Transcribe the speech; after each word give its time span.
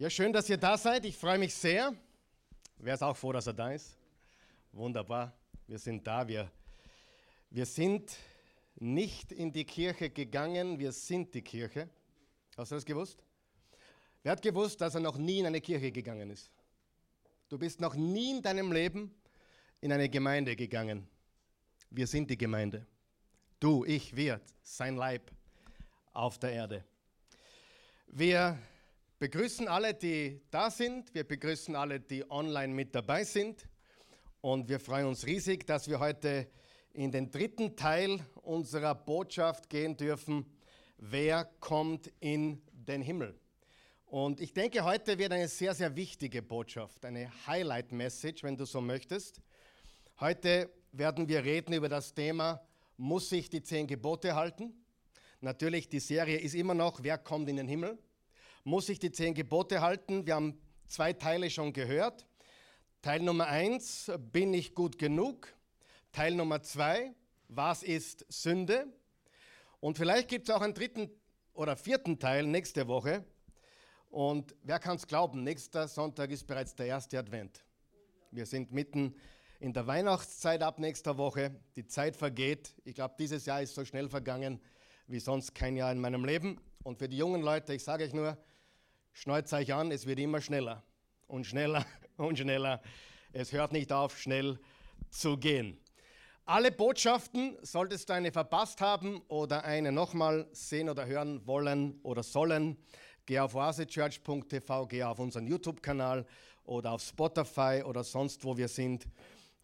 Ja, 0.00 0.08
schön, 0.08 0.32
dass 0.32 0.48
ihr 0.48 0.56
da 0.56 0.78
seid. 0.78 1.04
Ich 1.06 1.16
freue 1.16 1.38
mich 1.38 1.52
sehr. 1.52 1.92
Wer 2.76 2.94
ist 2.94 3.02
auch 3.02 3.16
froh, 3.16 3.32
dass 3.32 3.48
er 3.48 3.52
da 3.52 3.72
ist? 3.72 3.96
Wunderbar. 4.70 5.32
Wir 5.66 5.80
sind 5.80 6.06
da. 6.06 6.28
Wir, 6.28 6.48
wir 7.50 7.66
sind 7.66 8.16
nicht 8.76 9.32
in 9.32 9.52
die 9.52 9.64
Kirche 9.64 10.08
gegangen, 10.08 10.78
wir 10.78 10.92
sind 10.92 11.34
die 11.34 11.42
Kirche. 11.42 11.88
Hast 12.56 12.70
du 12.70 12.76
das 12.76 12.84
gewusst? 12.84 13.24
Wer 14.22 14.30
hat 14.30 14.40
gewusst, 14.40 14.80
dass 14.80 14.94
er 14.94 15.00
noch 15.00 15.18
nie 15.18 15.40
in 15.40 15.46
eine 15.46 15.60
Kirche 15.60 15.90
gegangen 15.90 16.30
ist? 16.30 16.52
Du 17.48 17.58
bist 17.58 17.80
noch 17.80 17.96
nie 17.96 18.36
in 18.36 18.40
deinem 18.40 18.70
Leben 18.70 19.12
in 19.80 19.90
eine 19.90 20.08
Gemeinde 20.08 20.54
gegangen. 20.54 21.08
Wir 21.90 22.06
sind 22.06 22.30
die 22.30 22.38
Gemeinde. 22.38 22.86
Du, 23.58 23.84
ich, 23.84 24.14
wir, 24.14 24.40
sein 24.62 24.94
Leib 24.94 25.32
auf 26.12 26.38
der 26.38 26.52
Erde. 26.52 26.84
Wir 28.06 28.56
begrüßen 29.18 29.66
alle, 29.66 29.94
die 29.94 30.40
da 30.50 30.70
sind. 30.70 31.12
Wir 31.14 31.24
begrüßen 31.24 31.74
alle, 31.74 32.00
die 32.00 32.30
online 32.30 32.72
mit 32.72 32.94
dabei 32.94 33.24
sind. 33.24 33.66
Und 34.40 34.68
wir 34.68 34.78
freuen 34.78 35.06
uns 35.06 35.26
riesig, 35.26 35.66
dass 35.66 35.88
wir 35.88 35.98
heute 35.98 36.46
in 36.92 37.10
den 37.10 37.30
dritten 37.30 37.74
Teil 37.76 38.20
unserer 38.42 38.94
Botschaft 38.94 39.68
gehen 39.68 39.96
dürfen. 39.96 40.46
Wer 40.98 41.44
kommt 41.60 42.12
in 42.20 42.62
den 42.72 43.02
Himmel? 43.02 43.38
Und 44.06 44.40
ich 44.40 44.54
denke, 44.54 44.84
heute 44.84 45.18
wird 45.18 45.32
eine 45.32 45.48
sehr, 45.48 45.74
sehr 45.74 45.94
wichtige 45.94 46.40
Botschaft, 46.40 47.04
eine 47.04 47.30
Highlight-Message, 47.46 48.42
wenn 48.42 48.56
du 48.56 48.64
so 48.64 48.80
möchtest. 48.80 49.42
Heute 50.20 50.70
werden 50.92 51.28
wir 51.28 51.44
reden 51.44 51.74
über 51.74 51.88
das 51.88 52.14
Thema, 52.14 52.62
muss 52.96 53.30
ich 53.32 53.50
die 53.50 53.62
zehn 53.62 53.86
Gebote 53.86 54.34
halten? 54.34 54.72
Natürlich, 55.40 55.88
die 55.88 56.00
Serie 56.00 56.38
ist 56.38 56.54
immer 56.54 56.74
noch, 56.74 57.02
wer 57.02 57.18
kommt 57.18 57.48
in 57.48 57.56
den 57.56 57.68
Himmel? 57.68 57.98
Muss 58.68 58.90
ich 58.90 58.98
die 58.98 59.10
zehn 59.10 59.32
Gebote 59.32 59.80
halten. 59.80 60.26
Wir 60.26 60.34
haben 60.34 60.60
zwei 60.86 61.14
Teile 61.14 61.48
schon 61.48 61.72
gehört. 61.72 62.26
Teil 63.00 63.22
Nummer 63.22 63.46
eins, 63.46 64.12
bin 64.30 64.52
ich 64.52 64.74
gut 64.74 64.98
genug? 64.98 65.48
Teil 66.12 66.34
Nummer 66.34 66.60
zwei, 66.62 67.14
was 67.48 67.82
ist 67.82 68.26
Sünde? 68.28 68.86
Und 69.80 69.96
vielleicht 69.96 70.28
gibt 70.28 70.50
es 70.50 70.54
auch 70.54 70.60
einen 70.60 70.74
dritten 70.74 71.10
oder 71.54 71.76
vierten 71.76 72.18
Teil 72.18 72.44
nächste 72.46 72.86
Woche. 72.88 73.24
Und 74.10 74.54
wer 74.62 74.78
kann 74.78 74.96
es 74.96 75.06
glauben, 75.06 75.44
nächster 75.44 75.88
Sonntag 75.88 76.30
ist 76.30 76.46
bereits 76.46 76.74
der 76.74 76.86
erste 76.86 77.18
Advent. 77.18 77.64
Wir 78.30 78.44
sind 78.44 78.70
mitten 78.70 79.14
in 79.60 79.72
der 79.72 79.86
Weihnachtszeit 79.86 80.62
ab 80.62 80.78
nächster 80.78 81.16
Woche. 81.16 81.58
Die 81.74 81.86
Zeit 81.86 82.16
vergeht. 82.16 82.74
Ich 82.84 82.96
glaube, 82.96 83.14
dieses 83.18 83.46
Jahr 83.46 83.62
ist 83.62 83.74
so 83.74 83.86
schnell 83.86 84.10
vergangen 84.10 84.60
wie 85.06 85.20
sonst 85.20 85.54
kein 85.54 85.74
Jahr 85.74 85.90
in 85.90 86.00
meinem 86.00 86.26
Leben. 86.26 86.60
Und 86.82 86.98
für 86.98 87.08
die 87.08 87.16
jungen 87.16 87.40
Leute, 87.40 87.72
ich 87.72 87.82
sage 87.82 88.04
euch 88.04 88.12
nur, 88.12 88.36
Schneuzt 89.20 89.52
euch 89.52 89.74
an, 89.74 89.90
es 89.90 90.06
wird 90.06 90.20
immer 90.20 90.40
schneller 90.40 90.84
und 91.26 91.44
schneller 91.44 91.84
und 92.18 92.38
schneller. 92.38 92.80
Es 93.32 93.52
hört 93.52 93.72
nicht 93.72 93.92
auf, 93.92 94.16
schnell 94.16 94.60
zu 95.10 95.36
gehen. 95.36 95.76
Alle 96.44 96.70
Botschaften, 96.70 97.56
solltest 97.62 98.08
du 98.08 98.12
eine 98.12 98.30
verpasst 98.30 98.80
haben 98.80 99.20
oder 99.26 99.64
eine 99.64 99.90
nochmal 99.90 100.46
sehen 100.52 100.88
oder 100.88 101.06
hören 101.06 101.44
wollen 101.48 101.98
oder 102.04 102.22
sollen, 102.22 102.76
geh 103.26 103.40
auf 103.40 103.56
oasechurch.tv, 103.56 104.86
geh 104.86 105.02
auf 105.02 105.18
unseren 105.18 105.48
YouTube-Kanal 105.48 106.24
oder 106.62 106.92
auf 106.92 107.02
Spotify 107.02 107.82
oder 107.84 108.04
sonst 108.04 108.44
wo 108.44 108.56
wir 108.56 108.68
sind. 108.68 109.08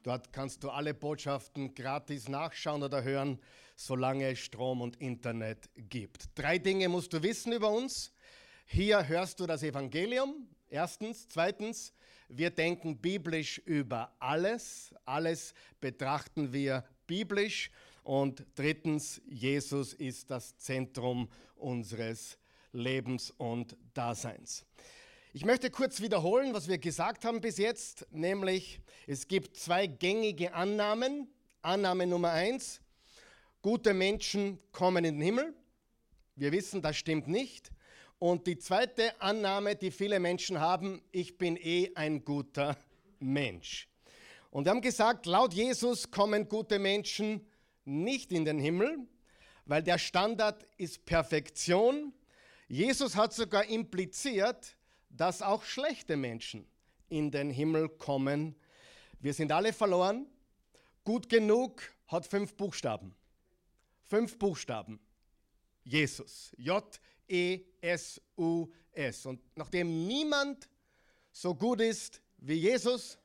Dort 0.03 0.33
kannst 0.33 0.65
du 0.65 0.71
alle 0.71 0.95
Botschaften 0.95 1.77
gratis 1.77 2.29
nachschauen 2.29 2.83
oder 2.83 3.05
hören, 3.05 3.39
solange 3.77 4.33
es 4.33 4.41
Strom 4.41 4.81
und 4.81 4.97
Internet 4.97 5.71
gibt. 5.77 6.31
Drei 6.35 6.59
Dinge 6.59 6.89
musst 6.89 7.13
du 7.13 7.23
wissen 7.23 7.53
über 7.53 7.71
uns. 7.71 8.14
Hier 8.67 9.07
hörst 9.07 9.41
du 9.41 9.47
das 9.47 9.63
Evangelium. 9.63 10.49
Erstens. 10.69 11.29
Zweitens, 11.29 11.93
wir 12.29 12.51
denken 12.51 12.99
biblisch 12.99 13.59
über 13.59 14.15
alles. 14.19 14.95
Alles 15.05 15.55
betrachten 15.81 16.53
wir 16.53 16.85
biblisch. 17.07 17.71
Und 18.03 18.45
drittens, 18.55 19.21
Jesus 19.27 19.95
ist 19.95 20.31
das 20.31 20.57
Zentrum 20.59 21.29
unseres 21.57 22.39
Lebens 22.73 23.31
und 23.31 23.77
Daseins. 23.95 24.67
Ich 25.33 25.45
möchte 25.45 25.71
kurz 25.71 26.01
wiederholen, 26.01 26.55
was 26.55 26.69
wir 26.69 26.79
gesagt 26.79 27.25
haben 27.25 27.41
bis 27.41 27.59
jetzt, 27.59 28.07
nämlich 28.13 28.81
es 29.07 29.27
gibt 29.27 29.57
zwei 29.57 29.87
gängige 29.87 30.55
Annahmen. 30.55 31.29
Annahme 31.63 32.07
Nummer 32.07 32.31
eins, 32.31 32.81
gute 33.63 33.95
Menschen 33.95 34.59
kommen 34.71 35.05
in 35.05 35.15
den 35.15 35.23
Himmel. 35.23 35.55
Wir 36.37 36.53
wissen, 36.53 36.83
das 36.83 36.97
stimmt 36.97 37.27
nicht. 37.27 37.74
Und 38.25 38.47
die 38.47 38.57
zweite 38.57 39.21
Annahme, 39.21 39.77
die 39.77 39.91
viele 39.91 40.19
Menschen 40.19 40.59
haben, 40.59 41.03
ich 41.13 41.37
bin 41.37 41.59
eh 41.59 41.91
ein 41.95 42.25
guter 42.25 42.75
Mensch. 43.21 43.87
Und 44.51 44.65
wir 44.65 44.71
haben 44.71 44.81
gesagt, 44.81 45.27
laut 45.27 45.53
Jesus 45.53 46.11
kommen 46.11 46.49
gute 46.49 46.79
Menschen 46.79 47.47
nicht 47.85 48.33
in 48.33 48.47
den 48.47 48.59
Himmel, 48.59 48.97
weil 49.67 49.83
der 49.83 49.99
Standard 49.99 50.67
ist 50.79 51.05
Perfektion. 51.05 52.15
Jesus 52.67 53.15
hat 53.15 53.35
sogar 53.35 53.67
impliziert, 53.67 54.75
dass 55.11 55.43
auch 55.43 55.63
schlechte 55.63 56.17
Menschen 56.17 56.67
in 57.11 57.31
den 57.31 57.51
Himmel 57.51 57.91
kommen. 57.91 58.57
Wir 59.21 59.35
sind 59.35 59.53
alle 59.53 59.75
verloren. 59.75 60.25
Gut 61.05 61.29
genug 61.29 61.83
hat 62.07 62.25
fünf 62.27 62.55
Buchstaben. 62.57 63.15
Fünf 64.01 64.39
Buchstaben. 64.39 64.99
Jesus. 65.85 66.55
J 66.57 66.83
E-S-U-S. 67.29 69.27
Und 69.27 69.41
nachdem 69.57 70.07
niemand 70.07 70.69
so 71.33 71.55
gut 71.55 71.81
ist 71.81 72.21
wie 72.39 72.55
Jesus, 72.55 73.19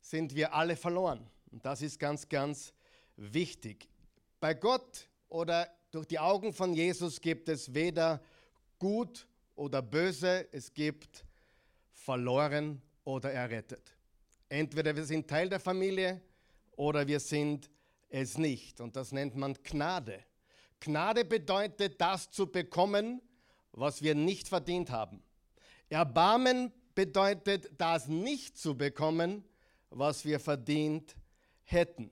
sind 0.00 0.34
wir 0.34 0.52
alle 0.54 0.76
verloren. 0.76 1.28
Und 1.50 1.64
das 1.64 1.82
ist 1.82 1.98
ganz, 1.98 2.28
ganz 2.28 2.72
wichtig. 3.16 3.88
Bei 4.38 4.54
Gott 4.54 5.08
oder 5.28 5.68
durch 5.90 6.06
die 6.06 6.18
Augen 6.18 6.52
von 6.52 6.74
Jesus 6.74 7.20
gibt 7.20 7.48
es 7.48 7.72
weder 7.74 8.22
gut 8.78 9.26
oder 9.54 9.82
böse, 9.82 10.46
es 10.52 10.72
gibt 10.72 11.24
verloren 11.92 12.82
oder 13.04 13.32
errettet. 13.32 13.96
Entweder 14.48 14.94
wir 14.94 15.04
sind 15.04 15.26
Teil 15.28 15.48
der 15.48 15.60
Familie 15.60 16.20
oder 16.76 17.06
wir 17.06 17.18
sind 17.18 17.70
es 18.08 18.38
nicht. 18.38 18.80
Und 18.80 18.94
das 18.94 19.12
nennt 19.12 19.34
man 19.34 19.54
Gnade. 19.64 20.24
Gnade 20.80 21.24
bedeutet, 21.24 22.00
das 22.00 22.30
zu 22.30 22.46
bekommen, 22.46 23.20
was 23.72 24.02
wir 24.02 24.14
nicht 24.14 24.48
verdient 24.48 24.90
haben. 24.90 25.22
Erbarmen 25.88 26.72
bedeutet, 26.94 27.70
das 27.78 28.08
nicht 28.08 28.58
zu 28.58 28.76
bekommen, 28.76 29.44
was 29.90 30.24
wir 30.24 30.40
verdient 30.40 31.16
hätten. 31.64 32.10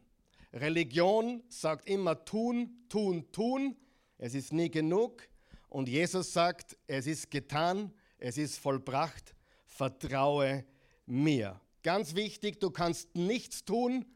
Religion 0.52 1.42
sagt 1.48 1.88
immer 1.88 2.24
tun, 2.24 2.84
tun, 2.88 3.30
tun. 3.32 3.76
Es 4.18 4.34
ist 4.34 4.52
nie 4.52 4.70
genug. 4.70 5.26
Und 5.68 5.88
Jesus 5.88 6.32
sagt, 6.32 6.76
es 6.86 7.06
ist 7.08 7.30
getan, 7.30 7.92
es 8.18 8.38
ist 8.38 8.58
vollbracht, 8.58 9.34
vertraue 9.66 10.64
mir. 11.06 11.60
Ganz 11.82 12.14
wichtig, 12.14 12.60
du 12.60 12.70
kannst 12.70 13.14
nichts 13.16 13.64
tun, 13.64 14.06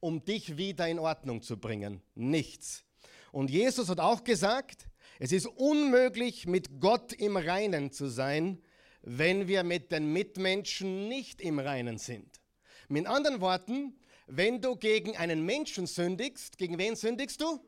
um 0.00 0.24
dich 0.24 0.56
wieder 0.56 0.88
in 0.88 0.98
Ordnung 0.98 1.42
zu 1.42 1.58
bringen. 1.58 2.00
Nichts. 2.14 2.84
Und 3.32 3.50
Jesus 3.50 3.88
hat 3.88 3.98
auch 3.98 4.22
gesagt, 4.22 4.86
es 5.18 5.32
ist 5.32 5.46
unmöglich, 5.46 6.46
mit 6.46 6.80
Gott 6.80 7.12
im 7.14 7.36
Reinen 7.36 7.90
zu 7.90 8.06
sein, 8.08 8.62
wenn 9.02 9.48
wir 9.48 9.64
mit 9.64 9.90
den 9.90 10.12
Mitmenschen 10.12 11.08
nicht 11.08 11.40
im 11.40 11.58
Reinen 11.58 11.98
sind. 11.98 12.40
Mit 12.88 13.06
anderen 13.06 13.40
Worten, 13.40 13.96
wenn 14.26 14.60
du 14.60 14.76
gegen 14.76 15.16
einen 15.16 15.44
Menschen 15.44 15.86
sündigst, 15.86 16.58
gegen 16.58 16.78
wen 16.78 16.94
sündigst 16.94 17.40
du? 17.40 17.58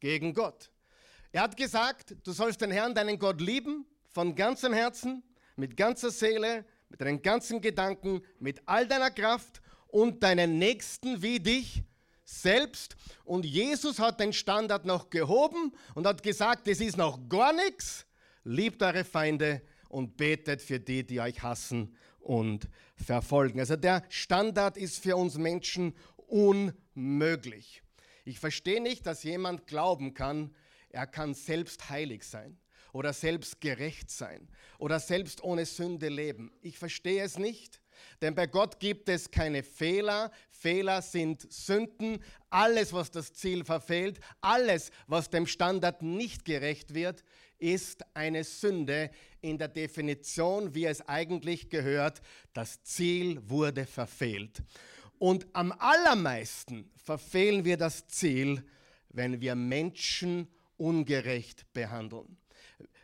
Gegen 0.00 0.32
Gott. 0.32 0.70
Er 1.32 1.42
hat 1.42 1.56
gesagt, 1.56 2.16
du 2.22 2.32
sollst 2.32 2.60
den 2.60 2.70
Herrn, 2.70 2.94
deinen 2.94 3.18
Gott 3.18 3.40
lieben, 3.40 3.86
von 4.08 4.34
ganzem 4.34 4.72
Herzen, 4.72 5.22
mit 5.56 5.76
ganzer 5.76 6.10
Seele, 6.10 6.64
mit 6.88 7.00
deinen 7.00 7.22
ganzen 7.22 7.60
Gedanken, 7.60 8.22
mit 8.38 8.62
all 8.66 8.86
deiner 8.86 9.10
Kraft 9.10 9.60
und 9.88 10.22
deinen 10.22 10.58
Nächsten 10.58 11.22
wie 11.22 11.40
dich 11.40 11.82
selbst. 12.26 12.96
Und 13.24 13.46
Jesus 13.46 13.98
hat 13.98 14.20
den 14.20 14.34
Standard 14.34 14.84
noch 14.84 15.08
gehoben 15.08 15.72
und 15.94 16.06
hat 16.06 16.22
gesagt, 16.22 16.68
es 16.68 16.80
ist 16.80 16.98
noch 16.98 17.28
gar 17.28 17.54
nichts. 17.54 18.04
Liebt 18.44 18.82
eure 18.82 19.04
Feinde 19.04 19.62
und 19.88 20.16
betet 20.16 20.60
für 20.60 20.78
die, 20.78 21.06
die 21.06 21.20
euch 21.20 21.42
hassen 21.42 21.96
und 22.18 22.68
verfolgen. 22.96 23.60
Also 23.60 23.76
der 23.76 24.04
Standard 24.08 24.76
ist 24.76 25.02
für 25.02 25.16
uns 25.16 25.38
Menschen 25.38 25.94
unmöglich. 26.16 27.82
Ich 28.24 28.40
verstehe 28.40 28.82
nicht, 28.82 29.06
dass 29.06 29.22
jemand 29.22 29.66
glauben 29.66 30.12
kann, 30.12 30.54
er 30.90 31.06
kann 31.06 31.34
selbst 31.34 31.88
heilig 31.90 32.24
sein 32.24 32.58
oder 32.92 33.12
selbst 33.12 33.60
gerecht 33.60 34.10
sein 34.10 34.48
oder 34.78 34.98
selbst 34.98 35.42
ohne 35.44 35.66
Sünde 35.66 36.08
leben. 36.08 36.52
Ich 36.62 36.78
verstehe 36.78 37.22
es 37.22 37.38
nicht. 37.38 37.80
Denn 38.22 38.34
bei 38.34 38.46
Gott 38.46 38.80
gibt 38.80 39.08
es 39.08 39.30
keine 39.30 39.62
Fehler. 39.62 40.30
Fehler 40.50 41.02
sind 41.02 41.52
Sünden. 41.52 42.22
Alles, 42.50 42.92
was 42.92 43.10
das 43.10 43.32
Ziel 43.32 43.64
verfehlt, 43.64 44.20
alles, 44.40 44.90
was 45.06 45.30
dem 45.30 45.46
Standard 45.46 46.02
nicht 46.02 46.44
gerecht 46.44 46.94
wird, 46.94 47.24
ist 47.58 48.04
eine 48.14 48.44
Sünde 48.44 49.10
in 49.40 49.58
der 49.58 49.68
Definition, 49.68 50.74
wie 50.74 50.86
es 50.86 51.06
eigentlich 51.08 51.70
gehört. 51.70 52.20
Das 52.52 52.82
Ziel 52.82 53.40
wurde 53.48 53.86
verfehlt. 53.86 54.62
Und 55.18 55.46
am 55.54 55.72
allermeisten 55.72 56.90
verfehlen 56.96 57.64
wir 57.64 57.76
das 57.76 58.06
Ziel, 58.06 58.64
wenn 59.08 59.40
wir 59.40 59.54
Menschen 59.54 60.48
ungerecht 60.76 61.72
behandeln. 61.72 62.36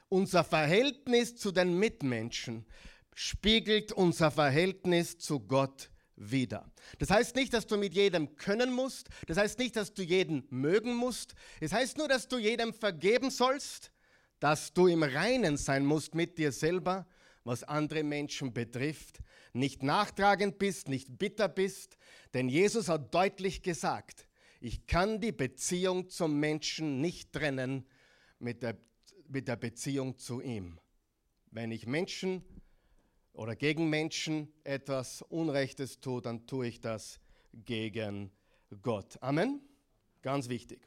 Unser 0.09 0.45
Verhältnis 0.45 1.37
zu 1.37 1.53
den 1.53 1.79
Mitmenschen 1.79 2.67
spiegelt 3.15 3.93
unser 3.93 4.31
Verhältnis 4.31 5.19
zu 5.19 5.41
Gott 5.41 5.91
wider. 6.17 6.71
Das 6.99 7.11
heißt 7.11 7.37
nicht, 7.37 7.53
dass 7.53 7.67
du 7.67 7.77
mit 7.77 7.95
jedem 7.95 8.37
können 8.37 8.73
musst. 8.73 9.09
Das 9.27 9.37
heißt 9.37 9.59
nicht, 9.59 9.77
dass 9.77 9.95
du 9.95 10.03
jeden 10.03 10.47
mögen 10.51 10.95
musst. 10.95 11.35
Es 11.61 11.73
heißt 11.73 11.99
nur, 11.99 12.09
dass 12.09 12.29
du 12.29 12.39
jedem 12.39 12.73
vergeben 12.75 13.31
sollst, 13.31 13.93
dass 14.41 14.73
du 14.73 14.87
im 14.87 15.03
Reinen 15.03 15.57
sein 15.57 15.85
musst 15.85 16.15
mit 16.15 16.39
dir 16.39 16.53
selber, 16.53 17.07
was 17.45 17.65
andere 17.65 18.05
Menschen 18.05 18.53
betrifft, 18.53 19.21
nicht 19.53 19.83
nachtragend 19.83 20.59
bist, 20.59 20.89
nicht 20.89 21.19
bitter 21.19 21.49
bist, 21.49 21.97
denn 22.35 22.49
Jesus 22.49 22.89
hat 22.89 23.15
deutlich 23.15 23.63
gesagt, 23.63 24.27
ich 24.61 24.87
kann 24.87 25.21
die 25.21 25.33
Beziehung 25.33 26.09
zum 26.09 26.39
Menschen 26.39 27.01
nicht 27.01 27.33
trennen 27.33 27.85
mit 28.39 28.63
der, 28.63 28.79
mit 29.29 29.49
der 29.49 29.57
Beziehung 29.57 30.19
zu 30.19 30.41
ihm. 30.41 30.79
Wenn 31.51 31.73
ich 31.73 31.87
Menschen 31.87 32.45
oder 33.33 33.57
gegen 33.57 33.89
Menschen 33.89 34.53
etwas 34.65 35.23
Unrechtes 35.23 36.01
tue, 36.01 36.21
dann 36.21 36.47
tue 36.47 36.69
ich 36.69 36.81
das 36.81 37.19
gegen 37.53 38.31
Gott. 38.83 39.19
Amen. 39.21 39.61
Ganz 40.23 40.49
wichtig. 40.49 40.81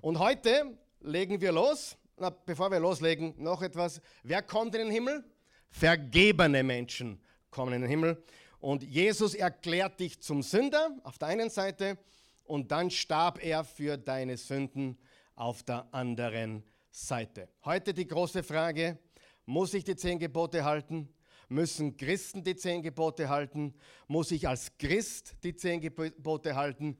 Und 0.00 0.18
heute 0.18 0.78
legen 1.00 1.40
wir 1.40 1.52
los. 1.52 1.96
Na, 2.16 2.30
bevor 2.30 2.70
wir 2.70 2.80
loslegen, 2.80 3.34
noch 3.36 3.62
etwas. 3.62 4.00
Wer 4.22 4.42
kommt 4.42 4.74
in 4.74 4.82
den 4.82 4.90
Himmel? 4.90 5.24
Vergebene 5.70 6.62
Menschen 6.62 7.20
kommen 7.50 7.72
in 7.72 7.82
den 7.82 7.90
Himmel. 7.90 8.22
Und 8.58 8.82
Jesus 8.82 9.34
erklärt 9.34 9.98
dich 9.98 10.20
zum 10.20 10.42
Sünder 10.42 10.96
auf 11.02 11.18
der 11.18 11.28
einen 11.28 11.50
Seite 11.50 11.98
und 12.44 12.70
dann 12.70 12.90
starb 12.90 13.42
er 13.42 13.64
für 13.64 13.96
deine 13.96 14.36
Sünden 14.36 14.98
auf 15.34 15.62
der 15.62 15.92
anderen 15.92 16.62
Seite. 16.90 17.48
Heute 17.64 17.94
die 17.94 18.06
große 18.06 18.42
Frage, 18.42 18.98
muss 19.46 19.74
ich 19.74 19.84
die 19.84 19.96
zehn 19.96 20.18
Gebote 20.18 20.64
halten? 20.64 21.08
Müssen 21.52 21.98
Christen 21.98 22.42
die 22.42 22.56
zehn 22.56 22.82
Gebote 22.82 23.28
halten? 23.28 23.74
Muss 24.08 24.30
ich 24.30 24.48
als 24.48 24.78
Christ 24.78 25.36
die 25.44 25.54
zehn 25.54 25.82
Gebote 25.82 26.56
halten? 26.56 26.98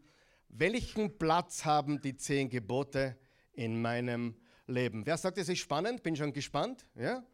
Welchen 0.50 1.16
Platz 1.16 1.64
haben 1.64 2.02
die 2.02 2.14
zehn 2.16 2.50
Gebote 2.50 3.16
in 3.54 3.80
meinem 3.80 4.36
Leben? 4.66 5.06
Wer 5.06 5.16
sagt, 5.16 5.38
es 5.38 5.48
ist 5.48 5.60
spannend? 5.60 6.02
Bin 6.02 6.14
schon 6.14 6.34
gespannt. 6.34 6.84
Ja? 6.94 7.24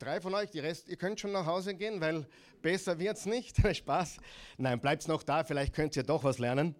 Drei 0.00 0.20
von 0.20 0.34
euch, 0.34 0.50
die 0.50 0.58
Rest, 0.58 0.88
ihr 0.88 0.96
könnt 0.96 1.20
schon 1.20 1.30
nach 1.30 1.46
Hause 1.46 1.76
gehen, 1.76 2.00
weil 2.00 2.26
besser 2.60 2.98
wird 2.98 3.18
es 3.18 3.26
nicht. 3.26 3.56
Spaß. 3.76 4.16
Nein, 4.56 4.80
bleibt 4.80 5.06
noch 5.06 5.22
da, 5.22 5.44
vielleicht 5.44 5.74
könnt 5.74 5.94
ihr 5.94 6.02
doch 6.02 6.24
was 6.24 6.38
lernen. 6.38 6.74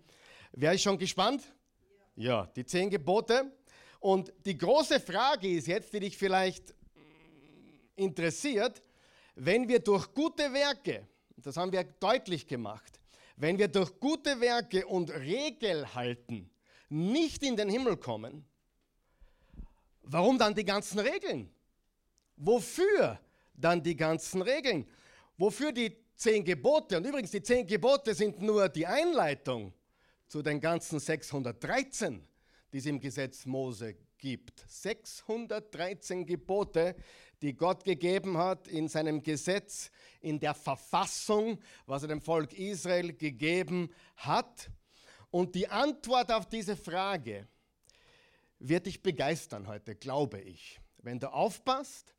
Wer 0.53 0.73
ist 0.73 0.83
schon 0.83 0.99
gespannt? 0.99 1.43
Ja. 2.17 2.43
ja, 2.43 2.47
die 2.57 2.65
zehn 2.65 2.91
Gebote. 2.91 3.53
Und 4.01 4.33
die 4.45 4.59
große 4.59 4.99
Frage 4.99 5.49
ist 5.49 5.69
jetzt, 5.69 5.93
die 5.93 6.01
dich 6.01 6.17
vielleicht 6.17 6.75
interessiert, 7.95 8.83
wenn 9.37 9.69
wir 9.69 9.79
durch 9.81 10.13
gute 10.13 10.53
Werke, 10.53 11.07
das 11.37 11.57
haben 11.57 11.71
wir 11.71 11.85
deutlich 11.85 12.47
gemacht, 12.47 12.99
wenn 13.37 13.59
wir 13.59 13.69
durch 13.69 14.01
gute 14.01 14.41
Werke 14.41 14.87
und 14.87 15.11
Regel 15.11 15.95
halten 15.95 16.51
nicht 16.89 17.43
in 17.43 17.57
den 17.57 17.69
Himmel 17.69 17.97
kommen, 17.97 18.45
warum 20.03 20.39
dann 20.39 20.55
die 20.55 20.65
ganzen 20.65 21.01
Regeln? 21.01 21.51
Wofür 22.37 23.19
dann 23.55 23.83
die 23.83 23.97
ganzen 23.97 24.43
Regeln? 24.43 24.87
Wofür 25.37 25.73
die 25.73 25.97
zehn 26.15 26.45
Gebote? 26.45 26.97
Und 26.97 27.07
übrigens, 27.07 27.31
die 27.31 27.43
zehn 27.43 27.67
Gebote 27.67 28.15
sind 28.15 28.41
nur 28.41 28.69
die 28.69 28.87
Einleitung 28.87 29.73
zu 30.29 30.43
den 30.43 30.61
ganzen 30.61 30.99
613, 30.99 32.27
die 32.73 32.79
es 32.79 32.87
im 32.87 33.01
Gesetz 33.01 33.45
Mose 33.45 33.97
gibt. 34.27 34.65
613 34.67 36.27
Gebote, 36.27 36.97
die 37.43 37.55
Gott 37.55 37.85
gegeben 37.85 38.37
hat 38.37 38.67
in 38.67 38.89
seinem 38.89 39.23
Gesetz, 39.23 39.89
in 40.21 40.41
der 40.41 40.53
Verfassung, 40.53 41.61
was 41.87 42.03
er 42.03 42.09
dem 42.09 42.21
Volk 42.21 42.53
Israel 42.53 43.13
gegeben 43.13 43.89
hat. 44.17 44.69
Und 45.31 45.55
die 45.55 45.69
Antwort 45.69 46.33
auf 46.33 46.49
diese 46.49 46.75
Frage 46.75 47.47
wird 48.59 48.87
dich 48.87 49.01
begeistern 49.01 49.69
heute, 49.69 49.95
glaube 49.95 50.41
ich. 50.41 50.81
Wenn 50.99 51.21
du 51.21 51.33
aufpasst, 51.33 52.13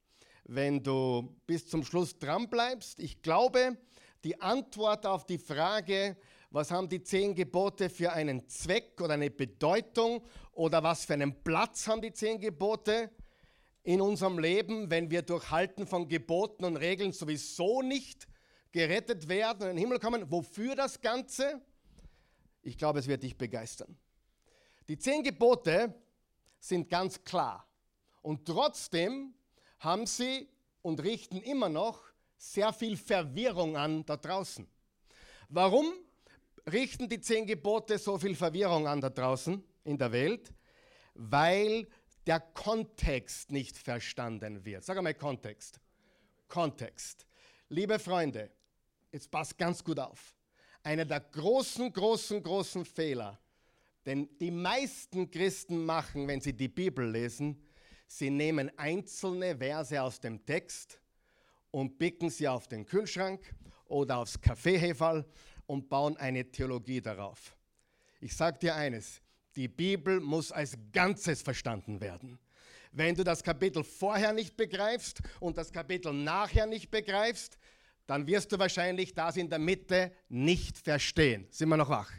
wenn 0.45 0.81
du 0.81 1.36
bis 1.45 1.68
zum 1.68 1.83
Schluss 1.83 2.18
dran 2.18 2.50
bleibst. 2.50 3.01
Ich 3.01 3.21
glaube, 3.21 3.77
die 4.24 4.39
Antwort 4.39 5.06
auf 5.06 5.25
die 5.25 5.39
Frage, 5.39 6.15
was 6.50 6.71
haben 6.71 6.88
die 6.88 7.04
zehn 7.04 7.36
Gebote 7.36 7.89
für 7.89 8.13
einen 8.13 8.48
Zweck 8.48 9.00
oder 9.01 9.15
eine 9.15 9.30
Bedeutung 9.30 10.24
oder 10.57 10.81
was 10.81 11.06
für 11.06 11.13
einen 11.13 11.44
Platz 11.44 11.88
haben 11.88 12.01
die 12.01 12.12
zehn 12.12 12.39
Gebote, 12.39 13.12
in 13.83 14.01
unserem 14.01 14.38
Leben, 14.39 14.89
wenn 14.89 15.09
wir 15.12 15.21
durch 15.21 15.50
Halten 15.50 15.88
von 15.88 16.09
Geboten 16.09 16.65
und 16.65 16.75
Regeln 16.75 17.13
sowieso 17.13 17.81
nicht 17.81 18.27
gerettet 18.74 19.30
werden 19.30 19.63
und 19.63 19.69
in 19.69 19.75
den 19.75 19.81
Himmel 19.83 20.00
kommen. 20.00 20.30
Wofür 20.30 20.75
das 20.75 21.00
Ganze? 21.00 21.62
Ich 22.63 22.77
glaube, 22.77 23.00
es 23.00 23.07
wird 23.07 23.24
dich 23.24 23.38
begeistern. 23.38 23.98
Die 24.89 24.98
zehn 24.98 25.24
Gebote 25.24 25.94
sind 26.59 26.89
ganz 26.89 27.24
klar. 27.24 27.65
Und 28.21 28.45
trotzdem 28.45 29.36
haben 29.80 30.06
sie 30.06 30.50
und 30.81 31.01
richten 31.01 31.38
immer 31.38 31.69
noch 31.69 32.01
sehr 32.36 32.74
viel 32.74 32.98
Verwirrung 32.98 33.77
an 33.77 34.06
da 34.06 34.18
draußen. 34.18 34.68
Warum 35.48 35.86
richten 36.69 37.07
die 37.07 37.21
zehn 37.21 37.45
Gebote 37.45 37.98
so 38.00 38.18
viel 38.18 38.36
Verwirrung 38.36 38.86
an 38.86 39.00
da 39.00 39.09
draußen 39.09 39.63
in 39.87 39.97
der 39.97 40.11
Welt? 40.11 40.53
Weil 41.13 41.87
der 42.27 42.39
Kontext 42.39 43.51
nicht 43.51 43.77
verstanden 43.77 44.63
wird. 44.65 44.83
Sag 44.83 44.97
einmal 44.97 45.13
Kontext. 45.13 45.79
Kontext. 46.47 47.25
Liebe 47.69 47.97
Freunde, 47.97 48.51
jetzt 49.11 49.31
passt 49.31 49.57
ganz 49.57 49.83
gut 49.83 49.99
auf. 49.99 50.35
Einer 50.83 51.05
der 51.05 51.21
großen, 51.21 51.91
großen, 51.91 52.43
großen 52.43 52.85
Fehler, 52.85 53.39
den 54.05 54.37
die 54.37 54.51
meisten 54.51 55.29
Christen 55.31 55.85
machen, 55.85 56.27
wenn 56.27 56.39
sie 56.39 56.53
die 56.53 56.67
Bibel 56.67 57.09
lesen, 57.09 57.61
sie 58.07 58.29
nehmen 58.29 58.71
einzelne 58.77 59.57
Verse 59.57 60.01
aus 60.01 60.19
dem 60.19 60.45
Text 60.45 60.99
und 61.71 61.97
picken 61.97 62.29
sie 62.29 62.47
auf 62.47 62.67
den 62.67 62.85
Kühlschrank 62.85 63.41
oder 63.85 64.17
aufs 64.17 64.39
Kaffeehefall 64.39 65.25
und 65.65 65.89
bauen 65.89 66.15
eine 66.17 66.49
Theologie 66.49 67.01
darauf. 67.01 67.56
Ich 68.19 68.35
sage 68.35 68.59
dir 68.59 68.75
eines, 68.75 69.21
die 69.57 69.68
Bibel 69.68 70.19
muss 70.19 70.52
als 70.52 70.78
Ganzes 70.94 71.42
verstanden 71.42 71.99
werden. 71.99 72.40
Wenn 72.92 73.16
du 73.16 73.23
das 73.23 73.44
Kapitel 73.44 73.83
vorher 73.83 74.31
nicht 74.31 74.56
begreifst 74.56 75.19
und 75.40 75.57
das 75.57 75.71
Kapitel 75.71 76.14
nachher 76.14 76.68
nicht 76.68 76.90
begreifst, 76.90 77.57
dann 78.06 78.26
wirst 78.28 78.52
du 78.52 78.59
wahrscheinlich 78.59 79.14
das 79.14 79.35
in 79.35 79.49
der 79.49 79.59
Mitte 79.59 80.11
nicht 80.30 80.78
verstehen. 80.78 81.47
Sind 81.49 81.69
wir 81.69 81.78
noch 81.78 81.90
wach? 81.90 82.11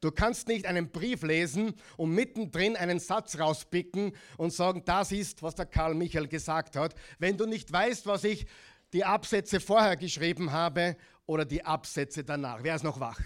Du 0.00 0.10
kannst 0.10 0.48
nicht 0.48 0.66
einen 0.66 0.90
Brief 0.90 1.22
lesen 1.22 1.74
und 1.96 2.10
mittendrin 2.10 2.76
einen 2.76 2.98
Satz 2.98 3.38
rauspicken 3.38 4.12
und 4.36 4.52
sagen, 4.52 4.82
das 4.84 5.12
ist, 5.12 5.42
was 5.42 5.54
der 5.54 5.66
Karl 5.66 5.94
Michael 5.94 6.26
gesagt 6.26 6.74
hat, 6.74 6.94
wenn 7.20 7.36
du 7.36 7.46
nicht 7.46 7.72
weißt, 7.72 8.06
was 8.06 8.24
ich 8.24 8.44
die 8.92 9.04
Absätze 9.04 9.60
vorher 9.60 9.96
geschrieben 9.96 10.50
habe 10.50 10.96
oder 11.24 11.44
die 11.44 11.64
Absätze 11.64 12.24
danach. 12.24 12.62
Wer 12.62 12.74
ist 12.74 12.82
noch 12.82 12.98
wach? 12.98 13.20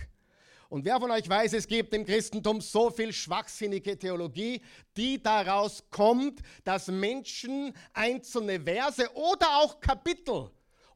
Und 0.69 0.85
wer 0.85 0.99
von 0.99 1.11
euch 1.11 1.29
weiß, 1.29 1.53
es 1.53 1.67
gibt 1.67 1.95
im 1.95 2.05
Christentum 2.05 2.61
so 2.61 2.91
viel 2.91 3.13
schwachsinnige 3.13 3.99
Theologie, 3.99 4.61
die 4.97 5.23
daraus 5.23 5.85
kommt, 5.91 6.41
dass 6.65 6.89
Menschen 6.89 7.73
einzelne 7.93 8.61
Verse 8.61 9.09
oder 9.15 9.59
auch 9.59 9.81
Kapitel 9.81 10.51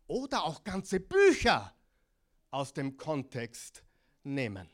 oder 0.06 0.44
auch 0.44 0.64
ganze 0.64 0.98
Bücher 0.98 1.72
aus 2.50 2.72
dem 2.72 2.96
Kontext 2.96 3.84
nehmen. 4.24 4.68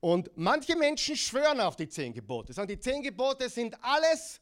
Und 0.00 0.30
manche 0.34 0.76
Menschen 0.76 1.14
schwören 1.14 1.60
auf 1.60 1.76
die 1.76 1.88
zehn 1.88 2.14
Gebote, 2.14 2.54
sagen, 2.54 2.68
die 2.68 2.80
zehn 2.80 3.02
Gebote 3.02 3.50
sind 3.50 3.76
alles, 3.82 4.40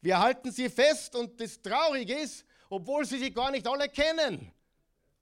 wir 0.00 0.18
halten 0.18 0.50
sie 0.50 0.70
fest 0.70 1.14
und 1.14 1.38
das 1.38 1.60
Traurige 1.60 2.14
ist, 2.14 2.44
obwohl 2.70 3.04
sie 3.04 3.18
sie 3.18 3.30
gar 3.30 3.50
nicht 3.50 3.66
alle 3.66 3.88
kennen. 3.88 4.50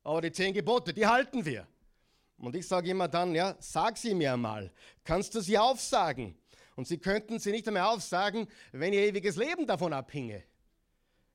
Aber 0.05 0.21
die 0.21 0.31
zehn 0.31 0.55
Gebote, 0.55 0.95
die 0.95 1.07
halten 1.07 1.45
wir. 1.45 1.67
Und 2.43 2.57
ich 2.57 2.67
sage 2.67 2.91
immer 2.91 3.07
dann, 3.07 3.37
ja, 3.37 3.55
sag 3.61 3.97
sie 3.97 4.15
mir 4.15 4.37
mal. 4.37 4.73
Kannst 5.05 5.33
du 5.37 5.41
sie 5.41 5.57
aufsagen? 5.57 6.37
Und 6.75 6.89
sie 6.89 6.99
könnten 6.99 7.39
sie 7.39 7.53
nicht 7.53 7.69
einmal 7.69 7.85
aufsagen, 7.85 8.49
wenn 8.73 8.93
ihr 8.93 9.03
ewiges 9.03 9.37
Leben 9.37 9.65
davon 9.65 9.93
abhinge. 9.93 10.43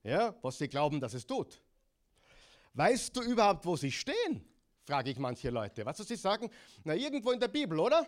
Ja, 0.03 0.35
was 0.41 0.57
sie 0.57 0.67
glauben, 0.67 0.99
dass 0.99 1.13
es 1.13 1.25
tut. 1.25 1.61
Weißt 2.73 3.15
du 3.15 3.21
überhaupt, 3.21 3.65
wo 3.65 3.77
sie 3.77 3.91
stehen? 3.91 4.45
Frage 4.83 5.09
ich 5.11 5.17
manche 5.17 5.49
Leute. 5.49 5.85
Was 5.85 5.97
sie 5.97 6.15
sagen? 6.17 6.49
Na, 6.83 6.93
irgendwo 6.93 7.31
in 7.31 7.39
der 7.39 7.47
Bibel, 7.47 7.79
oder? 7.79 8.05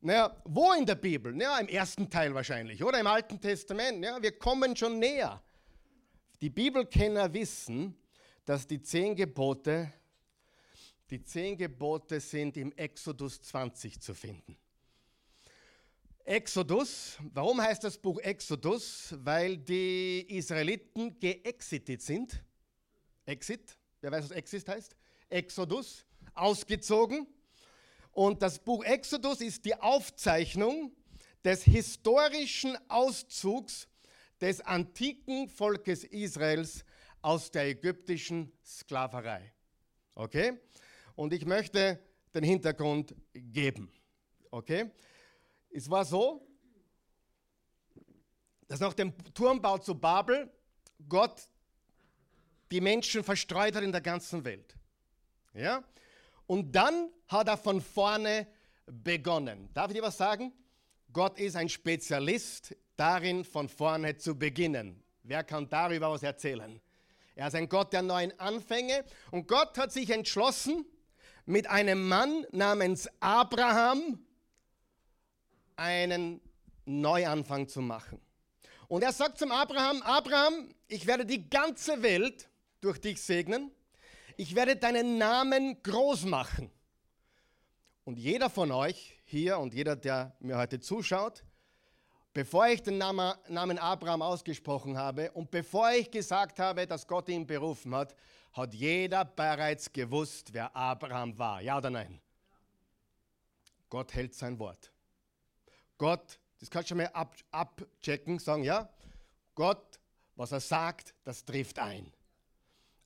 Naja, 0.00 0.34
wo 0.44 0.72
in 0.72 0.86
der 0.86 0.94
Bibel? 0.94 1.38
Ja, 1.38 1.58
im 1.58 1.68
ersten 1.68 2.08
Teil 2.08 2.34
wahrscheinlich 2.34 2.82
oder 2.82 2.98
im 2.98 3.06
Alten 3.06 3.38
Testament. 3.38 4.02
Ja, 4.02 4.22
wir 4.22 4.38
kommen 4.38 4.74
schon 4.74 4.98
näher. 4.98 5.42
Die 6.40 6.50
Bibelkenner 6.50 7.32
wissen, 7.34 7.94
dass 8.46 8.66
die 8.66 8.80
zehn 8.80 9.14
Gebote, 9.14 9.92
die 11.10 11.22
zehn 11.22 11.56
Gebote 11.56 12.20
sind 12.20 12.56
im 12.56 12.72
Exodus 12.72 13.40
20 13.42 14.00
zu 14.00 14.14
finden. 14.14 14.56
Exodus, 16.24 17.18
warum 17.34 17.60
heißt 17.60 17.84
das 17.84 17.98
Buch 17.98 18.18
Exodus? 18.20 19.14
Weil 19.18 19.58
die 19.58 20.24
Israeliten 20.28 21.20
geexitet 21.20 22.00
sind. 22.00 22.42
Exit, 23.26 23.76
wer 24.00 24.10
weiß, 24.10 24.24
was 24.24 24.30
Exit 24.30 24.66
heißt? 24.66 24.96
Exodus, 25.28 26.06
ausgezogen. 26.32 27.26
Und 28.12 28.40
das 28.40 28.58
Buch 28.58 28.84
Exodus 28.84 29.42
ist 29.42 29.64
die 29.66 29.74
Aufzeichnung 29.74 30.92
des 31.44 31.64
historischen 31.64 32.78
Auszugs 32.88 33.86
des 34.40 34.60
antiken 34.62 35.48
Volkes 35.48 36.04
Israels 36.04 36.84
aus 37.20 37.50
der 37.50 37.66
ägyptischen 37.66 38.52
Sklaverei. 38.64 39.52
Okay? 40.14 40.58
Und 41.14 41.32
ich 41.32 41.46
möchte 41.46 42.00
den 42.34 42.44
Hintergrund 42.44 43.14
geben. 43.32 43.92
Okay? 44.50 44.90
Es 45.70 45.88
war 45.90 46.04
so, 46.04 46.46
dass 48.66 48.80
nach 48.80 48.94
dem 48.94 49.12
Turmbau 49.34 49.78
zu 49.78 49.94
Babel 49.94 50.50
Gott 51.08 51.48
die 52.70 52.80
Menschen 52.80 53.22
verstreut 53.22 53.76
hat 53.76 53.82
in 53.82 53.92
der 53.92 54.00
ganzen 54.00 54.44
Welt. 54.44 54.76
Ja? 55.52 55.84
Und 56.46 56.74
dann 56.74 57.10
hat 57.28 57.48
er 57.48 57.56
von 57.56 57.80
vorne 57.80 58.46
begonnen. 58.86 59.70
Darf 59.72 59.90
ich 59.90 59.96
dir 59.96 60.02
was 60.02 60.16
sagen? 60.16 60.52
Gott 61.12 61.38
ist 61.38 61.56
ein 61.56 61.68
Spezialist 61.68 62.76
darin, 62.96 63.44
von 63.44 63.68
vorne 63.68 64.16
zu 64.16 64.36
beginnen. 64.36 65.02
Wer 65.22 65.44
kann 65.44 65.68
darüber 65.68 66.10
was 66.10 66.22
erzählen? 66.22 66.80
Er 67.34 67.48
ist 67.48 67.54
ein 67.54 67.68
Gott 67.68 67.92
der 67.92 68.02
neuen 68.02 68.38
Anfänge. 68.38 69.04
Und 69.30 69.48
Gott 69.48 69.76
hat 69.78 69.92
sich 69.92 70.10
entschlossen, 70.10 70.84
mit 71.46 71.68
einem 71.68 72.08
Mann 72.08 72.46
namens 72.52 73.08
Abraham 73.20 74.18
einen 75.76 76.40
Neuanfang 76.84 77.68
zu 77.68 77.80
machen. 77.80 78.20
Und 78.88 79.02
er 79.02 79.12
sagt 79.12 79.38
zum 79.38 79.50
Abraham, 79.50 80.02
Abraham, 80.02 80.68
ich 80.88 81.06
werde 81.06 81.26
die 81.26 81.48
ganze 81.48 82.02
Welt 82.02 82.48
durch 82.80 83.00
dich 83.00 83.20
segnen. 83.20 83.70
Ich 84.36 84.54
werde 84.54 84.76
deinen 84.76 85.18
Namen 85.18 85.82
groß 85.82 86.24
machen. 86.24 86.70
Und 88.04 88.18
jeder 88.18 88.50
von 88.50 88.70
euch 88.70 89.18
hier 89.24 89.58
und 89.58 89.74
jeder, 89.74 89.96
der 89.96 90.36
mir 90.40 90.58
heute 90.58 90.80
zuschaut, 90.80 91.42
bevor 92.34 92.66
ich 92.66 92.82
den 92.82 92.98
Namen 92.98 93.78
Abraham 93.78 94.20
ausgesprochen 94.20 94.98
habe 94.98 95.30
und 95.32 95.50
bevor 95.50 95.90
ich 95.92 96.10
gesagt 96.10 96.58
habe, 96.58 96.86
dass 96.86 97.06
Gott 97.06 97.28
ihn 97.28 97.46
berufen 97.46 97.94
hat, 97.94 98.14
hat 98.54 98.72
jeder 98.72 99.24
bereits 99.24 99.92
gewusst, 99.92 100.54
wer 100.54 100.74
Abraham 100.74 101.36
war. 101.38 101.60
Ja 101.60 101.78
oder 101.78 101.90
nein? 101.90 102.20
Gott 103.90 104.14
hält 104.14 104.34
sein 104.34 104.58
Wort. 104.58 104.92
Gott, 105.98 106.38
das 106.60 106.70
kannst 106.70 106.88
du 106.88 106.92
schon 106.92 106.98
mal 106.98 107.08
ab, 107.08 107.36
abchecken, 107.50 108.38
sagen, 108.38 108.64
ja, 108.64 108.88
Gott, 109.54 110.00
was 110.36 110.52
er 110.52 110.60
sagt, 110.60 111.14
das 111.24 111.44
trifft 111.44 111.78
ein. 111.78 112.12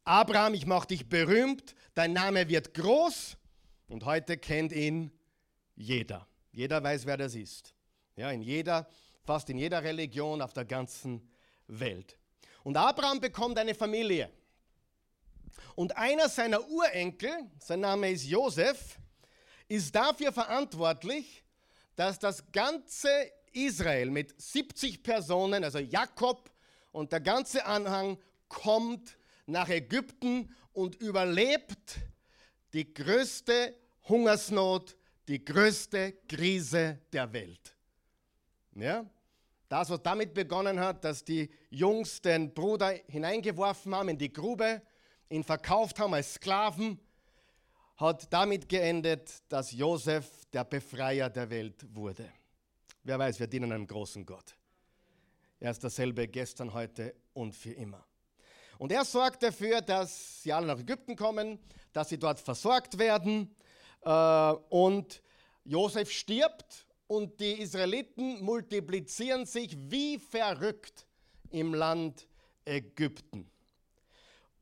Abraham, 0.04 0.54
ich 0.54 0.66
mache 0.66 0.88
dich 0.88 1.08
berühmt, 1.08 1.74
dein 1.94 2.12
Name 2.12 2.48
wird 2.48 2.72
groß 2.74 3.36
und 3.88 4.04
heute 4.04 4.38
kennt 4.38 4.72
ihn 4.72 5.10
jeder. 5.74 6.26
Jeder 6.52 6.82
weiß, 6.82 7.06
wer 7.06 7.16
das 7.16 7.34
ist. 7.34 7.74
Ja, 8.16 8.30
in 8.30 8.42
jeder, 8.42 8.88
fast 9.22 9.50
in 9.50 9.58
jeder 9.58 9.82
Religion 9.82 10.42
auf 10.42 10.52
der 10.52 10.64
ganzen 10.64 11.30
Welt. 11.66 12.18
Und 12.64 12.76
Abraham 12.76 13.20
bekommt 13.20 13.58
eine 13.58 13.74
Familie. 13.74 14.30
Und 15.74 15.96
einer 15.96 16.28
seiner 16.28 16.66
Urenkel, 16.68 17.30
sein 17.58 17.80
Name 17.80 18.10
ist 18.10 18.24
Josef, 18.24 18.98
ist 19.68 19.94
dafür 19.94 20.32
verantwortlich, 20.32 21.44
dass 21.94 22.18
das 22.18 22.50
ganze 22.52 23.08
Israel 23.52 24.10
mit 24.10 24.40
70 24.40 25.02
Personen, 25.02 25.64
also 25.64 25.78
Jakob 25.78 26.50
und 26.92 27.12
der 27.12 27.20
ganze 27.20 27.64
Anhang, 27.66 28.18
kommt 28.48 29.16
nach 29.46 29.68
Ägypten 29.68 30.54
und 30.72 30.96
überlebt 30.96 31.96
die 32.72 32.92
größte 32.92 33.74
Hungersnot, 34.08 34.96
die 35.26 35.44
größte 35.44 36.12
Krise 36.28 37.00
der 37.12 37.32
Welt. 37.32 37.74
Ja? 38.74 39.04
Das, 39.68 39.90
was 39.90 40.02
damit 40.02 40.32
begonnen 40.32 40.80
hat, 40.80 41.04
dass 41.04 41.24
die 41.24 41.50
Jungs 41.68 42.22
den 42.22 42.54
Bruder 42.54 42.94
hineingeworfen 43.06 43.94
haben 43.94 44.08
in 44.08 44.18
die 44.18 44.32
Grube, 44.32 44.80
ihn 45.30 45.44
verkauft 45.44 45.98
haben 45.98 46.14
als 46.14 46.34
Sklaven, 46.34 46.98
hat 47.96 48.32
damit 48.32 48.68
geendet, 48.68 49.42
dass 49.48 49.72
Josef 49.72 50.46
der 50.52 50.64
Befreier 50.64 51.28
der 51.28 51.50
Welt 51.50 51.84
wurde. 51.94 52.32
Wer 53.02 53.18
weiß, 53.18 53.40
wir 53.40 53.46
dienen 53.46 53.72
einem 53.72 53.86
großen 53.86 54.24
Gott. 54.24 54.54
Er 55.60 55.72
ist 55.72 55.82
dasselbe 55.82 56.28
gestern, 56.28 56.72
heute 56.72 57.14
und 57.32 57.54
für 57.54 57.72
immer. 57.72 58.04
Und 58.78 58.92
er 58.92 59.04
sorgt 59.04 59.42
dafür, 59.42 59.80
dass 59.80 60.42
sie 60.42 60.52
alle 60.52 60.68
nach 60.68 60.78
Ägypten 60.78 61.16
kommen, 61.16 61.58
dass 61.92 62.10
sie 62.10 62.18
dort 62.18 62.38
versorgt 62.38 62.98
werden. 62.98 63.54
Äh, 64.02 64.10
und 64.10 65.20
Josef 65.64 66.12
stirbt 66.12 66.86
und 67.08 67.40
die 67.40 67.60
Israeliten 67.60 68.40
multiplizieren 68.44 69.46
sich 69.46 69.76
wie 69.90 70.18
verrückt 70.18 71.06
im 71.50 71.74
Land 71.74 72.28
Ägypten. 72.64 73.50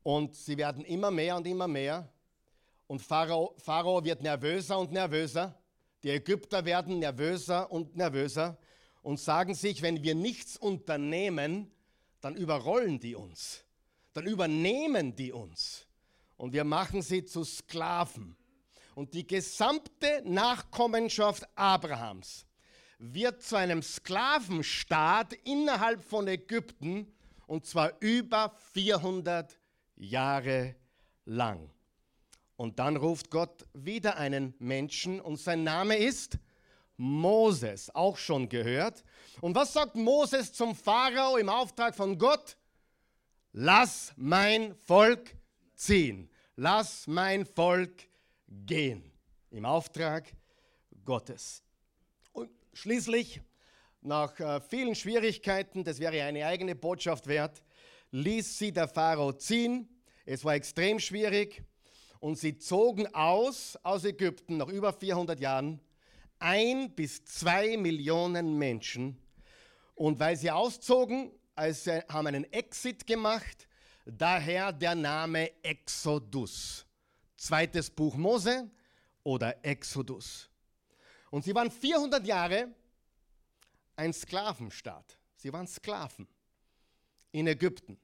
Und 0.07 0.35
sie 0.35 0.57
werden 0.57 0.85
immer 0.85 1.11
mehr 1.11 1.35
und 1.35 1.45
immer 1.47 1.67
mehr. 1.67 2.07
Und 2.87 3.01
Pharao, 3.01 3.55
Pharao 3.57 4.03
wird 4.05 4.21
nervöser 4.21 4.79
und 4.79 4.91
nervöser. 4.91 5.59
Die 6.03 6.11
Ägypter 6.11 6.63
werden 6.63 6.99
nervöser 6.99 7.71
und 7.71 7.95
nervöser 7.97 8.57
und 9.01 9.19
sagen 9.19 9.53
sich, 9.53 9.81
wenn 9.81 10.03
wir 10.03 10.15
nichts 10.15 10.55
unternehmen, 10.55 11.71
dann 12.21 12.35
überrollen 12.35 12.99
die 12.99 13.15
uns 13.15 13.67
dann 14.17 14.25
übernehmen 14.25 15.15
die 15.15 15.31
uns 15.31 15.85
und 16.37 16.51
wir 16.51 16.63
machen 16.63 17.03
sie 17.03 17.23
zu 17.23 17.43
Sklaven. 17.43 18.35
Und 18.95 19.13
die 19.13 19.27
gesamte 19.27 20.23
Nachkommenschaft 20.25 21.47
Abrahams 21.53 22.47
wird 22.97 23.43
zu 23.43 23.57
einem 23.57 23.83
Sklavenstaat 23.83 25.33
innerhalb 25.43 26.03
von 26.03 26.27
Ägypten 26.27 27.13
und 27.45 27.67
zwar 27.67 27.93
über 27.99 28.55
400 28.73 29.55
Jahre 29.97 30.75
lang. 31.25 31.69
Und 32.55 32.79
dann 32.79 32.95
ruft 32.95 33.29
Gott 33.29 33.65
wieder 33.73 34.17
einen 34.17 34.55
Menschen 34.59 35.19
und 35.19 35.37
sein 35.37 35.63
Name 35.63 35.97
ist 35.97 36.39
Moses, 36.95 37.93
auch 37.93 38.17
schon 38.17 38.49
gehört. 38.49 39.03
Und 39.41 39.55
was 39.55 39.73
sagt 39.73 39.95
Moses 39.95 40.53
zum 40.53 40.75
Pharao 40.75 41.37
im 41.37 41.49
Auftrag 41.49 41.95
von 41.95 42.17
Gott? 42.17 42.57
lass 43.57 44.13
mein 44.17 44.75
Volk 44.75 45.35
ziehen, 45.73 46.29
lass 46.55 47.07
mein 47.07 47.45
Volk 47.45 48.07
gehen, 48.47 49.11
im 49.49 49.65
Auftrag 49.65 50.31
Gottes. 51.03 51.63
Und 52.33 52.51
schließlich, 52.73 53.41
nach 54.01 54.39
äh, 54.39 54.61
vielen 54.61 54.93
Schwierigkeiten, 54.93 55.83
das 55.83 55.99
wäre 55.99 56.21
eine 56.23 56.45
eigene 56.45 56.75
Botschaft 56.75 57.25
wert, 57.27 57.63
ließ 58.11 58.57
sie 58.57 58.71
der 58.71 58.87
Pharao 58.87 59.33
ziehen. 59.33 59.87
Es 60.25 60.43
war 60.43 60.55
extrem 60.55 60.99
schwierig 60.99 61.63
und 62.19 62.37
sie 62.37 62.57
zogen 62.57 63.13
aus 63.13 63.77
aus 63.83 64.03
Ägypten 64.05 64.57
nach 64.57 64.67
über 64.67 64.93
400 64.93 65.39
Jahren 65.39 65.79
ein 66.39 66.93
bis 66.93 67.23
zwei 67.25 67.77
Millionen 67.77 68.57
Menschen. 68.57 69.17
Und 69.95 70.19
weil 70.19 70.35
sie 70.37 70.51
auszogen, 70.51 71.31
also 71.55 71.91
haben 72.09 72.27
einen 72.27 72.51
Exit 72.53 73.07
gemacht, 73.07 73.67
daher 74.05 74.71
der 74.71 74.95
Name 74.95 75.63
Exodus. 75.63 76.85
Zweites 77.35 77.89
Buch 77.89 78.15
Mose 78.15 78.69
oder 79.23 79.63
Exodus. 79.65 80.49
Und 81.31 81.43
sie 81.43 81.53
waren 81.53 81.71
400 81.71 82.25
Jahre 82.25 82.69
ein 83.95 84.13
Sklavenstaat. 84.13 85.17
Sie 85.35 85.51
waren 85.51 85.67
Sklaven 85.67 86.27
in 87.39 87.47
Ägypten. 87.47 87.97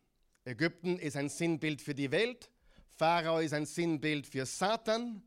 Ägypten 0.45 0.99
ist 0.99 1.15
ein 1.15 1.29
Sinnbild 1.29 1.81
für 1.81 1.95
die 1.95 2.11
Welt, 2.11 2.49
Pharao 2.95 3.39
ist 3.39 3.53
ein 3.53 3.65
Sinnbild 3.65 4.27
für 4.27 4.45
Satan 4.45 5.23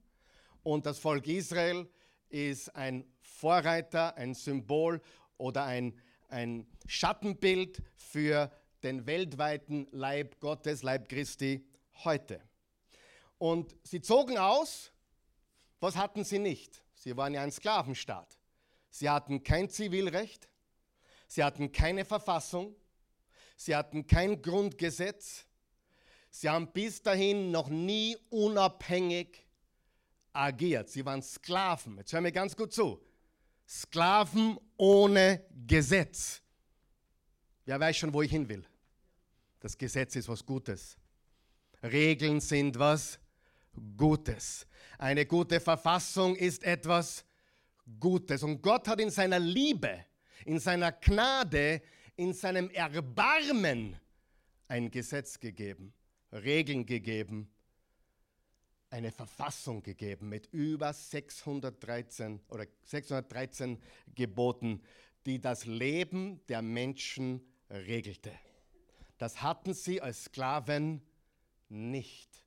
und 0.62 0.86
das 0.86 0.98
Volk 0.98 1.26
Israel 1.26 1.88
ist 2.28 2.74
ein 2.76 3.04
Vorreiter, 3.20 4.16
ein 4.16 4.34
Symbol 4.34 5.00
oder 5.38 5.64
ein 5.64 5.94
ein 6.28 6.66
Schattenbild 6.86 7.82
für 7.96 8.50
den 8.82 9.06
weltweiten 9.06 9.88
Leib 9.90 10.40
Gottes, 10.40 10.82
Leib 10.82 11.08
Christi 11.08 11.66
heute. 12.04 12.40
Und 13.38 13.76
sie 13.82 14.00
zogen 14.00 14.38
aus, 14.38 14.92
was 15.80 15.96
hatten 15.96 16.24
sie 16.24 16.38
nicht? 16.38 16.82
Sie 16.94 17.16
waren 17.16 17.34
ja 17.34 17.42
ein 17.42 17.52
Sklavenstaat. 17.52 18.38
Sie 18.90 19.10
hatten 19.10 19.42
kein 19.42 19.68
Zivilrecht, 19.68 20.48
sie 21.28 21.44
hatten 21.44 21.70
keine 21.70 22.04
Verfassung, 22.04 22.74
sie 23.56 23.74
hatten 23.74 24.06
kein 24.06 24.40
Grundgesetz, 24.40 25.46
sie 26.30 26.48
haben 26.48 26.72
bis 26.72 27.02
dahin 27.02 27.50
noch 27.50 27.68
nie 27.68 28.16
unabhängig 28.30 29.46
agiert. 30.36 30.88
Sie 30.90 31.04
waren 31.04 31.22
Sklaven. 31.22 31.96
Jetzt 31.98 32.12
hören 32.12 32.24
wir 32.24 32.32
ganz 32.32 32.54
gut 32.54 32.72
zu. 32.72 33.00
Sklaven 33.66 34.58
ohne 34.76 35.42
Gesetz. 35.66 36.42
Wer 37.64 37.80
weiß 37.80 37.96
schon, 37.96 38.12
wo 38.12 38.22
ich 38.22 38.30
hin 38.30 38.48
will? 38.48 38.64
Das 39.60 39.76
Gesetz 39.76 40.14
ist 40.14 40.28
was 40.28 40.44
Gutes. 40.44 40.96
Regeln 41.82 42.40
sind 42.40 42.78
was 42.78 43.18
Gutes. 43.96 44.66
Eine 44.98 45.26
gute 45.26 45.58
Verfassung 45.58 46.36
ist 46.36 46.62
etwas 46.62 47.24
Gutes. 47.98 48.42
Und 48.42 48.62
Gott 48.62 48.86
hat 48.86 49.00
in 49.00 49.10
seiner 49.10 49.38
Liebe, 49.38 50.04
in 50.44 50.60
seiner 50.60 50.92
Gnade, 50.92 51.82
in 52.16 52.32
seinem 52.32 52.70
Erbarmen 52.70 53.96
ein 54.68 54.90
Gesetz 54.90 55.38
gegeben, 55.38 55.92
Regeln 56.32 56.86
gegeben, 56.86 57.50
eine 58.90 59.12
Verfassung 59.12 59.82
gegeben 59.82 60.28
mit 60.28 60.46
über 60.52 60.92
613 60.92 62.40
oder 62.48 62.66
613 62.84 63.80
Geboten, 64.14 64.82
die 65.26 65.40
das 65.40 65.66
Leben 65.66 66.40
der 66.48 66.62
Menschen 66.62 67.42
regelte. 67.68 68.32
Das 69.18 69.42
hatten 69.42 69.74
sie 69.74 70.00
als 70.00 70.24
Sklaven 70.24 71.02
nicht. 71.68 72.44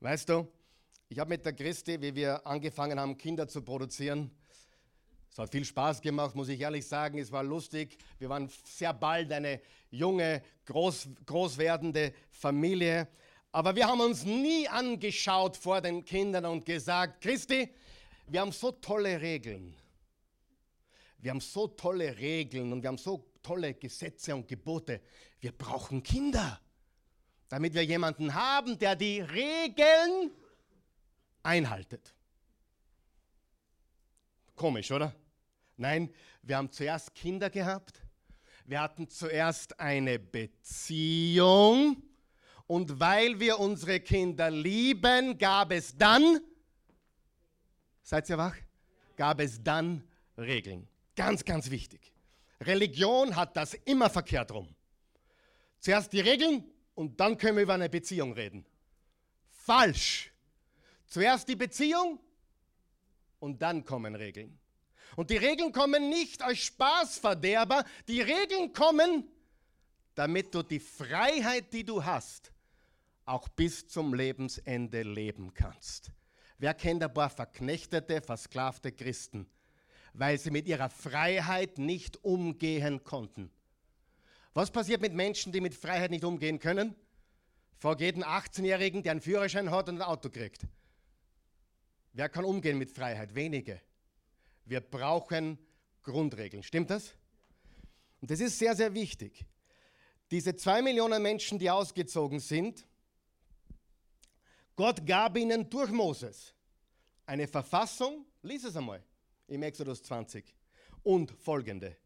Weißt 0.00 0.28
du, 0.28 0.48
ich 1.08 1.18
habe 1.18 1.30
mit 1.30 1.44
der 1.44 1.52
Christi, 1.52 2.00
wie 2.00 2.14
wir 2.14 2.46
angefangen 2.46 2.98
haben, 2.98 3.16
Kinder 3.16 3.46
zu 3.46 3.62
produzieren, 3.62 4.30
es 5.34 5.38
hat 5.38 5.50
viel 5.50 5.64
Spaß 5.64 6.00
gemacht, 6.00 6.36
muss 6.36 6.48
ich 6.48 6.60
ehrlich 6.60 6.86
sagen. 6.86 7.18
Es 7.18 7.32
war 7.32 7.42
lustig. 7.42 7.98
Wir 8.20 8.28
waren 8.28 8.48
sehr 8.62 8.94
bald 8.94 9.32
eine 9.32 9.60
junge, 9.90 10.40
groß, 10.64 11.08
groß 11.26 11.58
werdende 11.58 12.14
Familie. 12.30 13.08
Aber 13.50 13.74
wir 13.74 13.88
haben 13.88 14.00
uns 14.00 14.24
nie 14.24 14.68
angeschaut 14.68 15.56
vor 15.56 15.80
den 15.80 16.04
Kindern 16.04 16.44
und 16.44 16.64
gesagt, 16.64 17.20
Christi, 17.20 17.68
wir 18.28 18.42
haben 18.42 18.52
so 18.52 18.70
tolle 18.70 19.20
Regeln. 19.20 19.74
Wir 21.18 21.32
haben 21.32 21.40
so 21.40 21.66
tolle 21.66 22.16
Regeln 22.16 22.72
und 22.72 22.82
wir 22.82 22.86
haben 22.86 22.98
so 22.98 23.28
tolle 23.42 23.74
Gesetze 23.74 24.36
und 24.36 24.46
Gebote. 24.46 25.00
Wir 25.40 25.50
brauchen 25.50 26.04
Kinder, 26.04 26.60
damit 27.48 27.74
wir 27.74 27.84
jemanden 27.84 28.34
haben, 28.34 28.78
der 28.78 28.94
die 28.94 29.18
Regeln 29.20 30.30
einhaltet. 31.42 32.14
Komisch, 34.54 34.92
oder? 34.92 35.12
Nein, 35.76 36.10
wir 36.42 36.56
haben 36.56 36.70
zuerst 36.70 37.14
Kinder 37.14 37.50
gehabt. 37.50 38.00
Wir 38.66 38.80
hatten 38.80 39.08
zuerst 39.08 39.78
eine 39.78 40.18
Beziehung 40.18 42.02
und 42.66 42.98
weil 42.98 43.38
wir 43.40 43.60
unsere 43.60 44.00
Kinder 44.00 44.50
lieben, 44.50 45.36
gab 45.36 45.70
es 45.72 45.96
dann, 45.96 46.40
seid 48.02 48.28
ihr 48.30 48.38
wach? 48.38 48.56
Gab 49.16 49.40
es 49.40 49.62
dann 49.62 50.02
Regeln. 50.38 50.88
Ganz, 51.14 51.44
ganz 51.44 51.70
wichtig. 51.70 52.12
Religion 52.60 53.36
hat 53.36 53.56
das 53.56 53.74
immer 53.74 54.08
verkehrt 54.08 54.52
rum. 54.52 54.74
Zuerst 55.78 56.12
die 56.12 56.20
Regeln 56.20 56.64
und 56.94 57.20
dann 57.20 57.36
können 57.36 57.56
wir 57.56 57.64
über 57.64 57.74
eine 57.74 57.90
Beziehung 57.90 58.32
reden. 58.32 58.64
Falsch. 59.50 60.32
Zuerst 61.06 61.48
die 61.48 61.56
Beziehung 61.56 62.18
und 63.38 63.60
dann 63.60 63.84
kommen 63.84 64.14
Regeln. 64.14 64.58
Und 65.16 65.30
die 65.30 65.36
Regeln 65.36 65.72
kommen 65.72 66.08
nicht 66.08 66.42
als 66.42 66.58
Spaßverderber, 66.58 67.84
die 68.08 68.20
Regeln 68.20 68.72
kommen, 68.72 69.28
damit 70.14 70.54
du 70.54 70.62
die 70.62 70.80
Freiheit, 70.80 71.72
die 71.72 71.84
du 71.84 72.04
hast, 72.04 72.52
auch 73.24 73.48
bis 73.48 73.86
zum 73.86 74.14
Lebensende 74.14 75.02
leben 75.02 75.54
kannst. 75.54 76.10
Wer 76.58 76.74
kennt 76.74 77.02
ein 77.02 77.12
paar 77.12 77.30
verknechtete, 77.30 78.20
versklavte 78.20 78.92
Christen, 78.92 79.46
weil 80.12 80.38
sie 80.38 80.50
mit 80.50 80.66
ihrer 80.66 80.90
Freiheit 80.90 81.78
nicht 81.78 82.22
umgehen 82.24 83.02
konnten? 83.02 83.50
Was 84.52 84.70
passiert 84.70 85.00
mit 85.00 85.14
Menschen, 85.14 85.52
die 85.52 85.60
mit 85.60 85.74
Freiheit 85.74 86.10
nicht 86.10 86.24
umgehen 86.24 86.60
können? 86.60 86.94
Frag 87.78 88.00
jeden 88.00 88.22
18-Jährigen, 88.22 89.02
der 89.02 89.12
einen 89.12 89.20
Führerschein 89.20 89.70
hat 89.70 89.88
und 89.88 89.96
ein 89.96 90.02
Auto 90.02 90.30
kriegt. 90.30 90.62
Wer 92.12 92.28
kann 92.28 92.44
umgehen 92.44 92.78
mit 92.78 92.90
Freiheit? 92.90 93.34
Wenige. 93.34 93.80
Wir 94.64 94.80
brauchen 94.80 95.58
Grundregeln. 96.02 96.62
Stimmt 96.62 96.90
das? 96.90 97.14
Und 98.20 98.30
das 98.30 98.40
ist 98.40 98.58
sehr, 98.58 98.74
sehr 98.74 98.94
wichtig. 98.94 99.44
Diese 100.30 100.56
zwei 100.56 100.82
Millionen 100.82 101.22
Menschen, 101.22 101.58
die 101.58 101.70
ausgezogen 101.70 102.40
sind, 102.40 102.86
Gott 104.76 105.06
gab 105.06 105.36
ihnen 105.36 105.68
durch 105.70 105.90
Moses 105.90 106.54
eine 107.26 107.46
Verfassung, 107.46 108.26
lies 108.42 108.64
es 108.64 108.76
einmal 108.76 109.02
im 109.46 109.62
Exodus 109.62 110.02
20, 110.02 110.54
und 111.02 111.30
folgende. 111.30 111.96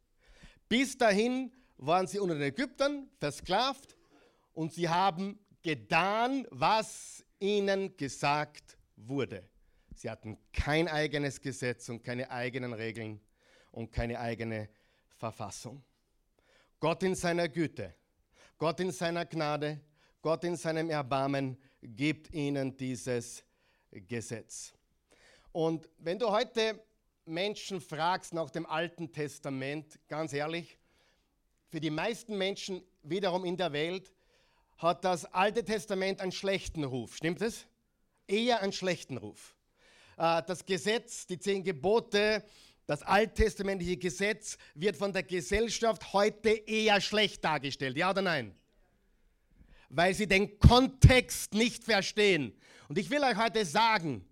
Bis 0.69 0.99
dahin 0.99 1.53
waren 1.79 2.07
sie 2.07 2.19
unter 2.19 2.35
den 2.35 2.43
Ägyptern 2.43 3.09
versklavt 3.19 3.97
und 4.53 4.73
sie 4.73 4.89
haben 4.89 5.39
getan, 5.63 6.47
was 6.51 7.25
ihnen 7.39 7.97
gesagt 7.97 8.77
wurde. 8.97 9.49
Sie 9.99 10.09
hatten 10.09 10.39
kein 10.53 10.87
eigenes 10.87 11.41
Gesetz 11.41 11.89
und 11.89 12.05
keine 12.05 12.31
eigenen 12.31 12.73
Regeln 12.73 13.21
und 13.73 13.91
keine 13.91 14.21
eigene 14.21 14.69
Verfassung. 15.17 15.83
Gott 16.79 17.03
in 17.03 17.17
seiner 17.17 17.49
Güte, 17.49 17.97
Gott 18.59 18.79
in 18.79 18.93
seiner 18.93 19.27
Gnade, 19.27 19.81
Gott 20.23 20.45
in 20.45 20.55
seinem 20.55 20.89
Erbarmen 20.89 21.59
gibt 21.83 22.33
ihnen 22.33 22.77
dieses 22.77 23.43
Gesetz. 23.91 24.73
Und 25.51 25.89
wenn 25.99 26.21
du 26.21 26.31
heute 26.31 26.81
Menschen 27.25 27.81
fragst 27.81 28.33
nach 28.33 28.51
dem 28.51 28.67
Alten 28.67 29.11
Testament, 29.11 29.99
ganz 30.07 30.33
ehrlich, 30.33 30.79
für 31.71 31.81
die 31.81 31.91
meisten 31.91 32.39
Menschen 32.39 32.85
wiederum 33.03 33.45
in 33.45 33.57
der 33.57 33.73
Welt 33.73 34.15
hat 34.77 35.05
das 35.05 35.25
Alte 35.25 35.65
Testament 35.65 36.21
einen 36.21 36.31
schlechten 36.31 36.85
Ruf. 36.85 37.17
Stimmt 37.17 37.43
es? 37.43 37.67
Eher 38.29 38.61
einen 38.61 38.73
schlechten 38.73 39.17
Ruf. 39.17 39.58
Äh, 40.19 40.43
das 40.47 40.67
Gesetz, 40.67 41.27
die 41.27 41.39
zehn 41.39 41.65
Gebote, 41.65 42.45
das 42.87 43.03
alttestamentliche 43.03 43.97
Gesetz 43.97 44.59
wird 44.75 44.97
von 44.97 45.13
der 45.13 45.23
Gesellschaft 45.23 46.13
heute 46.13 46.51
eher 46.51 47.01
schlecht 47.01 47.45
dargestellt. 47.45 47.97
Ja 47.97 48.11
oder 48.11 48.23
nein? 48.23 48.55
weil 49.89 50.15
sie 50.15 50.27
den 50.27 50.59
Kontext 50.59 51.55
nicht 51.55 51.85
verstehen. 51.85 52.53
Und 52.89 52.99
ich 52.99 53.11
will 53.11 53.23
euch 53.23 53.37
heute 53.37 53.65
sagen, 53.65 54.25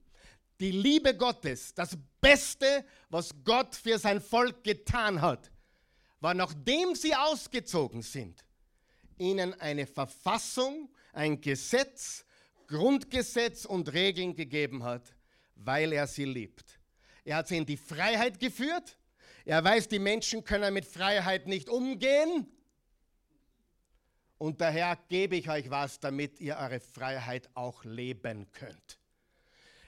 die 0.60 0.70
Liebe 0.70 1.16
Gottes, 1.16 1.74
das 1.74 1.96
Beste, 2.20 2.84
was 3.10 3.30
Gott 3.44 3.74
für 3.74 3.98
sein 3.98 4.20
Volk 4.20 4.64
getan 4.64 5.20
hat, 5.20 5.50
war, 6.20 6.34
nachdem 6.34 6.94
sie 6.94 7.14
ausgezogen 7.14 8.02
sind, 8.02 8.44
ihnen 9.18 9.54
eine 9.60 9.86
Verfassung, 9.86 10.90
ein 11.12 11.40
Gesetz, 11.40 12.24
Grundgesetz 12.66 13.64
und 13.64 13.92
Regeln 13.92 14.34
gegeben 14.34 14.82
hat, 14.82 15.14
weil 15.56 15.92
er 15.92 16.06
sie 16.06 16.24
liebt. 16.24 16.78
Er 17.24 17.36
hat 17.36 17.48
sie 17.48 17.56
in 17.56 17.66
die 17.66 17.76
Freiheit 17.76 18.38
geführt. 18.38 18.96
Er 19.44 19.62
weiß, 19.62 19.88
die 19.88 19.98
Menschen 19.98 20.44
können 20.44 20.72
mit 20.72 20.86
Freiheit 20.86 21.46
nicht 21.46 21.68
umgehen. 21.68 22.46
Und 24.38 24.60
daher 24.60 24.98
gebe 25.08 25.36
ich 25.36 25.48
euch 25.48 25.70
was, 25.70 25.98
damit 25.98 26.40
ihr 26.40 26.56
eure 26.56 26.80
Freiheit 26.80 27.48
auch 27.54 27.84
leben 27.84 28.50
könnt. 28.52 28.98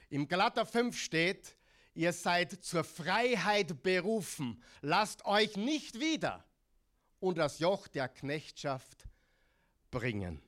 Im 0.09 0.27
Galater 0.27 0.65
5 0.65 0.97
steht, 0.97 1.55
ihr 1.93 2.13
seid 2.13 2.51
zur 2.63 2.83
Freiheit 2.83 3.83
berufen. 3.83 4.61
Lasst 4.81 5.25
euch 5.25 5.55
nicht 5.55 5.99
wieder 5.99 6.43
unter 7.19 7.43
das 7.43 7.59
Joch 7.59 7.87
der 7.87 8.07
Knechtschaft 8.07 9.07
bringen. 9.91 10.41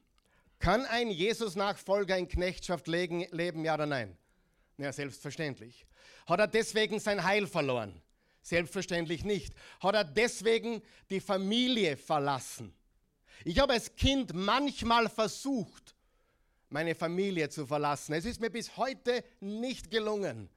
Kann 0.59 0.85
ein 0.85 1.09
Jesus-Nachfolger 1.09 2.17
in 2.17 2.27
Knechtschaft 2.27 2.87
leben, 2.87 3.65
ja 3.65 3.73
oder 3.73 3.85
nein? 3.85 4.17
Ja, 4.81 4.91
selbstverständlich. 4.91 5.85
Hat 6.25 6.39
er 6.39 6.47
deswegen 6.47 6.99
sein 6.99 7.23
Heil 7.23 7.45
verloren? 7.45 8.01
Selbstverständlich 8.41 9.23
nicht. 9.23 9.53
Hat 9.79 9.93
er 9.93 10.03
deswegen 10.03 10.81
die 11.11 11.19
Familie 11.19 11.95
verlassen? 11.97 12.73
Ich 13.45 13.59
habe 13.59 13.73
als 13.73 13.95
Kind 13.95 14.33
manchmal 14.33 15.07
versucht, 15.07 15.95
meine 16.69 16.95
Familie 16.95 17.47
zu 17.49 17.67
verlassen. 17.67 18.13
Es 18.13 18.25
ist 18.25 18.41
mir 18.41 18.49
bis 18.49 18.75
heute 18.75 19.23
nicht 19.39 19.91
gelungen. 19.91 20.49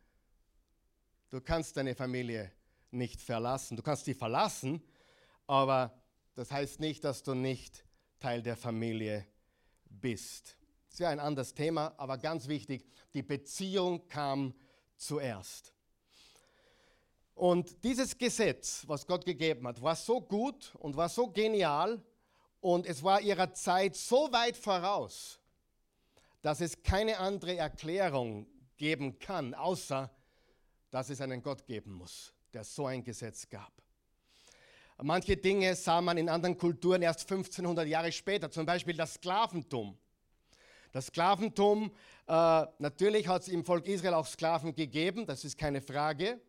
Du 1.28 1.42
kannst 1.42 1.76
deine 1.76 1.94
Familie 1.94 2.50
nicht 2.92 3.20
verlassen. 3.20 3.76
Du 3.76 3.82
kannst 3.82 4.06
sie 4.06 4.14
verlassen, 4.14 4.82
aber 5.46 6.02
das 6.34 6.50
heißt 6.50 6.80
nicht, 6.80 7.04
dass 7.04 7.22
du 7.22 7.34
nicht 7.34 7.84
Teil 8.20 8.42
der 8.42 8.56
Familie 8.56 9.26
bist. 9.84 10.56
Ist 10.94 11.00
ja 11.00 11.08
ein 11.08 11.18
anderes 11.18 11.52
Thema, 11.52 11.92
aber 11.96 12.18
ganz 12.18 12.46
wichtig, 12.46 12.86
die 13.14 13.24
Beziehung 13.24 14.06
kam 14.06 14.54
zuerst. 14.96 15.74
Und 17.34 17.82
dieses 17.82 18.16
Gesetz, 18.16 18.84
was 18.86 19.04
Gott 19.04 19.24
gegeben 19.24 19.66
hat, 19.66 19.82
war 19.82 19.96
so 19.96 20.20
gut 20.20 20.72
und 20.76 20.96
war 20.96 21.08
so 21.08 21.26
genial 21.26 22.00
und 22.60 22.86
es 22.86 23.02
war 23.02 23.20
ihrer 23.20 23.52
Zeit 23.54 23.96
so 23.96 24.30
weit 24.30 24.56
voraus, 24.56 25.40
dass 26.42 26.60
es 26.60 26.80
keine 26.80 27.18
andere 27.18 27.56
Erklärung 27.56 28.46
geben 28.76 29.18
kann, 29.18 29.52
außer 29.52 30.08
dass 30.92 31.10
es 31.10 31.20
einen 31.20 31.42
Gott 31.42 31.66
geben 31.66 31.94
muss, 31.94 32.32
der 32.52 32.62
so 32.62 32.86
ein 32.86 33.02
Gesetz 33.02 33.48
gab. 33.48 33.72
Manche 35.02 35.36
Dinge 35.36 35.74
sah 35.74 36.00
man 36.00 36.18
in 36.18 36.28
anderen 36.28 36.56
Kulturen 36.56 37.02
erst 37.02 37.22
1500 37.22 37.88
Jahre 37.88 38.12
später, 38.12 38.48
zum 38.48 38.64
Beispiel 38.64 38.96
das 38.96 39.14
Sklaventum. 39.14 39.98
Das 40.94 41.06
Sklaventum, 41.06 41.90
äh, 42.28 42.66
natürlich 42.78 43.26
hat 43.26 43.42
es 43.42 43.48
im 43.48 43.64
Volk 43.64 43.88
Israel 43.88 44.14
auch 44.14 44.28
Sklaven 44.28 44.76
gegeben, 44.76 45.26
das 45.26 45.44
ist 45.44 45.58
keine 45.58 45.80
Frage, 45.80 46.40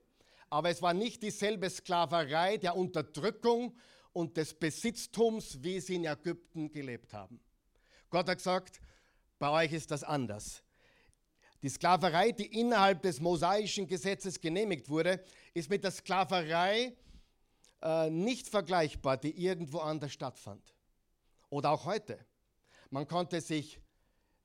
aber 0.51 0.69
es 0.69 0.83
war 0.83 0.93
nicht 0.93 1.23
dieselbe 1.23 1.67
Sklaverei 1.67 2.57
der 2.57 2.77
Unterdrückung 2.77 3.75
und 4.13 4.37
des 4.37 4.53
Besitztums, 4.53 5.63
wie 5.63 5.79
sie 5.79 5.95
in 5.95 6.05
Ägypten 6.05 6.71
gelebt 6.71 7.11
haben. 7.11 7.39
Gott 8.11 8.29
hat 8.29 8.37
gesagt, 8.37 8.79
bei 9.39 9.49
euch 9.49 9.73
ist 9.73 9.89
das 9.89 10.03
anders. 10.03 10.61
Die 11.63 11.69
Sklaverei, 11.69 12.31
die 12.31 12.59
innerhalb 12.59 13.01
des 13.01 13.19
mosaischen 13.19 13.87
Gesetzes 13.87 14.39
genehmigt 14.39 14.87
wurde, 14.89 15.25
ist 15.55 15.71
mit 15.71 15.83
der 15.83 15.89
Sklaverei 15.89 16.95
äh, 17.81 18.11
nicht 18.11 18.47
vergleichbar, 18.47 19.17
die 19.17 19.43
irgendwo 19.43 19.79
anders 19.79 20.13
stattfand. 20.13 20.75
Oder 21.49 21.71
auch 21.71 21.85
heute. 21.85 22.23
Man 22.91 23.07
konnte 23.07 23.41
sich 23.41 23.79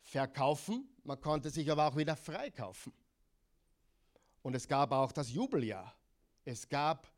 verkaufen, 0.03 0.89
man 1.05 1.21
konnte 1.21 1.51
sich 1.51 1.71
aber 1.71 1.87
auch 1.87 1.97
wieder 1.97 2.17
freikaufen. 2.17 2.93
Und 4.43 4.55
es 4.55 4.67
gab 4.67 4.93
auch 4.93 5.13
das 5.13 5.31
Jubeljahr. 5.31 5.95
Es 6.45 6.69
gab 6.69 7.13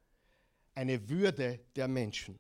eine 0.75 1.09
Würde 1.09 1.61
der 1.77 1.89
Menschen. 1.89 2.39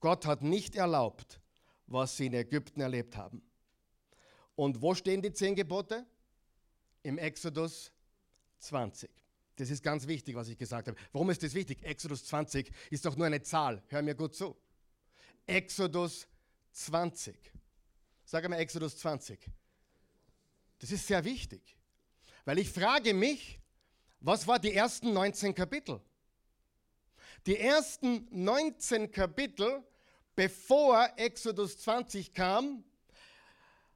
Gott 0.00 0.26
hat 0.26 0.42
nicht 0.42 0.76
erlaubt, 0.76 1.40
was 1.86 2.16
sie 2.16 2.26
in 2.26 2.34
Ägypten 2.34 2.80
erlebt 2.80 3.16
haben. 3.16 3.42
Und 4.54 4.82
wo 4.82 4.94
stehen 4.94 5.22
die 5.22 5.32
zehn 5.32 5.54
Gebote? 5.54 6.06
Im 7.02 7.16
Exodus 7.16 7.92
20. 8.58 9.10
Das 9.56 9.70
ist 9.70 9.82
ganz 9.82 10.06
wichtig, 10.06 10.34
was 10.34 10.48
ich 10.48 10.58
gesagt 10.58 10.88
habe. 10.88 10.98
Warum 11.12 11.30
ist 11.30 11.42
das 11.42 11.54
wichtig? 11.54 11.82
Exodus 11.82 12.24
20 12.24 12.70
ist 12.90 13.04
doch 13.04 13.16
nur 13.16 13.26
eine 13.26 13.42
Zahl. 13.42 13.82
Hör 13.88 14.02
mir 14.02 14.14
gut 14.14 14.34
zu. 14.34 14.56
Exodus 15.46 16.26
20. 16.72 17.36
Sag 18.30 18.44
einmal 18.44 18.60
Exodus 18.60 18.96
20. 18.96 19.40
Das 20.78 20.92
ist 20.92 21.04
sehr 21.04 21.24
wichtig. 21.24 21.76
Weil 22.44 22.60
ich 22.60 22.70
frage 22.70 23.12
mich, 23.12 23.58
was 24.20 24.46
war 24.46 24.60
die 24.60 24.72
ersten 24.72 25.12
19 25.12 25.52
Kapitel? 25.52 26.00
Die 27.44 27.58
ersten 27.58 28.28
19 28.30 29.10
Kapitel, 29.10 29.82
bevor 30.36 31.10
Exodus 31.16 31.78
20 31.78 32.32
kam, 32.32 32.84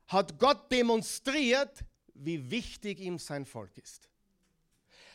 hat 0.09 0.37
Gott 0.41 0.69
demonstriert, 0.73 1.85
wie 2.15 2.51
wichtig 2.51 2.99
ihm 2.99 3.21
sein 3.21 3.47
Volk 3.47 3.79
ist. 3.79 4.09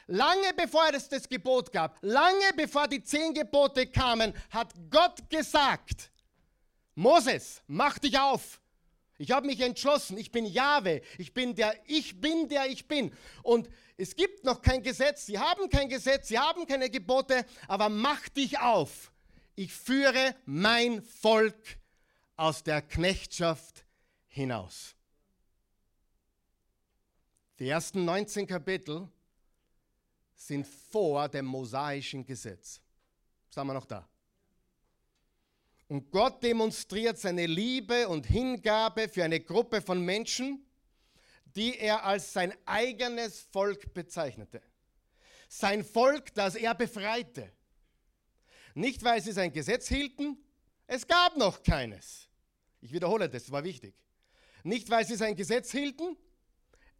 Lange 0.08 0.54
bevor 0.56 0.94
es 0.94 1.10
das 1.10 1.28
Gebot 1.28 1.74
gab, 1.74 1.98
lange 2.00 2.54
bevor 2.56 2.88
die 2.88 3.04
zehn 3.04 3.34
Gebote 3.34 3.86
kamen, 3.86 4.34
hat 4.50 4.74
Gott 4.90 5.30
gesagt, 5.30 6.10
Moses, 6.96 7.62
mach 7.68 8.00
dich 8.00 8.18
auf. 8.18 8.59
Ich 9.20 9.32
habe 9.32 9.46
mich 9.48 9.60
entschlossen, 9.60 10.18
ich 10.18 10.32
bin 10.32 10.46
Jahwe, 10.46 11.02
ich 11.18 11.34
bin 11.34 11.54
der, 11.54 11.76
ich 11.86 12.22
bin 12.22 12.48
der 12.48 12.68
ich 12.68 12.88
bin. 12.88 13.14
Und 13.44 13.70
es 13.98 14.16
gibt 14.16 14.46
noch 14.46 14.62
kein 14.62 14.82
Gesetz, 14.82 15.26
sie 15.26 15.38
haben 15.38 15.70
kein 15.70 15.90
Gesetz, 15.90 16.30
sie 16.30 16.40
haben 16.40 16.66
keine 16.66 16.90
Gebote, 16.90 17.46
aber 17.68 17.90
mach 17.90 18.30
dich 18.30 18.60
auf. 18.60 19.12
Ich 19.56 19.74
führe 19.74 20.36
mein 20.46 21.04
Volk 21.04 21.78
aus 22.38 22.64
der 22.64 22.82
Knechtschaft 22.82 23.84
hinaus. 24.28 24.96
Die 27.60 27.68
ersten 27.68 28.06
19 28.06 28.48
Kapitel 28.48 29.10
sind 30.34 30.66
vor 30.66 31.28
dem 31.28 31.46
mosaischen 31.46 32.26
Gesetz. 32.26 32.80
Sagen 33.50 33.68
wir 33.68 33.74
noch 33.74 33.86
da. 33.86 34.08
Und 35.90 36.12
Gott 36.12 36.44
demonstriert 36.44 37.18
seine 37.18 37.48
Liebe 37.48 38.08
und 38.08 38.28
Hingabe 38.28 39.10
für 39.10 39.24
eine 39.24 39.40
Gruppe 39.40 39.82
von 39.82 40.00
Menschen, 40.00 40.64
die 41.56 41.80
er 41.80 42.06
als 42.06 42.32
sein 42.32 42.54
eigenes 42.66 43.42
Volk 43.52 43.92
bezeichnete. 43.96 44.62
Sein 45.48 45.84
Volk, 45.84 46.32
das 46.36 46.54
er 46.54 46.76
befreite. 46.76 47.52
Nicht, 48.76 49.04
weil 49.04 49.20
sie 49.20 49.32
sein 49.32 49.52
Gesetz 49.52 49.88
hielten, 49.88 50.38
es 50.86 51.08
gab 51.08 51.36
noch 51.38 51.64
keines. 51.64 52.30
Ich 52.82 52.94
wiederhole 52.94 53.28
das, 53.28 53.52
war 53.52 53.64
wichtig. 53.64 53.96
Nicht, 54.64 54.92
weil 54.92 55.08
sie 55.08 55.16
sein 55.16 55.36
Gesetz 55.36 55.72
hielten, 55.72 56.16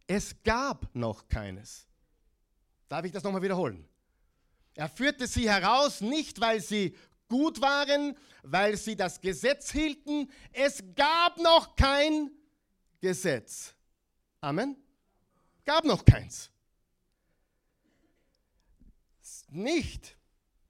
es 0.08 0.34
gab 0.42 0.92
noch 0.96 1.28
keines. 1.28 1.86
Darf 2.88 3.04
ich 3.04 3.12
das 3.12 3.22
nochmal 3.22 3.42
wiederholen? 3.42 3.88
Er 4.74 4.88
führte 4.88 5.28
sie 5.28 5.48
heraus, 5.48 6.00
nicht 6.00 6.40
weil 6.40 6.60
sie 6.60 6.96
gut 7.30 7.62
waren, 7.62 8.14
weil 8.42 8.76
sie 8.76 8.96
das 8.96 9.18
Gesetz 9.22 9.70
hielten. 9.70 10.30
Es 10.52 10.82
gab 10.94 11.38
noch 11.38 11.74
kein 11.74 12.30
Gesetz. 13.00 13.74
Amen. 14.42 14.76
Gab 15.64 15.84
noch 15.84 16.04
keins. 16.04 16.50
Nicht, 19.48 20.16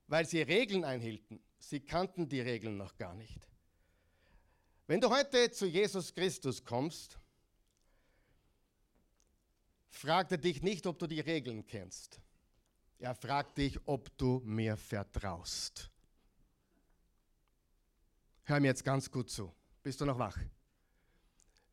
weil 0.06 0.26
sie 0.26 0.42
Regeln 0.42 0.84
einhielten. 0.84 1.42
Sie 1.58 1.80
kannten 1.80 2.28
die 2.28 2.40
Regeln 2.40 2.76
noch 2.76 2.96
gar 2.96 3.14
nicht. 3.14 3.48
Wenn 4.86 5.00
du 5.00 5.10
heute 5.10 5.50
zu 5.50 5.66
Jesus 5.66 6.14
Christus 6.14 6.64
kommst, 6.64 7.18
fragt 9.88 10.32
er 10.32 10.38
dich 10.38 10.62
nicht, 10.62 10.86
ob 10.86 10.98
du 10.98 11.06
die 11.06 11.20
Regeln 11.20 11.66
kennst. 11.66 12.20
Er 12.98 13.14
fragt 13.14 13.58
dich, 13.58 13.78
ob 13.86 14.16
du 14.18 14.40
mir 14.44 14.76
vertraust. 14.76 15.89
Hör 18.50 18.58
mir 18.58 18.66
jetzt 18.66 18.84
ganz 18.84 19.08
gut 19.08 19.30
zu. 19.30 19.52
Bist 19.84 20.00
du 20.00 20.04
noch 20.04 20.18
wach? 20.18 20.36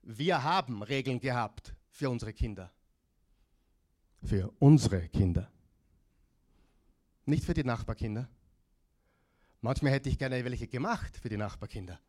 Wir 0.03 0.43
haben 0.43 0.83
Regeln 0.83 1.19
gehabt 1.19 1.73
für 1.89 2.07
unsere 2.07 2.33
Kinder. 2.33 2.71
Für 4.23 4.53
unsere 4.59 5.09
Kinder. 5.09 5.49
Nicht 7.25 7.45
für 7.45 7.55
die 7.55 7.63
Nachbarkinder. 7.63 8.29
Manchmal 9.61 9.91
hätte 9.91 10.09
ich 10.09 10.19
gerne 10.19 10.45
welche 10.45 10.67
gemacht 10.67 11.17
für 11.17 11.29
die 11.29 11.37
Nachbarkinder. 11.37 11.99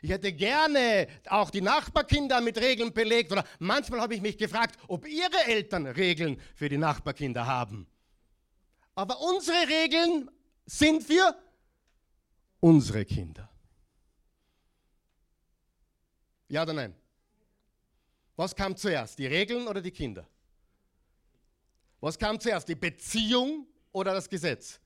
Ich 0.00 0.08
hätte 0.08 0.32
gerne 0.32 1.08
auch 1.28 1.50
die 1.50 1.60
Nachbarkinder 1.60 2.40
mit 2.40 2.56
Regeln 2.56 2.94
belegt 2.94 3.30
oder 3.30 3.44
manchmal 3.58 4.00
habe 4.00 4.14
ich 4.14 4.22
mich 4.22 4.38
gefragt, 4.38 4.78
ob 4.88 5.06
ihre 5.06 5.44
Eltern 5.44 5.86
Regeln 5.86 6.40
für 6.54 6.70
die 6.70 6.78
Nachbarkinder 6.78 7.46
haben. 7.46 7.86
Aber 8.94 9.20
unsere 9.20 9.68
Regeln 9.68 10.30
sind 10.64 11.04
für 11.04 11.36
unsere 12.60 13.04
Kinder. 13.04 13.48
Ja 16.48 16.62
oder 16.62 16.72
nein? 16.72 16.94
Was 18.36 18.54
kam 18.54 18.76
zuerst, 18.76 19.18
die 19.18 19.26
Regeln 19.26 19.66
oder 19.66 19.80
die 19.80 19.90
Kinder? 19.90 20.26
Was 22.00 22.18
kam 22.18 22.38
zuerst, 22.38 22.68
die 22.68 22.74
Beziehung 22.74 23.66
oder 23.92 24.12
das 24.14 24.28
Gesetz? 24.28 24.78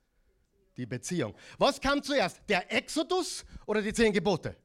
Die 0.77 0.87
Beziehung. 0.87 1.35
Was 1.59 1.81
kam 1.81 2.03
zuerst, 2.03 2.41
der 2.49 2.73
Exodus 2.73 3.45
oder 3.67 3.83
die 3.83 3.93
zehn 3.93 4.13
Gebote? 4.13 4.57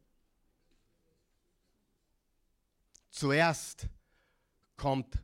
Zuerst 3.09 3.87
kommt 4.77 5.17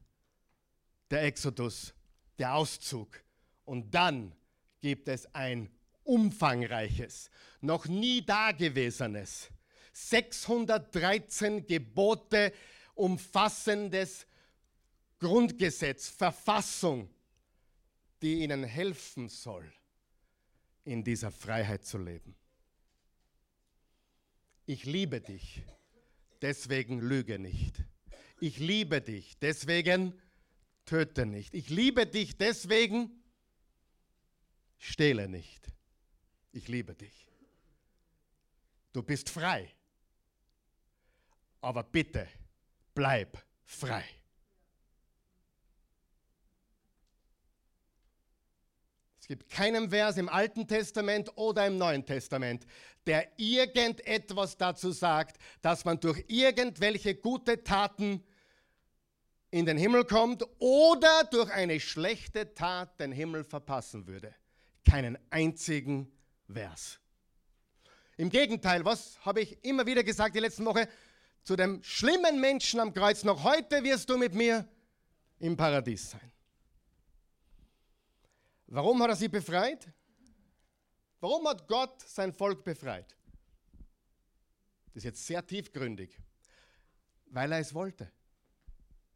der 1.10 1.24
Exodus, 1.24 1.94
der 2.40 2.56
Auszug. 2.56 3.24
Und 3.66 3.94
dann 3.94 4.36
gibt 4.82 5.08
es 5.08 5.34
ein 5.36 5.70
umfangreiches, 6.12 7.30
noch 7.62 7.86
nie 7.88 8.26
dagewesenes, 8.26 9.50
613 9.94 11.66
Gebote 11.66 12.54
umfassendes 12.96 14.26
Grundgesetz, 15.20 16.10
Verfassung, 16.10 17.10
die 18.22 18.44
ihnen 18.44 18.64
helfen 18.64 19.30
soll, 19.30 19.72
in 20.84 21.04
dieser 21.04 21.32
Freiheit 21.32 21.86
zu 21.86 21.98
leben. 21.98 22.36
Ich 24.66 24.86
liebe 24.86 25.22
dich 25.22 25.64
deswegen 26.42 27.00
lüge 27.00 27.40
nicht. 27.40 27.84
Ich 28.40 28.58
liebe 28.58 29.02
dich, 29.02 29.38
deswegen 29.40 30.20
töte 30.86 31.26
nicht. 31.26 31.54
Ich 31.54 31.70
liebe 31.70 32.08
dich, 32.08 32.38
deswegen 32.38 33.12
stehle 34.80 35.30
nicht. 35.30 35.68
Ich 36.52 36.68
liebe 36.68 36.94
dich. 36.94 37.28
Du 38.94 39.02
bist 39.02 39.30
frei. 39.30 39.72
Aber 41.62 41.84
bitte 41.84 42.28
bleib 42.94 43.38
frei. 43.64 44.04
gibt 49.32 49.50
keinen 49.50 49.90
Vers 49.90 50.18
im 50.18 50.28
Alten 50.28 50.68
Testament 50.68 51.32
oder 51.38 51.66
im 51.66 51.78
Neuen 51.78 52.06
Testament, 52.06 52.66
der 53.06 53.30
irgendetwas 53.38 54.58
dazu 54.58 54.92
sagt, 54.92 55.38
dass 55.62 55.86
man 55.86 56.02
durch 56.02 56.22
irgendwelche 56.28 57.16
gute 57.16 57.64
Taten 57.64 58.26
in 59.50 59.66
den 59.66 59.78
Himmel 59.78 60.04
kommt 60.04 60.44
oder 60.60 61.24
durch 61.32 61.50
eine 61.50 61.80
schlechte 61.80 62.54
Tat 62.54 63.00
den 63.00 63.14
Himmel 63.14 63.46
verpassen 63.46 64.06
würde. 64.06 64.36
Keinen 64.86 65.18
einzigen 65.30 66.12
Vers. 66.52 67.00
Im 68.18 68.30
Gegenteil, 68.30 68.86
was 68.86 69.24
habe 69.26 69.42
ich 69.42 69.64
immer 69.64 69.86
wieder 69.86 70.04
gesagt 70.04 70.36
die 70.36 70.40
letzten 70.40 70.66
Woche? 70.66 70.88
Zu 71.44 71.56
dem 71.56 71.82
schlimmen 71.84 72.40
Menschen 72.40 72.80
am 72.80 72.94
Kreuz, 72.94 73.24
noch 73.24 73.44
heute 73.44 73.84
wirst 73.84 74.10
du 74.10 74.18
mit 74.18 74.34
mir 74.34 74.68
im 75.40 75.58
Paradies 75.58 76.12
sein. 76.12 76.32
Warum 78.68 79.02
hat 79.02 79.10
er 79.10 79.16
sie 79.16 79.28
befreit? 79.28 79.92
Warum 81.20 81.48
hat 81.48 81.68
Gott 81.68 82.02
sein 82.08 82.32
Volk 82.32 82.64
befreit? 82.64 83.16
Das 84.88 84.98
ist 84.98 85.04
jetzt 85.04 85.26
sehr 85.26 85.46
tiefgründig, 85.46 86.18
weil 87.28 87.52
er 87.52 87.60
es 87.60 87.74
wollte. 87.74 88.12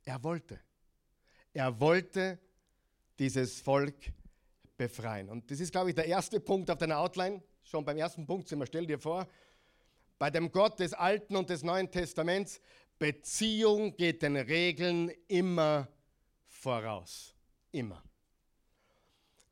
Er 0.03 0.23
wollte. 0.23 0.59
Er 1.53 1.79
wollte 1.79 2.39
dieses 3.17 3.61
Volk 3.61 3.95
befreien. 3.97 4.24
Und 4.77 5.49
das 5.49 5.59
ist, 5.59 5.71
glaube 5.71 5.89
ich, 5.89 5.95
der 5.95 6.05
erste 6.05 6.39
Punkt 6.39 6.69
auf 6.69 6.77
deiner 6.77 6.99
Outline. 6.99 7.41
Schon 7.63 7.85
beim 7.85 7.97
ersten 7.97 8.25
Punkt 8.25 8.47
sind 8.47 8.59
wir, 8.59 8.65
stell 8.65 8.85
dir 8.85 8.99
vor, 8.99 9.27
bei 10.19 10.29
dem 10.29 10.51
Gott 10.51 10.79
des 10.79 10.93
Alten 10.93 11.35
und 11.35 11.49
des 11.49 11.63
Neuen 11.63 11.89
Testaments, 11.89 12.61
Beziehung 12.99 13.95
geht 13.95 14.21
den 14.21 14.37
Regeln 14.37 15.11
immer 15.27 15.87
voraus. 16.47 17.33
Immer. 17.71 18.01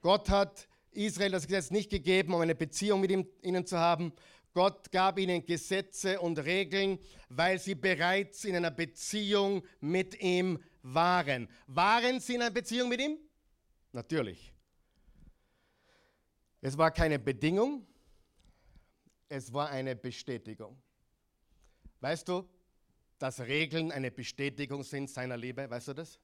Gott 0.01 0.29
hat 0.29 0.67
Israel 0.91 1.31
das 1.31 1.47
Gesetz 1.47 1.71
nicht 1.71 1.89
gegeben, 1.89 2.33
um 2.33 2.41
eine 2.41 2.55
Beziehung 2.55 3.01
mit 3.01 3.11
ihm, 3.11 3.27
ihnen 3.41 3.65
zu 3.65 3.77
haben. 3.77 4.13
Gott 4.53 4.91
gab 4.91 5.17
ihnen 5.17 5.45
Gesetze 5.45 6.19
und 6.19 6.37
Regeln, 6.39 6.99
weil 7.29 7.59
sie 7.59 7.75
bereits 7.75 8.45
in 8.45 8.55
einer 8.55 8.71
Beziehung 8.71 9.63
mit 9.79 10.21
ihm 10.21 10.59
waren. 10.83 11.49
Waren 11.67 12.19
sie 12.19 12.35
in 12.35 12.41
einer 12.41 12.51
Beziehung 12.51 12.89
mit 12.89 13.01
ihm? 13.01 13.17
Natürlich. 13.91 14.52
Es 16.65 16.77
war 16.77 16.91
keine 16.91 17.19
Bedingung, 17.19 17.85
es 19.27 19.51
war 19.51 19.69
eine 19.69 19.97
Bestätigung. 19.97 20.81
Weißt 21.99 22.25
du, 22.29 22.47
dass 23.19 23.41
Regeln 23.41 23.91
eine 23.91 24.11
Bestätigung 24.11 24.81
sind 24.83 25.09
seiner 25.09 25.35
Liebe? 25.35 25.69
Weißt 25.69 25.89
du 25.89 25.93
das? 25.93 26.17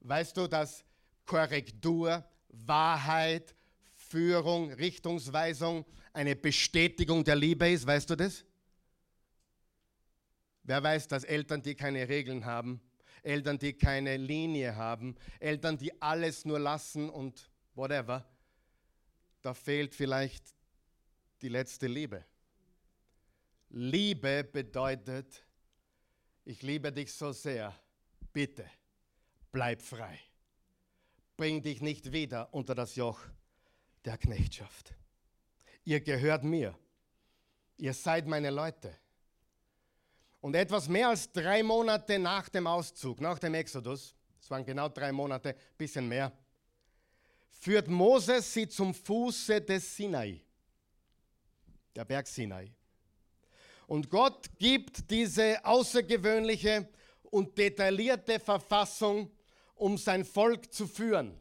Weißt 0.00 0.36
du, 0.36 0.46
dass 0.46 0.84
Korrektur, 1.24 2.22
Wahrheit, 2.50 3.56
Führung, 3.94 4.70
Richtungsweisung 4.70 5.86
eine 6.12 6.36
Bestätigung 6.36 7.24
der 7.24 7.36
Liebe 7.36 7.70
ist? 7.70 7.86
Weißt 7.86 8.10
du 8.10 8.16
das? 8.16 8.44
Wer 10.62 10.82
weiß, 10.82 11.08
dass 11.08 11.24
Eltern, 11.24 11.62
die 11.62 11.74
keine 11.74 12.06
Regeln 12.06 12.44
haben, 12.44 12.82
Eltern, 13.22 13.58
die 13.58 13.72
keine 13.72 14.18
Linie 14.18 14.76
haben, 14.76 15.14
Eltern, 15.38 15.78
die 15.78 16.02
alles 16.02 16.44
nur 16.44 16.58
lassen 16.58 17.08
und 17.08 17.50
whatever, 17.74 18.26
da 19.42 19.54
fehlt 19.54 19.94
vielleicht 19.94 20.44
die 21.42 21.48
letzte 21.48 21.86
Liebe. 21.86 22.24
Liebe 23.70 24.44
bedeutet, 24.44 25.44
ich 26.44 26.62
liebe 26.62 26.92
dich 26.92 27.12
so 27.12 27.32
sehr, 27.32 27.74
bitte, 28.32 28.68
bleib 29.52 29.82
frei. 29.82 30.18
Bring 31.36 31.62
dich 31.62 31.80
nicht 31.80 32.12
wieder 32.12 32.52
unter 32.52 32.74
das 32.74 32.96
Joch 32.96 33.20
der 34.04 34.18
Knechtschaft. 34.18 34.92
Ihr 35.84 36.00
gehört 36.00 36.44
mir. 36.44 36.76
Ihr 37.78 37.94
seid 37.94 38.26
meine 38.26 38.50
Leute. 38.50 38.94
Und 40.40 40.54
etwas 40.54 40.88
mehr 40.88 41.08
als 41.08 41.30
drei 41.32 41.62
Monate 41.62 42.18
nach 42.18 42.48
dem 42.48 42.66
Auszug, 42.66 43.20
nach 43.20 43.38
dem 43.38 43.54
Exodus, 43.54 44.14
es 44.40 44.50
waren 44.50 44.64
genau 44.64 44.88
drei 44.88 45.12
Monate, 45.12 45.54
bisschen 45.76 46.08
mehr, 46.08 46.32
führt 47.50 47.88
Moses 47.88 48.52
sie 48.52 48.68
zum 48.68 48.94
Fuße 48.94 49.60
des 49.60 49.96
Sinai, 49.96 50.40
der 51.94 52.04
Berg 52.04 52.26
Sinai. 52.26 52.72
Und 53.86 54.08
Gott 54.08 54.48
gibt 54.58 55.10
diese 55.10 55.64
außergewöhnliche 55.64 56.88
und 57.24 57.58
detaillierte 57.58 58.38
Verfassung, 58.38 59.30
um 59.74 59.98
sein 59.98 60.24
Volk 60.24 60.72
zu 60.72 60.86
führen. 60.86 61.40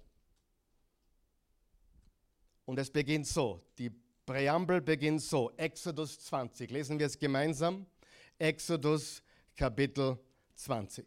Und 2.65 2.79
es 2.79 2.89
beginnt 2.89 3.27
so, 3.27 3.61
die 3.77 3.91
Präambel 4.25 4.81
beginnt 4.81 5.21
so, 5.21 5.51
Exodus 5.57 6.19
20. 6.19 6.69
Lesen 6.69 6.99
wir 6.99 7.07
es 7.07 7.17
gemeinsam. 7.17 7.85
Exodus 8.37 9.23
Kapitel 9.55 10.19
20. 10.55 11.05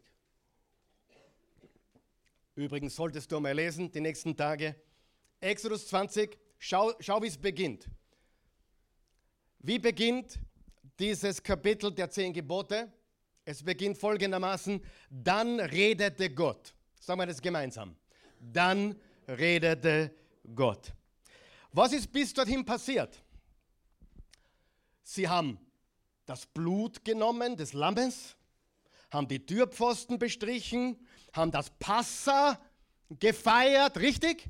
Übrigens 2.55 2.95
solltest 2.95 3.31
du 3.31 3.39
mal 3.39 3.53
lesen 3.53 3.91
die 3.91 4.01
nächsten 4.01 4.35
Tage. 4.35 4.75
Exodus 5.43 5.87
20, 5.87 6.37
schau, 6.57 6.93
schau 6.99 7.21
wie 7.21 7.27
es 7.27 7.37
beginnt. 7.37 7.89
Wie 9.59 9.77
beginnt 9.77 10.39
dieses 10.97 11.43
Kapitel 11.43 11.91
der 11.93 12.09
zehn 12.09 12.31
Gebote? 12.31 12.91
Es 13.45 13.61
beginnt 13.61 13.97
folgendermaßen, 13.97 14.81
dann 15.09 15.59
redete 15.59 16.29
Gott. 16.29 16.73
Sagen 16.99 17.19
wir 17.19 17.25
das 17.25 17.41
gemeinsam. 17.41 17.95
Dann 18.39 18.95
redete 19.27 20.15
Gott. 20.55 20.93
Was 21.73 21.91
ist 21.91 22.11
bis 22.11 22.33
dorthin 22.33 22.63
passiert? 22.63 23.21
Sie 25.03 25.27
haben 25.27 25.59
das 26.25 26.45
Blut 26.45 27.03
genommen 27.03 27.57
des 27.57 27.73
Lammes, 27.73 28.37
haben 29.11 29.27
die 29.27 29.45
Türpfosten 29.45 30.17
bestrichen, 30.17 30.97
haben 31.33 31.51
das 31.51 31.69
Passa 31.69 32.59
gefeiert, 33.09 33.97
richtig? 33.97 34.49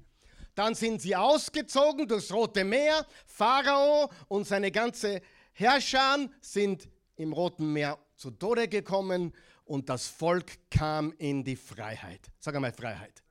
Dann 0.55 0.75
sind 0.75 1.01
sie 1.01 1.15
ausgezogen 1.15 2.07
durchs 2.07 2.31
Rote 2.31 2.63
Meer. 2.63 3.05
Pharao 3.25 4.11
und 4.27 4.47
seine 4.47 4.71
ganze 4.71 5.21
Herrscher 5.53 6.29
sind 6.41 6.87
im 7.15 7.33
Roten 7.33 7.71
Meer 7.73 7.97
zu 8.15 8.31
Tode 8.31 8.67
gekommen 8.67 9.33
und 9.65 9.89
das 9.89 10.07
Volk 10.07 10.69
kam 10.69 11.13
in 11.17 11.43
die 11.43 11.55
Freiheit. 11.55 12.31
Sag 12.39 12.55
einmal 12.55 12.73
Freiheit. 12.73 13.23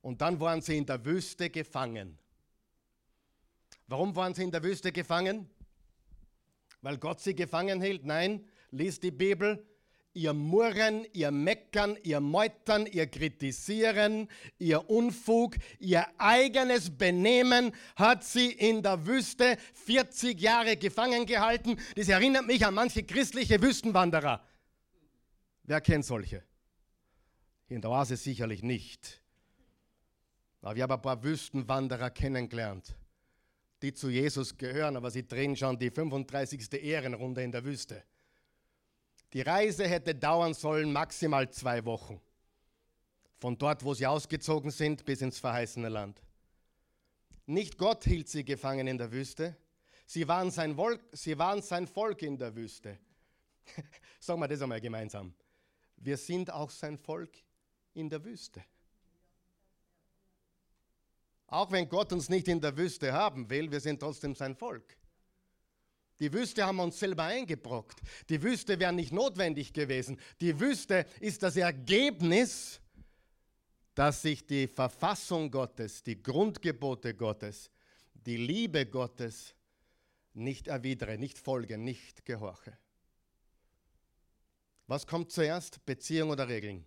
Und 0.00 0.20
dann 0.20 0.38
waren 0.40 0.62
sie 0.62 0.78
in 0.78 0.86
der 0.86 1.04
Wüste 1.04 1.50
gefangen. 1.50 2.18
Warum 3.88 4.14
waren 4.16 4.34
sie 4.34 4.44
in 4.44 4.50
der 4.50 4.62
Wüste 4.62 4.92
gefangen? 4.92 5.50
Weil 6.80 6.98
Gott 6.98 7.20
sie 7.20 7.34
gefangen 7.34 7.82
hielt? 7.82 8.04
Nein, 8.04 8.48
liest 8.70 9.02
die 9.02 9.10
Bibel. 9.10 9.64
Ihr 10.16 10.32
Murren, 10.32 11.06
ihr 11.12 11.30
Meckern, 11.30 11.96
ihr 12.02 12.20
Meutern, 12.20 12.86
ihr 12.86 13.06
Kritisieren, 13.06 14.28
ihr 14.58 14.88
Unfug, 14.88 15.56
ihr 15.78 16.06
eigenes 16.18 16.90
Benehmen 16.90 17.72
hat 17.94 18.24
sie 18.24 18.50
in 18.50 18.82
der 18.82 19.06
Wüste 19.06 19.58
40 19.74 20.40
Jahre 20.40 20.76
gefangen 20.76 21.26
gehalten. 21.26 21.76
Das 21.94 22.08
erinnert 22.08 22.46
mich 22.46 22.64
an 22.64 22.74
manche 22.74 23.02
christliche 23.02 23.60
Wüstenwanderer. 23.60 24.42
Wer 25.64 25.80
kennt 25.82 26.06
solche? 26.06 26.42
In 27.68 27.82
der 27.82 27.90
Oase 27.90 28.16
sicherlich 28.16 28.62
nicht. 28.62 29.22
Aber 30.62 30.76
wir 30.76 30.82
haben 30.84 30.92
ein 30.92 31.02
paar 31.02 31.22
Wüstenwanderer 31.22 32.10
kennengelernt 32.10 32.96
die 33.82 33.92
zu 33.92 34.08
Jesus 34.08 34.56
gehören, 34.56 34.96
aber 34.96 35.10
sie 35.10 35.26
drehen 35.26 35.54
schon 35.54 35.78
die 35.78 35.90
35. 35.90 36.72
Ehrenrunde 36.82 37.42
in 37.42 37.52
der 37.52 37.64
Wüste. 37.64 38.02
Die 39.36 39.42
Reise 39.42 39.86
hätte 39.86 40.14
dauern 40.14 40.54
sollen 40.54 40.90
maximal 40.90 41.50
zwei 41.50 41.84
Wochen. 41.84 42.18
Von 43.36 43.58
dort, 43.58 43.84
wo 43.84 43.92
sie 43.92 44.06
ausgezogen 44.06 44.70
sind, 44.70 45.04
bis 45.04 45.20
ins 45.20 45.38
verheißene 45.38 45.90
Land. 45.90 46.22
Nicht 47.44 47.76
Gott 47.76 48.04
hielt 48.04 48.30
sie 48.30 48.46
gefangen 48.46 48.86
in 48.86 48.96
der 48.96 49.12
Wüste. 49.12 49.54
Sie 50.06 50.26
waren 50.26 50.50
sein, 50.50 50.74
Volk, 50.74 51.02
sie 51.12 51.36
waren 51.36 51.60
sein 51.60 51.86
Volk 51.86 52.22
in 52.22 52.38
der 52.38 52.56
Wüste. 52.56 52.98
Sagen 54.20 54.40
wir 54.40 54.48
das 54.48 54.62
einmal 54.62 54.80
gemeinsam. 54.80 55.34
Wir 55.98 56.16
sind 56.16 56.50
auch 56.50 56.70
sein 56.70 56.96
Volk 56.96 57.36
in 57.92 58.08
der 58.08 58.24
Wüste. 58.24 58.64
Auch 61.48 61.70
wenn 61.70 61.86
Gott 61.90 62.10
uns 62.10 62.30
nicht 62.30 62.48
in 62.48 62.62
der 62.62 62.74
Wüste 62.74 63.12
haben 63.12 63.50
will, 63.50 63.70
wir 63.70 63.80
sind 63.80 64.00
trotzdem 64.00 64.34
sein 64.34 64.56
Volk. 64.56 64.96
Die 66.18 66.32
Wüste 66.32 66.64
haben 66.64 66.76
wir 66.76 66.84
uns 66.84 66.98
selber 66.98 67.24
eingebrockt. 67.24 68.00
Die 68.28 68.42
Wüste 68.42 68.78
wäre 68.80 68.92
nicht 68.92 69.12
notwendig 69.12 69.72
gewesen. 69.72 70.18
Die 70.40 70.58
Wüste 70.58 71.06
ist 71.20 71.42
das 71.42 71.56
Ergebnis, 71.56 72.80
dass 73.94 74.22
sich 74.22 74.46
die 74.46 74.66
Verfassung 74.66 75.50
Gottes, 75.50 76.02
die 76.02 76.22
Grundgebote 76.22 77.14
Gottes, 77.14 77.70
die 78.14 78.36
Liebe 78.36 78.86
Gottes 78.86 79.54
nicht 80.32 80.68
erwidere, 80.68 81.18
nicht 81.18 81.38
folge, 81.38 81.78
nicht 81.78 82.24
gehorche. 82.24 82.76
Was 84.86 85.06
kommt 85.06 85.32
zuerst, 85.32 85.84
Beziehung 85.84 86.30
oder 86.30 86.48
Regeln? 86.48 86.86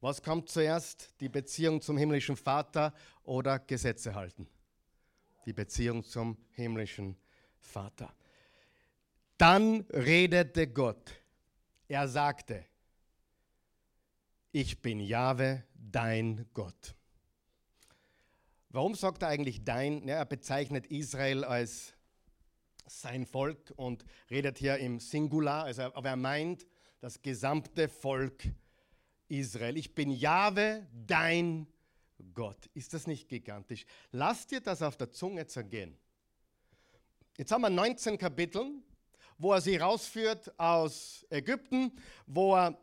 Was 0.00 0.22
kommt 0.22 0.48
zuerst? 0.50 1.14
Die 1.20 1.28
Beziehung 1.28 1.80
zum 1.80 1.96
himmlischen 1.96 2.36
Vater 2.36 2.94
oder 3.22 3.58
Gesetze 3.58 4.14
halten? 4.14 4.46
Die 5.46 5.52
Beziehung 5.52 6.04
zum 6.04 6.36
himmlischen 6.52 7.14
Vater. 7.14 7.23
Dann 9.38 9.80
redete 9.92 10.68
Gott. 10.68 11.12
Er 11.88 12.08
sagte, 12.08 12.64
ich 14.52 14.80
bin 14.80 15.00
Jahwe, 15.00 15.64
dein 15.74 16.46
Gott. 16.54 16.94
Warum 18.70 18.94
sagt 18.94 19.22
er 19.22 19.28
eigentlich 19.28 19.64
dein? 19.64 20.06
Ja, 20.06 20.16
er 20.16 20.26
bezeichnet 20.26 20.86
Israel 20.86 21.44
als 21.44 21.94
sein 22.86 23.26
Volk 23.26 23.72
und 23.76 24.04
redet 24.30 24.58
hier 24.58 24.78
im 24.78 25.00
Singular, 25.00 25.64
also, 25.64 25.82
aber 25.82 26.10
er 26.10 26.16
meint 26.16 26.66
das 27.00 27.22
gesamte 27.22 27.88
Volk 27.88 28.44
Israel. 29.28 29.76
Ich 29.76 29.94
bin 29.94 30.10
Jahwe, 30.10 30.86
dein 31.06 31.66
Gott. 32.34 32.66
Ist 32.74 32.94
das 32.94 33.06
nicht 33.06 33.28
gigantisch? 33.28 33.86
Lass 34.10 34.46
dir 34.46 34.60
das 34.60 34.82
auf 34.82 34.96
der 34.96 35.10
Zunge 35.10 35.46
zergehen. 35.46 35.96
Jetzt 37.36 37.50
haben 37.50 37.62
wir 37.62 37.70
19 37.70 38.16
Kapitel, 38.16 38.70
wo 39.38 39.52
er 39.52 39.60
sie 39.60 39.76
rausführt 39.76 40.56
aus 40.58 41.26
Ägypten, 41.30 41.90
wo 42.26 42.54
er 42.54 42.78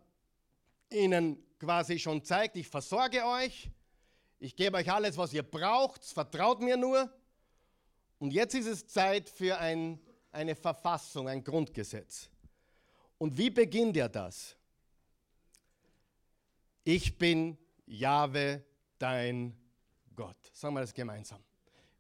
ihnen 0.90 1.42
quasi 1.58 1.98
schon 1.98 2.24
zeigt, 2.24 2.58
ich 2.58 2.68
versorge 2.68 3.26
euch, 3.26 3.70
ich 4.40 4.56
gebe 4.56 4.78
euch 4.78 4.92
alles, 4.92 5.16
was 5.18 5.32
ihr 5.32 5.44
braucht, 5.44 6.04
vertraut 6.04 6.60
mir 6.60 6.76
nur. 6.76 7.10
Und 8.20 8.34
jetzt 8.34 8.56
ist 8.56 8.66
es 8.66 8.88
Zeit 8.88 9.30
für 9.30 9.58
ein, 9.58 10.00
eine 10.32 10.56
Verfassung, 10.56 11.30
ein 11.30 11.44
Grundgesetz. 11.44 12.30
Und 13.18 13.38
wie 13.38 13.52
beginnt 13.52 13.96
er 13.96 14.10
das? 14.10 14.58
Ich 16.84 17.18
bin 17.18 17.58
Jahwe, 17.86 18.66
dein 18.98 19.56
Gott. 20.16 20.38
Sagen 20.52 20.74
wir 20.74 20.82
das 20.82 20.94
gemeinsam. 20.94 21.42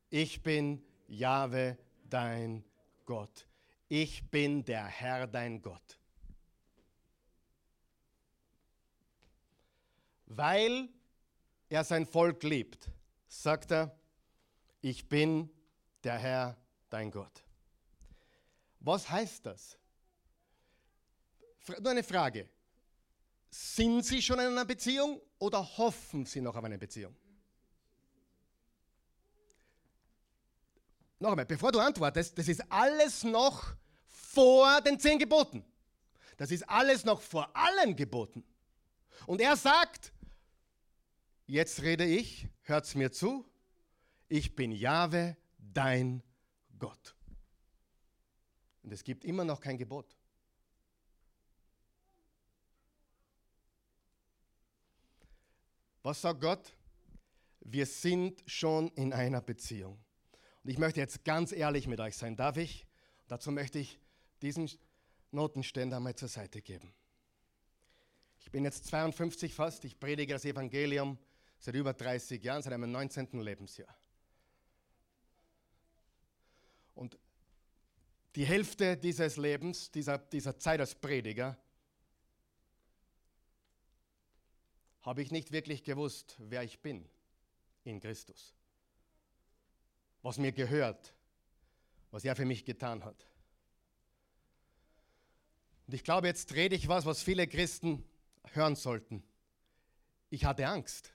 Ich 0.09 0.41
bin 0.41 0.83
Jahwe, 1.07 1.77
dein 2.11 2.63
Gott. 3.05 3.47
Ich 3.87 4.29
bin 4.29 4.63
der 4.63 4.85
Herr, 4.85 5.27
dein 5.27 5.61
Gott. 5.61 5.97
Weil 10.27 10.89
er 11.67 11.83
sein 11.83 12.05
Volk 12.05 12.43
liebt, 12.43 12.89
sagt 13.27 13.71
er, 13.71 13.97
ich 14.81 15.09
bin 15.09 15.49
der 16.03 16.17
Herr, 16.17 16.57
dein 16.89 17.11
Gott. 17.11 17.43
Was 18.79 19.09
heißt 19.09 19.45
das? 19.45 19.77
Nur 21.67 21.91
eine 21.91 22.03
Frage. 22.03 22.49
Sind 23.49 24.05
Sie 24.05 24.21
schon 24.21 24.39
in 24.39 24.47
einer 24.47 24.65
Beziehung 24.65 25.21
oder 25.37 25.61
hoffen 25.77 26.25
Sie 26.25 26.41
noch 26.41 26.55
auf 26.55 26.63
eine 26.63 26.77
Beziehung? 26.77 27.15
Noch 31.21 31.29
einmal, 31.29 31.45
bevor 31.45 31.71
du 31.71 31.79
antwortest, 31.79 32.35
das 32.35 32.47
ist 32.47 32.63
alles 32.71 33.23
noch 33.23 33.75
vor 34.07 34.81
den 34.81 34.99
zehn 34.99 35.19
Geboten. 35.19 35.63
Das 36.35 36.49
ist 36.49 36.67
alles 36.67 37.05
noch 37.05 37.21
vor 37.21 37.55
allen 37.55 37.95
Geboten. 37.95 38.43
Und 39.27 39.39
er 39.39 39.55
sagt, 39.55 40.11
jetzt 41.45 41.83
rede 41.83 42.05
ich, 42.05 42.47
hört's 42.63 42.95
mir 42.95 43.11
zu, 43.11 43.47
ich 44.29 44.55
bin 44.55 44.71
Jahwe, 44.71 45.37
dein 45.59 46.23
Gott. 46.79 47.15
Und 48.81 48.91
es 48.91 49.03
gibt 49.03 49.23
immer 49.23 49.45
noch 49.45 49.61
kein 49.61 49.77
Gebot. 49.77 50.17
Was 56.01 56.19
sagt 56.19 56.41
Gott? 56.41 56.73
Wir 57.59 57.85
sind 57.85 58.41
schon 58.47 58.87
in 58.95 59.13
einer 59.13 59.41
Beziehung. 59.41 60.03
Und 60.63 60.69
ich 60.69 60.77
möchte 60.77 60.99
jetzt 60.99 61.23
ganz 61.25 61.51
ehrlich 61.51 61.87
mit 61.87 61.99
euch 61.99 62.15
sein. 62.15 62.35
Darf 62.35 62.57
ich? 62.57 62.85
Dazu 63.27 63.51
möchte 63.51 63.79
ich 63.79 63.99
diesen 64.41 64.69
Notenständer 65.31 65.99
mal 65.99 66.15
zur 66.15 66.27
Seite 66.27 66.61
geben. 66.61 66.93
Ich 68.41 68.51
bin 68.51 68.63
jetzt 68.63 68.85
52 68.85 69.53
fast. 69.53 69.85
Ich 69.85 69.99
predige 69.99 70.33
das 70.33 70.45
Evangelium 70.45 71.17
seit 71.59 71.75
über 71.75 71.93
30 71.93 72.43
Jahren, 72.43 72.61
seit 72.61 72.71
meinem 72.71 72.91
19. 72.91 73.39
Lebensjahr. 73.39 73.95
Und 76.95 77.17
die 78.35 78.45
Hälfte 78.45 78.97
dieses 78.97 79.37
Lebens, 79.37 79.91
dieser, 79.91 80.17
dieser 80.17 80.57
Zeit 80.57 80.79
als 80.79 80.95
Prediger, 80.95 81.57
habe 85.01 85.21
ich 85.21 85.31
nicht 85.31 85.51
wirklich 85.51 85.83
gewusst, 85.83 86.35
wer 86.39 86.63
ich 86.63 86.79
bin 86.79 87.07
in 87.83 87.99
Christus. 87.99 88.53
Was 90.21 90.37
mir 90.37 90.51
gehört, 90.51 91.13
was 92.11 92.23
er 92.23 92.35
für 92.35 92.45
mich 92.45 92.65
getan 92.65 93.03
hat. 93.03 93.27
Und 95.87 95.93
ich 95.93 96.03
glaube, 96.03 96.27
jetzt 96.27 96.53
rede 96.53 96.75
ich 96.75 96.87
was, 96.87 97.05
was 97.05 97.23
viele 97.23 97.47
Christen 97.47 98.03
hören 98.53 98.75
sollten. 98.75 99.23
Ich 100.29 100.45
hatte 100.45 100.67
Angst. 100.67 101.11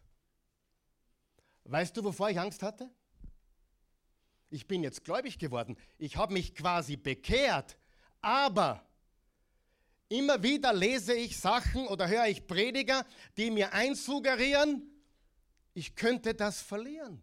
Weißt 1.65 1.97
du, 1.97 2.05
wovor 2.05 2.31
ich 2.31 2.39
Angst 2.39 2.63
hatte? 2.63 2.91
Ich 4.51 4.67
bin 4.67 4.83
jetzt 4.83 5.05
gläubig 5.05 5.39
geworden. 5.39 5.77
Ich 5.99 6.17
habe 6.17 6.33
mich 6.33 6.55
quasi 6.55 6.97
bekehrt. 6.97 7.77
Aber 8.21 8.87
Immer 10.09 10.43
wieder 10.43 10.73
lese 10.73 11.15
ich 11.15 11.37
Sachen 11.37 11.89
oder 11.89 12.07
höre 12.09 12.27
ich 12.27 12.47
Prediger, 12.47 13.05
die 13.37 13.51
mir 13.51 13.73
einsuggerieren, 13.73 14.89
ich 15.75 15.97
könnte 15.97 16.35
das 16.35 16.63
verlieren. 16.63 17.23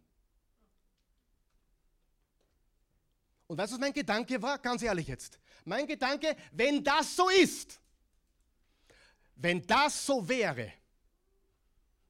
Und 3.46 3.58
weißt 3.58 3.72
du, 3.72 3.74
was 3.74 3.80
mein 3.80 3.92
Gedanke 3.92 4.40
war? 4.40 4.58
Ganz 4.58 4.82
ehrlich 4.82 5.06
jetzt. 5.06 5.38
Mein 5.64 5.86
Gedanke, 5.86 6.34
wenn 6.52 6.82
das 6.82 7.14
so 7.14 7.28
ist, 7.28 7.80
wenn 9.36 9.66
das 9.66 10.06
so 10.06 10.28
wäre, 10.28 10.72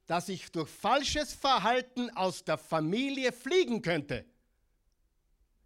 dass 0.07 0.29
ich 0.29 0.51
durch 0.53 0.69
falsches 0.69 1.33
Verhalten 1.33 2.11
aus 2.11 2.45
der 2.45 2.59
Familie 2.59 3.33
fliegen 3.33 3.81
könnte. 3.81 4.25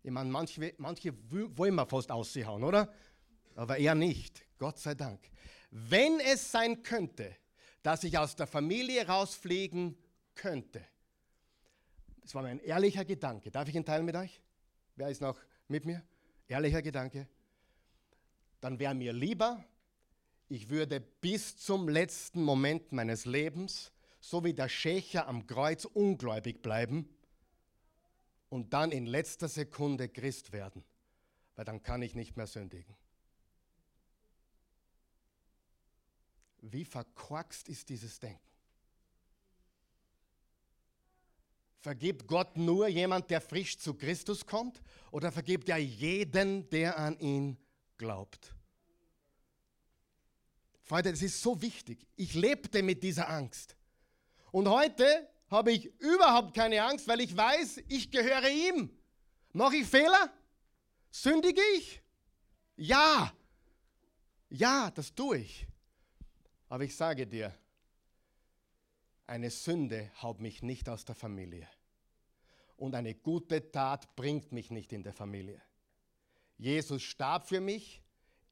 Ich 0.02 0.10
meine, 0.10 0.30
manche, 0.30 0.74
manche 0.78 1.12
wollen 1.30 1.74
wir 1.74 1.86
fast 1.86 2.10
aushauen, 2.10 2.62
oder? 2.62 2.92
Aber 3.56 3.78
er 3.78 3.94
nicht. 3.94 4.46
Gott 4.58 4.78
sei 4.78 4.94
Dank. 4.94 5.20
Wenn 5.70 6.20
es 6.20 6.50
sein 6.50 6.82
könnte, 6.82 7.36
dass 7.82 8.04
ich 8.04 8.16
aus 8.16 8.36
der 8.36 8.46
Familie 8.46 9.06
rausfliegen 9.06 9.98
könnte, 10.34 10.84
das 12.22 12.34
war 12.34 12.42
mein 12.42 12.60
ehrlicher 12.60 13.04
Gedanke. 13.04 13.50
Darf 13.50 13.68
ich 13.68 13.74
ihn 13.74 13.84
teilen 13.84 14.04
mit 14.04 14.14
euch? 14.14 14.40
Wer 14.96 15.08
ist 15.08 15.20
noch 15.20 15.38
mit 15.68 15.84
mir? 15.84 16.02
Ehrlicher 16.48 16.82
Gedanke. 16.82 17.28
Dann 18.60 18.78
wäre 18.78 18.94
mir 18.94 19.12
lieber, 19.12 19.64
ich 20.48 20.68
würde 20.68 21.00
bis 21.00 21.56
zum 21.58 21.88
letzten 21.88 22.42
Moment 22.42 22.92
meines 22.92 23.24
Lebens, 23.24 23.92
so 24.20 24.44
wie 24.44 24.54
der 24.54 24.68
Schächer 24.68 25.28
am 25.28 25.46
Kreuz, 25.46 25.84
ungläubig 25.84 26.62
bleiben 26.62 27.08
und 28.48 28.72
dann 28.72 28.90
in 28.90 29.06
letzter 29.06 29.48
Sekunde 29.48 30.08
Christ 30.08 30.52
werden, 30.52 30.82
weil 31.54 31.64
dann 31.64 31.82
kann 31.82 32.02
ich 32.02 32.14
nicht 32.14 32.36
mehr 32.36 32.46
sündigen. 32.46 32.96
Wie 36.60 36.84
verkorkst 36.84 37.68
ist 37.68 37.88
dieses 37.88 38.18
Denken? 38.18 38.47
Vergibt 41.80 42.26
Gott 42.26 42.56
nur 42.56 42.88
jemand, 42.88 43.30
der 43.30 43.40
frisch 43.40 43.78
zu 43.78 43.94
Christus 43.94 44.44
kommt? 44.44 44.82
Oder 45.10 45.30
vergibt 45.30 45.68
er 45.68 45.78
jeden, 45.78 46.68
der 46.70 46.98
an 46.98 47.18
ihn 47.20 47.56
glaubt? 47.96 48.54
Freunde, 50.82 51.12
das 51.12 51.22
ist 51.22 51.40
so 51.40 51.60
wichtig. 51.60 52.06
Ich 52.16 52.34
lebte 52.34 52.82
mit 52.82 53.02
dieser 53.02 53.28
Angst. 53.28 53.76
Und 54.50 54.68
heute 54.68 55.28
habe 55.50 55.72
ich 55.72 55.86
überhaupt 56.00 56.54
keine 56.54 56.82
Angst, 56.82 57.06
weil 57.06 57.20
ich 57.20 57.36
weiß, 57.36 57.82
ich 57.88 58.10
gehöre 58.10 58.48
ihm. 58.48 58.90
Mache 59.52 59.76
ich 59.76 59.86
Fehler? 59.86 60.32
Sündige 61.10 61.60
ich? 61.76 62.02
Ja. 62.76 63.32
Ja, 64.50 64.90
das 64.90 65.14
tue 65.14 65.38
ich. 65.38 65.66
Aber 66.68 66.84
ich 66.84 66.94
sage 66.96 67.26
dir, 67.26 67.54
eine 69.28 69.50
Sünde 69.50 70.10
haut 70.22 70.40
mich 70.40 70.62
nicht 70.62 70.88
aus 70.88 71.04
der 71.04 71.14
Familie. 71.14 71.68
Und 72.76 72.94
eine 72.94 73.14
gute 73.14 73.70
Tat 73.70 74.16
bringt 74.16 74.52
mich 74.52 74.70
nicht 74.70 74.92
in 74.92 75.02
der 75.02 75.12
Familie. 75.12 75.60
Jesus 76.56 77.02
starb 77.02 77.46
für 77.48 77.60
mich, 77.60 78.02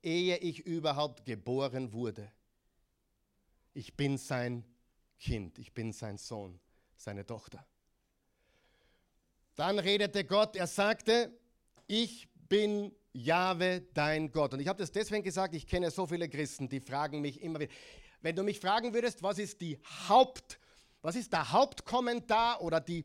ehe 0.02 0.36
ich 0.36 0.60
überhaupt 0.60 1.24
geboren 1.24 1.92
wurde. 1.92 2.30
Ich 3.72 3.96
bin 3.96 4.18
sein 4.18 4.64
Kind, 5.18 5.58
ich 5.58 5.72
bin 5.72 5.92
sein 5.92 6.18
Sohn, 6.18 6.60
seine 6.96 7.24
Tochter. 7.24 7.66
Dann 9.54 9.78
redete 9.78 10.24
Gott, 10.24 10.56
er 10.56 10.66
sagte, 10.66 11.32
ich 11.86 12.28
bin 12.48 12.94
Jahwe, 13.12 13.80
dein 13.94 14.30
Gott. 14.30 14.52
Und 14.52 14.60
ich 14.60 14.68
habe 14.68 14.78
das 14.78 14.92
deswegen 14.92 15.24
gesagt, 15.24 15.54
ich 15.54 15.66
kenne 15.66 15.90
so 15.90 16.06
viele 16.06 16.28
Christen, 16.28 16.68
die 16.68 16.80
fragen 16.80 17.22
mich 17.22 17.40
immer 17.40 17.60
wieder, 17.60 17.72
wenn 18.20 18.36
du 18.36 18.42
mich 18.42 18.60
fragen 18.60 18.92
würdest, 18.92 19.22
was 19.22 19.38
ist 19.38 19.60
die 19.60 19.78
Haupt, 20.08 20.58
was 21.06 21.14
ist 21.14 21.32
der 21.32 21.52
Hauptkommentar 21.52 22.60
oder 22.60 22.80
die, 22.80 23.04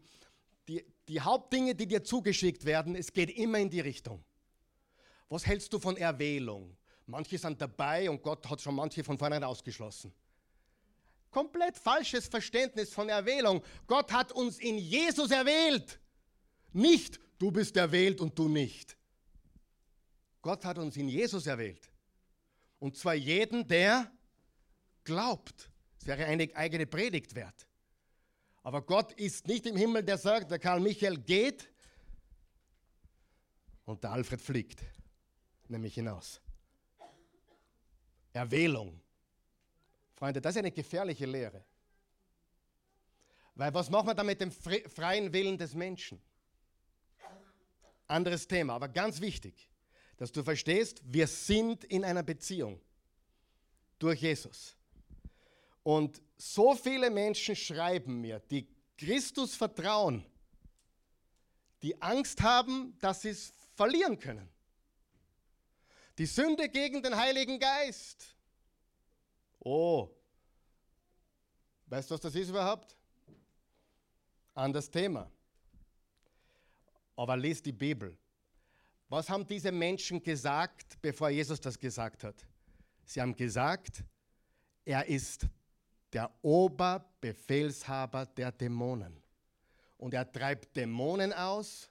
die, 0.68 0.84
die 1.08 1.22
Hauptdinge, 1.22 1.76
die 1.76 1.86
dir 1.86 2.04
zugeschickt 2.04 2.66
werden, 2.66 2.96
es 2.96 3.14
geht 3.14 3.30
immer 3.30 3.60
in 3.60 3.70
die 3.70 3.80
Richtung. 3.80 4.24
Was 5.30 5.46
hältst 5.46 5.72
du 5.72 5.78
von 5.78 5.96
Erwählung? 5.98 6.76
Manche 7.06 7.38
sind 7.38 7.62
dabei 7.62 8.10
und 8.10 8.24
Gott 8.24 8.50
hat 8.50 8.60
schon 8.60 8.74
manche 8.74 9.04
von 9.04 9.20
vornherein 9.20 9.44
ausgeschlossen. 9.44 10.12
Komplett 11.30 11.78
falsches 11.78 12.28
Verständnis 12.28 12.92
von 12.92 13.08
Erwählung. 13.08 13.62
Gott 13.86 14.12
hat 14.12 14.32
uns 14.32 14.58
in 14.58 14.80
Jesus 14.80 15.30
erwählt. 15.30 16.00
Nicht, 16.74 17.20
du 17.38 17.52
bist 17.52 17.78
erwählt 17.78 18.20
und 18.20 18.38
du 18.38 18.50
nicht. 18.50 18.98
Gott 20.42 20.66
hat 20.66 20.80
uns 20.80 20.98
in 20.98 21.08
Jesus 21.08 21.46
erwählt. 21.46 21.92
Und 22.80 22.98
zwar 22.98 23.14
jeden, 23.14 23.68
der 23.68 24.12
glaubt. 25.04 25.70
Das 26.00 26.08
wäre 26.08 26.26
eine 26.26 26.50
eigene 26.56 26.88
Predigt 26.88 27.36
wert. 27.36 27.68
Aber 28.64 28.82
Gott 28.82 29.14
ist 29.14 29.48
nicht 29.48 29.66
im 29.66 29.76
Himmel, 29.76 30.04
der 30.04 30.18
sagt, 30.18 30.52
der 30.52 30.60
Karl 30.60 30.80
Michael 30.80 31.18
geht 31.18 31.70
und 33.86 34.04
der 34.04 34.12
Alfred 34.12 34.42
fliegt, 34.42 34.84
nämlich 35.68 35.96
hinaus. 35.96 36.40
Erwählung. 38.34 39.02
Freunde, 40.14 40.40
das 40.40 40.56
ist 40.56 40.60
eine 40.60 40.72
gefährliche 40.72 41.26
Lehre. 41.26 41.66
Weil 43.56 43.74
was 43.74 43.90
machen 43.90 44.08
wir 44.08 44.14
da 44.14 44.24
mit 44.24 44.40
dem 44.40 44.52
freien 44.52 45.34
Willen 45.34 45.58
des 45.58 45.74
Menschen? 45.74 46.22
Anderes 48.08 48.48
Thema, 48.48 48.76
aber 48.76 48.90
ganz 48.90 49.22
wichtig, 49.22 49.70
dass 50.18 50.32
du 50.32 50.44
verstehst, 50.44 51.02
wir 51.04 51.28
sind 51.28 51.84
in 51.86 52.06
einer 52.06 52.24
Beziehung 52.24 52.80
durch 53.98 54.22
Jesus. 54.22 54.76
Und 55.84 56.22
so 56.38 56.76
viele 56.76 57.10
Menschen 57.10 57.56
schreiben 57.56 58.22
mir, 58.22 58.40
die 58.40 58.68
Christus 58.98 59.56
vertrauen, 59.56 60.26
die 61.82 62.00
Angst 62.02 62.42
haben, 62.42 62.98
dass 63.00 63.22
sie 63.22 63.30
es 63.30 63.54
verlieren 63.74 64.20
können. 64.20 64.48
Die 66.18 66.26
Sünde 66.26 66.70
gegen 66.70 67.02
den 67.02 67.16
Heiligen 67.16 67.60
Geist. 67.60 68.36
Oh, 69.60 70.10
weißt 71.88 72.10
du, 72.10 72.14
was 72.14 72.22
das 72.22 72.36
ist 72.36 72.50
überhaupt? 72.50 72.96
Anderes 74.54 74.90
Thema. 74.90 75.32
Aber 77.16 77.38
lies 77.38 77.62
die 77.62 77.72
Bibel. 77.72 78.18
Was 79.10 79.30
haben 79.30 79.46
diese 79.46 79.72
Menschen 79.72 80.22
gesagt, 80.22 81.02
bevor 81.02 81.30
Jesus 81.30 81.60
das 81.60 81.78
gesagt 81.78 82.24
hat? 82.24 82.36
Sie 83.06 83.20
haben 83.20 83.36
gesagt, 83.36 84.04
er 84.86 85.06
ist 85.08 85.48
der 86.14 86.32
Oberbefehlshaber 86.42 88.26
der 88.26 88.52
Dämonen. 88.52 89.22
Und 89.98 90.14
er 90.14 90.30
treibt 90.32 90.76
Dämonen 90.76 91.32
aus 91.34 91.90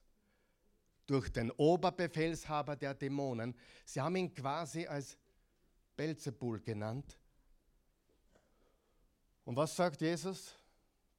durch 1.07 1.31
den 1.31 1.51
Oberbefehlshaber 1.53 2.77
der 2.77 2.95
Dämonen. 2.95 3.55
Sie 3.85 4.01
haben 4.01 4.17
ihn 4.17 4.33
quasi 4.35 4.87
als 4.87 5.17
Belzebul 5.97 6.61
genannt. 6.61 7.19
Und 9.45 9.57
was 9.57 9.75
sagt 9.75 10.01
Jesus? 10.01 10.55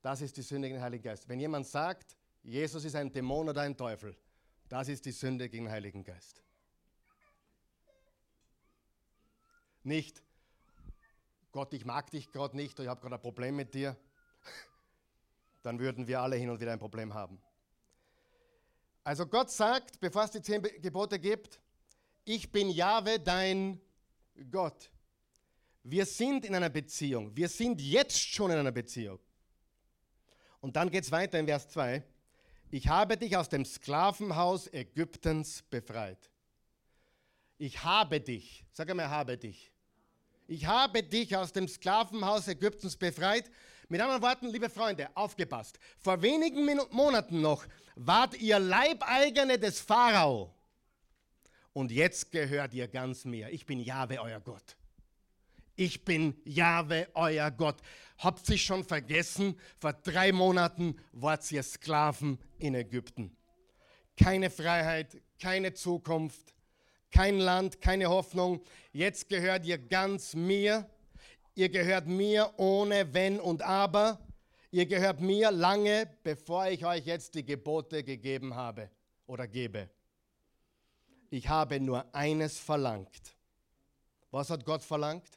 Das 0.01 0.21
ist 0.21 0.35
die 0.37 0.41
Sünde 0.41 0.67
gegen 0.67 0.79
den 0.79 0.83
Heiligen 0.83 1.03
Geist. 1.03 1.27
Wenn 1.27 1.39
jemand 1.39 1.67
sagt, 1.67 2.17
Jesus 2.43 2.85
ist 2.85 2.95
ein 2.95 3.11
Dämon 3.11 3.49
oder 3.49 3.61
ein 3.61 3.77
Teufel, 3.77 4.15
das 4.67 4.87
ist 4.87 5.05
die 5.05 5.11
Sünde 5.11 5.49
gegen 5.49 5.65
den 5.65 5.71
Heiligen 5.71 6.03
Geist. 6.03 6.41
Nicht, 9.83 10.23
Gott, 11.51 11.73
ich 11.73 11.85
mag 11.85 12.09
dich 12.11 12.31
gerade 12.31 12.55
nicht, 12.55 12.79
oder 12.79 12.83
ich 12.83 12.89
habe 12.89 13.01
gerade 13.01 13.15
ein 13.15 13.21
Problem 13.21 13.55
mit 13.55 13.73
dir. 13.73 13.97
Dann 15.63 15.79
würden 15.79 16.07
wir 16.07 16.21
alle 16.21 16.35
hin 16.35 16.49
und 16.49 16.59
wieder 16.59 16.71
ein 16.71 16.79
Problem 16.79 17.13
haben. 17.13 17.41
Also 19.03 19.25
Gott 19.25 19.49
sagt, 19.49 19.99
bevor 19.99 20.23
es 20.23 20.31
die 20.31 20.41
zehn 20.41 20.61
Gebote 20.61 21.19
gibt, 21.19 21.59
ich 22.23 22.51
bin 22.51 22.69
Jahwe, 22.69 23.19
dein 23.19 23.81
Gott. 24.51 24.91
Wir 25.83 26.05
sind 26.05 26.45
in 26.45 26.55
einer 26.55 26.69
Beziehung. 26.69 27.35
Wir 27.35 27.49
sind 27.49 27.81
jetzt 27.81 28.19
schon 28.19 28.51
in 28.51 28.59
einer 28.59 28.71
Beziehung. 28.71 29.19
Und 30.59 30.75
dann 30.75 30.91
geht 30.91 31.03
es 31.03 31.11
weiter 31.11 31.39
in 31.39 31.47
Vers 31.47 31.67
2. 31.69 32.03
Ich 32.69 32.87
habe 32.87 33.17
dich 33.17 33.35
aus 33.35 33.49
dem 33.49 33.65
Sklavenhaus 33.65 34.71
Ägyptens 34.71 35.63
befreit. 35.63 36.29
Ich 37.57 37.83
habe 37.83 38.21
dich, 38.21 38.63
sag 38.71 38.89
einmal, 38.89 39.09
habe 39.09 39.37
dich. 39.37 39.71
Ich 40.51 40.65
habe 40.65 41.01
dich 41.01 41.33
aus 41.37 41.53
dem 41.53 41.65
Sklavenhaus 41.65 42.49
Ägyptens 42.49 42.97
befreit. 42.97 43.49
Mit 43.87 44.01
anderen 44.01 44.21
Worten, 44.21 44.47
liebe 44.49 44.69
Freunde, 44.69 45.07
aufgepasst. 45.15 45.79
Vor 45.97 46.21
wenigen 46.21 46.65
Monaten 46.91 47.39
noch 47.39 47.65
wart 47.95 48.37
ihr 48.37 48.59
Leibeigene 48.59 49.57
des 49.57 49.79
Pharao. 49.79 50.53
Und 51.71 51.89
jetzt 51.89 52.33
gehört 52.33 52.73
ihr 52.73 52.89
ganz 52.89 53.23
mir. 53.23 53.49
Ich 53.49 53.65
bin 53.65 53.79
Jahwe, 53.79 54.19
euer 54.19 54.41
Gott. 54.41 54.75
Ich 55.77 56.03
bin 56.03 56.35
Jahwe, 56.43 57.07
euer 57.13 57.49
Gott. 57.49 57.77
Habt 58.17 58.49
ihr 58.49 58.57
schon 58.57 58.83
vergessen? 58.83 59.57
Vor 59.79 59.93
drei 59.93 60.33
Monaten 60.33 60.97
wart 61.13 61.49
ihr 61.53 61.63
Sklaven 61.63 62.37
in 62.59 62.75
Ägypten. 62.75 63.37
Keine 64.17 64.49
Freiheit, 64.49 65.15
keine 65.39 65.73
Zukunft, 65.73 66.53
kein 67.11 67.39
Land, 67.39 67.81
keine 67.81 68.09
Hoffnung. 68.09 68.61
Jetzt 68.93 69.29
gehört 69.29 69.65
ihr 69.65 69.77
ganz 69.77 70.33
mir. 70.33 70.89
Ihr 71.55 71.69
gehört 71.69 72.07
mir 72.07 72.53
ohne 72.57 73.13
Wenn 73.13 73.39
und 73.39 73.61
Aber. 73.61 74.19
Ihr 74.71 74.85
gehört 74.85 75.19
mir 75.19 75.51
lange, 75.51 76.09
bevor 76.23 76.67
ich 76.67 76.85
euch 76.85 77.05
jetzt 77.05 77.35
die 77.35 77.45
Gebote 77.45 78.03
gegeben 78.03 78.55
habe 78.55 78.89
oder 79.27 79.47
gebe. 79.47 79.89
Ich 81.29 81.47
habe 81.49 81.79
nur 81.79 82.13
eines 82.15 82.57
verlangt. 82.57 83.35
Was 84.31 84.49
hat 84.49 84.65
Gott 84.65 84.81
verlangt? 84.81 85.27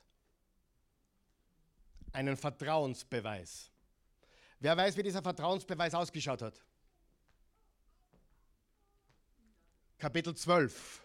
Einen 2.13 2.37
Vertrauensbeweis. 2.37 3.71
Wer 4.61 4.77
weiß, 4.77 4.97
wie 4.97 5.03
dieser 5.03 5.23
Vertrauensbeweis 5.23 5.95
ausgeschaut 5.95 6.43
hat? 6.43 6.65
Kapitel 9.99 10.35
12. 10.35 11.04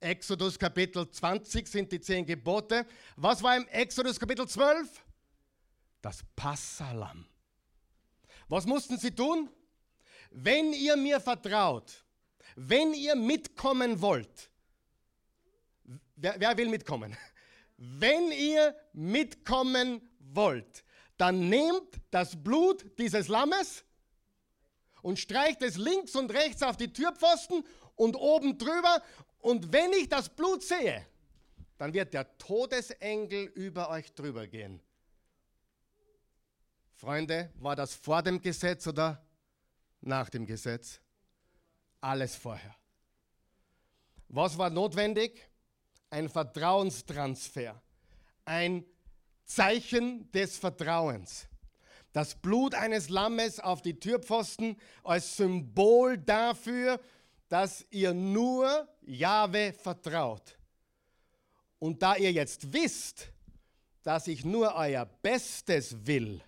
Exodus 0.00 0.58
Kapitel 0.58 1.08
20 1.08 1.68
sind 1.68 1.92
die 1.92 2.00
zehn 2.00 2.24
Gebote. 2.26 2.86
Was 3.16 3.42
war 3.42 3.56
im 3.56 3.68
Exodus 3.68 4.18
Kapitel 4.18 4.48
12? 4.48 4.88
das 6.02 6.22
Passalam. 6.36 7.26
Was 8.48 8.66
mussten 8.66 8.98
sie 8.98 9.10
tun? 9.10 9.48
Wenn 10.30 10.72
ihr 10.72 10.96
mir 10.96 11.20
vertraut, 11.20 12.04
wenn 12.56 12.94
ihr 12.94 13.14
mitkommen 13.14 14.00
wollt, 14.00 14.50
wer, 16.16 16.34
wer 16.38 16.56
will 16.56 16.68
mitkommen? 16.68 17.16
Wenn 17.82 18.30
ihr 18.30 18.76
mitkommen 18.92 20.02
wollt, 20.18 20.84
dann 21.16 21.48
nehmt 21.48 21.98
das 22.10 22.36
Blut 22.36 22.84
dieses 22.98 23.28
Lammes 23.28 23.86
und 25.00 25.18
streicht 25.18 25.62
es 25.62 25.78
links 25.78 26.14
und 26.14 26.30
rechts 26.30 26.62
auf 26.62 26.76
die 26.76 26.92
Türpfosten 26.92 27.64
und 27.96 28.16
oben 28.16 28.58
drüber. 28.58 29.02
Und 29.40 29.72
wenn 29.72 29.92
ich 29.92 30.08
das 30.08 30.28
Blut 30.28 30.62
sehe, 30.62 31.06
dann 31.78 31.94
wird 31.94 32.12
der 32.12 32.36
Todesengel 32.36 33.46
über 33.54 33.90
euch 33.90 34.12
drüber 34.12 34.46
gehen. 34.46 34.80
Freunde, 36.94 37.50
war 37.58 37.74
das 37.74 37.94
vor 37.94 38.22
dem 38.22 38.40
Gesetz 38.42 38.86
oder 38.86 39.24
nach 40.02 40.28
dem 40.28 40.44
Gesetz? 40.44 41.00
Alles 42.02 42.36
vorher. 42.36 42.74
Was 44.28 44.58
war 44.58 44.68
notwendig? 44.68 45.48
Ein 46.10 46.28
Vertrauenstransfer, 46.28 47.80
ein 48.44 48.84
Zeichen 49.44 50.30
des 50.32 50.58
Vertrauens. 50.58 51.48
Das 52.12 52.34
Blut 52.34 52.74
eines 52.74 53.08
Lammes 53.08 53.58
auf 53.60 53.80
die 53.80 53.98
Türpfosten 53.98 54.76
als 55.02 55.36
Symbol 55.36 56.18
dafür, 56.18 57.00
dass 57.50 57.84
ihr 57.90 58.14
nur 58.14 58.88
Jahwe 59.02 59.72
vertraut. 59.72 60.56
Und 61.80 62.00
da 62.00 62.14
ihr 62.14 62.30
jetzt 62.30 62.72
wisst, 62.72 63.32
dass 64.04 64.28
ich 64.28 64.44
nur 64.44 64.72
euer 64.76 65.04
Bestes 65.04 66.06
will, 66.06 66.40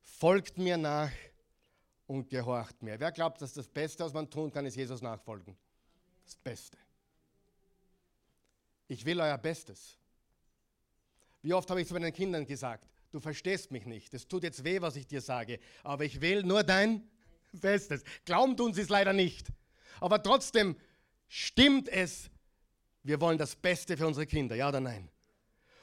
folgt 0.00 0.56
mir 0.56 0.78
nach 0.78 1.12
und 2.06 2.30
gehorcht 2.30 2.82
mir. 2.82 2.98
Wer 2.98 3.12
glaubt, 3.12 3.42
dass 3.42 3.52
das 3.52 3.68
Beste, 3.68 4.04
was 4.04 4.14
man 4.14 4.30
tun 4.30 4.50
kann, 4.50 4.64
ist 4.64 4.76
Jesus 4.76 5.02
nachfolgen? 5.02 5.54
Das 6.24 6.34
Beste. 6.36 6.78
Ich 8.88 9.04
will 9.04 9.20
euer 9.20 9.36
Bestes. 9.36 9.98
Wie 11.42 11.52
oft 11.52 11.68
habe 11.68 11.82
ich 11.82 11.88
zu 11.88 11.92
meinen 11.92 12.12
Kindern 12.12 12.46
gesagt, 12.46 12.88
du 13.12 13.20
verstehst 13.20 13.70
mich 13.70 13.84
nicht, 13.84 14.14
es 14.14 14.26
tut 14.26 14.44
jetzt 14.44 14.64
weh, 14.64 14.80
was 14.80 14.96
ich 14.96 15.06
dir 15.06 15.20
sage, 15.20 15.60
aber 15.82 16.04
ich 16.04 16.22
will 16.22 16.42
nur 16.42 16.64
dein 16.64 17.06
Bestes. 17.52 18.02
Glauben 18.24 18.56
tun 18.56 18.72
sie 18.72 18.80
es 18.80 18.88
leider 18.88 19.12
nicht. 19.12 19.52
Aber 20.00 20.22
trotzdem 20.22 20.76
stimmt 21.28 21.88
es, 21.88 22.30
wir 23.02 23.20
wollen 23.20 23.38
das 23.38 23.56
Beste 23.56 23.96
für 23.96 24.06
unsere 24.06 24.26
Kinder, 24.26 24.56
ja 24.56 24.68
oder 24.68 24.80
nein? 24.80 25.08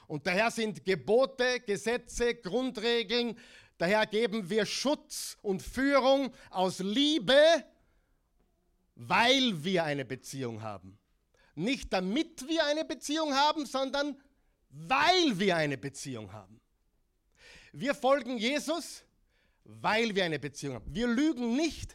Und 0.08 0.28
daher 0.28 0.52
sind 0.52 0.84
Gebote, 0.84 1.62
Gesetze, 1.62 2.36
Grundregeln, 2.36 3.38
daher 3.78 4.06
geben 4.06 4.50
wir 4.50 4.66
Schutz 4.66 5.38
und 5.42 5.62
Führung 5.62 6.34
aus 6.50 6.80
Liebe, 6.80 7.64
weil 8.96 9.64
wir 9.64 9.86
eine 9.86 10.06
Beziehung 10.06 10.62
haben. 10.62 11.00
Nicht 11.56 11.94
damit 11.94 12.48
wir 12.48 12.66
eine 12.66 12.86
Beziehung 12.86 13.34
haben, 13.34 13.66
sondern 13.66 14.20
weil 14.70 15.40
wir 15.40 15.56
eine 15.56 15.78
Beziehung 15.78 16.32
haben. 16.34 16.60
Wir 17.72 17.96
folgen 17.96 18.38
Jesus, 18.38 19.04
weil 19.64 20.16
wir 20.16 20.26
eine 20.26 20.40
Beziehung 20.40 20.76
haben. 20.76 20.94
Wir 20.94 21.08
lügen 21.08 21.56
nicht, 21.56 21.94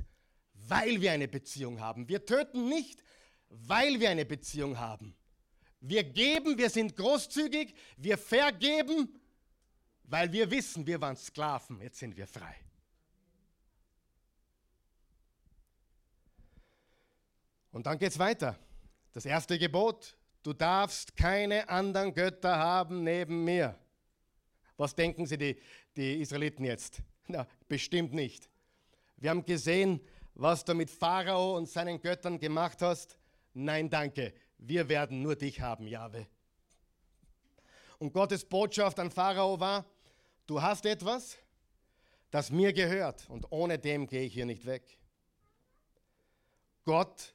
weil 0.69 1.01
wir 1.01 1.13
eine 1.13 1.29
Beziehung 1.29 1.81
haben. 1.81 2.09
Wir 2.09 2.25
töten 2.25 2.69
nicht, 2.69 3.03
weil 3.49 4.01
wir 4.01 4.11
eine 4.11 4.25
Beziehung 4.25 4.79
haben. 4.79 5.15
Wir 5.81 6.05
geben, 6.05 6.59
wir 6.59 6.71
sind 6.71 6.97
großzügig, 6.97 7.75
wir 7.97 8.19
vergeben, 8.19 9.21
weil 10.05 10.33
wir 10.33 10.51
wissen, 10.51 10.87
wir 10.87 11.01
waren 11.01 11.17
Sklaven, 11.17 11.81
jetzt 11.81 11.99
sind 11.99 12.17
wir 12.17 12.27
frei. 12.27 12.55
Und 17.71 17.87
dann 17.87 17.99
geht 17.99 18.11
es 18.11 18.19
weiter. 18.19 18.59
Das 19.13 19.25
erste 19.25 19.59
Gebot, 19.59 20.17
du 20.43 20.53
darfst 20.53 21.17
keine 21.17 21.69
anderen 21.69 22.15
Götter 22.15 22.57
haben 22.57 23.05
neben 23.05 23.45
mir. 23.45 23.79
Was 24.77 24.95
denken 24.95 25.27
Sie, 25.27 25.39
die, 25.39 25.61
die 25.97 26.21
Israeliten 26.21 26.65
jetzt? 26.65 27.03
Na, 27.27 27.47
bestimmt 27.69 28.15
nicht. 28.15 28.49
Wir 29.17 29.31
haben 29.31 29.45
gesehen, 29.45 30.01
was 30.39 30.65
du 30.65 30.73
mit 30.73 30.89
Pharao 30.89 31.57
und 31.57 31.69
seinen 31.69 32.01
Göttern 32.01 32.39
gemacht 32.39 32.81
hast. 32.81 33.19
Nein, 33.55 33.91
danke. 33.91 34.33
Wir 34.57 34.89
werden 34.89 35.21
nur 35.21 35.35
dich 35.35 35.61
haben, 35.61 35.87
Jahwe. 35.87 36.27
Und 37.99 38.13
Gottes 38.13 38.45
Botschaft 38.45 39.01
an 39.01 39.11
Pharao 39.11 39.59
war, 39.59 39.85
du 40.47 40.63
hast 40.63 40.87
etwas, 40.87 41.37
das 42.31 42.51
mir 42.51 42.73
gehört 42.73 43.29
und 43.29 43.51
ohne 43.51 43.79
dem 43.79 44.07
gehe 44.07 44.23
ich 44.23 44.35
hier 44.35 44.47
nicht 44.47 44.65
weg. 44.65 44.97
Gott 46.85 47.35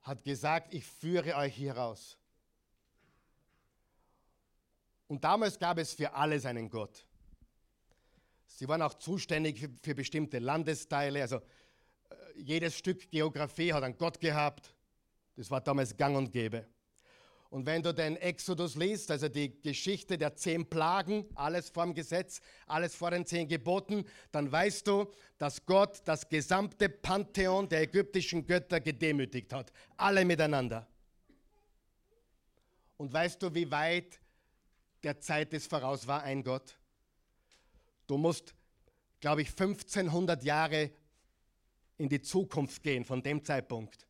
hat 0.00 0.24
gesagt, 0.24 0.72
ich 0.72 0.86
führe 0.86 1.36
euch 1.36 1.54
hier 1.54 1.76
raus. 1.76 2.16
Und 5.06 5.22
damals 5.22 5.58
gab 5.58 5.76
es 5.76 5.92
für 5.92 6.14
alles 6.14 6.46
einen 6.46 6.70
Gott. 6.70 7.04
Sie 8.56 8.68
waren 8.68 8.82
auch 8.82 8.94
zuständig 8.94 9.68
für, 9.82 9.94
bestimmte 9.94 10.38
Landesteile. 10.38 11.22
Also 11.22 11.36
äh, 11.36 11.40
jedes 12.36 12.76
Stück 12.76 13.10
Geografie 13.10 13.72
hat 13.72 13.82
einen 13.82 13.96
Gott 13.96 14.20
gehabt. 14.20 14.74
Das 15.36 15.50
war 15.50 15.60
damals 15.60 15.96
gang 15.96 16.16
und 16.16 16.30
gäbe. 16.30 16.66
Und 17.48 17.66
wenn 17.66 17.82
du 17.82 17.92
den 17.92 18.16
Exodus 18.16 18.76
liest, 18.76 19.10
also 19.10 19.28
die 19.28 19.60
Geschichte 19.60 20.16
der 20.16 20.34
zehn 20.34 20.64
Plagen, 20.64 21.26
alles 21.34 21.68
vor 21.68 21.84
dem 21.84 21.92
Gesetz, 21.92 22.40
alles 22.66 22.94
vor 22.94 23.10
den 23.10 23.26
zehn 23.26 23.46
Geboten, 23.46 24.06
dann 24.30 24.50
weißt 24.50 24.86
du, 24.86 25.12
dass 25.36 25.66
Gott 25.66 26.00
das 26.06 26.26
gesamte 26.28 26.88
Pantheon 26.88 27.68
der 27.68 27.82
ägyptischen 27.82 28.46
Götter 28.46 28.80
gedemütigt 28.80 29.52
hat. 29.52 29.70
Alle 29.98 30.24
miteinander. 30.24 30.86
Und 32.96 33.12
weißt 33.12 33.42
du, 33.42 33.54
wie 33.54 33.70
weit 33.70 34.18
der 35.02 35.20
Zeit 35.20 35.52
des 35.52 35.66
voraus 35.66 36.06
war 36.06 36.22
ein 36.22 36.42
Gott? 36.42 36.78
Du 38.12 38.18
musst, 38.18 38.54
glaube 39.20 39.40
ich, 39.40 39.48
1500 39.48 40.44
Jahre 40.44 40.90
in 41.96 42.08
die 42.10 42.20
Zukunft 42.20 42.82
gehen 42.82 43.04
von 43.04 43.22
dem 43.22 43.42
Zeitpunkt 43.42 44.06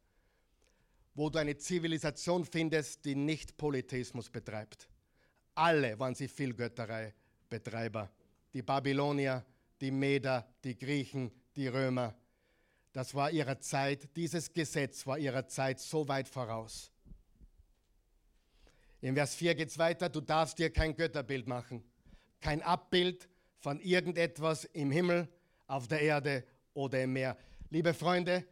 wo 1.15 1.29
du 1.29 1.39
eine 1.39 1.57
Zivilisation 1.57 2.45
findest, 2.45 3.05
die 3.05 3.15
nicht 3.15 3.57
Polytheismus 3.57 4.31
betreibt. 4.31 4.89
Alle 5.55 5.99
waren 5.99 6.15
sie 6.15 6.29
Vielgötterei-Betreiber. 6.29 8.11
Die 8.53 8.63
Babylonier, 8.63 9.45
die 9.81 9.91
Meder, 9.91 10.47
die 10.65 10.77
Griechen, 10.77 11.31
die 11.55 11.69
Römer. 11.69 12.15
Das 12.93 13.15
war 13.15 13.31
ihrer 13.31 13.59
Zeit, 13.61 14.09
dieses 14.17 14.53
Gesetz 14.53 15.07
war 15.07 15.19
ihrer 15.19 15.47
Zeit 15.47 15.81
so 15.81 16.07
weit 16.09 16.29
voraus. 16.29 16.91
In 19.01 19.15
Vers 19.15 19.35
4 19.35 19.55
geht 19.55 19.69
es 19.69 19.79
weiter, 19.79 20.09
du 20.09 20.21
darfst 20.21 20.59
dir 20.59 20.71
kein 20.71 20.95
Götterbild 20.95 21.47
machen, 21.47 21.83
kein 22.41 22.63
Abbild 22.63 23.29
von 23.63 23.81
irgendetwas 23.81 24.65
im 24.65 24.91
Himmel, 24.91 25.29
auf 25.69 25.87
der 25.87 26.01
Erde 26.01 26.45
oder 26.75 27.03
im 27.03 27.13
Meer. 27.13 27.39
Liebe 27.71 27.95
Freunde, 27.95 28.45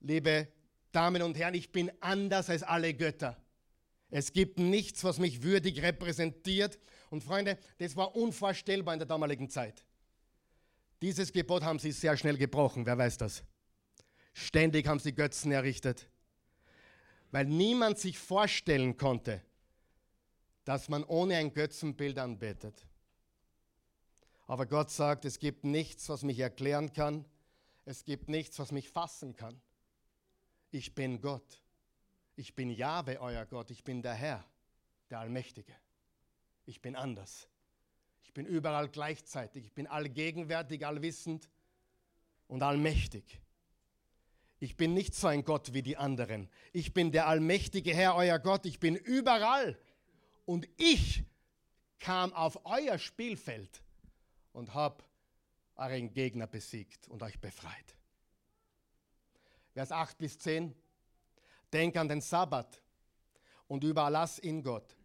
liebe 0.00 0.48
Damen 0.92 1.20
und 1.20 1.36
Herren, 1.36 1.54
ich 1.54 1.72
bin 1.72 1.90
anders 2.00 2.48
als 2.48 2.62
alle 2.62 2.94
Götter. 2.94 3.36
Es 4.08 4.32
gibt 4.32 4.58
nichts, 4.58 5.02
was 5.02 5.18
mich 5.18 5.42
würdig 5.42 5.82
repräsentiert. 5.82 6.78
Und 7.10 7.24
Freunde, 7.24 7.58
das 7.78 7.96
war 7.96 8.14
unvorstellbar 8.14 8.94
in 8.94 9.00
der 9.00 9.08
damaligen 9.08 9.50
Zeit. 9.50 9.84
Dieses 11.02 11.32
Gebot 11.32 11.64
haben 11.64 11.80
sie 11.80 11.92
sehr 11.92 12.16
schnell 12.16 12.38
gebrochen, 12.38 12.86
wer 12.86 12.96
weiß 12.96 13.18
das. 13.18 13.42
Ständig 14.32 14.86
haben 14.86 15.00
sie 15.00 15.12
Götzen 15.12 15.50
errichtet, 15.50 16.08
weil 17.32 17.46
niemand 17.46 17.98
sich 17.98 18.16
vorstellen 18.16 18.96
konnte, 18.96 19.42
dass 20.64 20.88
man 20.88 21.02
ohne 21.02 21.36
ein 21.36 21.52
Götzenbild 21.52 22.18
anbetet. 22.18 22.87
Aber 24.48 24.64
Gott 24.64 24.90
sagt, 24.90 25.26
es 25.26 25.38
gibt 25.38 25.64
nichts, 25.64 26.08
was 26.08 26.22
mich 26.22 26.38
erklären 26.40 26.92
kann, 26.94 27.26
es 27.84 28.04
gibt 28.04 28.28
nichts, 28.28 28.58
was 28.58 28.72
mich 28.72 28.88
fassen 28.88 29.36
kann. 29.36 29.60
Ich 30.70 30.94
bin 30.94 31.20
Gott. 31.20 31.62
Ich 32.34 32.54
bin 32.54 32.70
Jahwe, 32.70 33.20
euer 33.20 33.44
Gott. 33.44 33.70
Ich 33.70 33.84
bin 33.84 34.00
der 34.00 34.14
Herr, 34.14 34.44
der 35.10 35.20
Allmächtige. 35.20 35.74
Ich 36.64 36.80
bin 36.80 36.96
anders. 36.96 37.46
Ich 38.22 38.32
bin 38.32 38.46
überall 38.46 38.88
gleichzeitig. 38.88 39.66
Ich 39.66 39.72
bin 39.74 39.86
allgegenwärtig, 39.86 40.86
allwissend 40.86 41.48
und 42.46 42.62
allmächtig. 42.62 43.40
Ich 44.60 44.76
bin 44.76 44.94
nicht 44.94 45.14
so 45.14 45.28
ein 45.28 45.44
Gott 45.44 45.74
wie 45.74 45.82
die 45.82 45.98
anderen. 45.98 46.48
Ich 46.72 46.94
bin 46.94 47.12
der 47.12 47.26
allmächtige 47.26 47.94
Herr, 47.94 48.14
euer 48.16 48.38
Gott. 48.38 48.64
Ich 48.64 48.80
bin 48.80 48.96
überall. 48.96 49.78
Und 50.46 50.66
ich 50.78 51.24
kam 51.98 52.32
auf 52.32 52.64
euer 52.64 52.98
Spielfeld 52.98 53.82
und 54.58 54.74
habe 54.74 55.04
euren 55.76 56.12
Gegner 56.12 56.48
besiegt 56.48 57.06
und 57.08 57.22
euch 57.22 57.38
befreit. 57.40 57.94
Vers 59.72 59.92
8 59.92 60.18
bis 60.18 60.36
10. 60.38 60.74
Denk 61.72 61.96
an 61.96 62.08
den 62.08 62.20
Sabbat 62.20 62.82
und 63.68 63.84
überlass 63.84 64.40
ihn 64.40 64.62
Gott. 64.64 64.96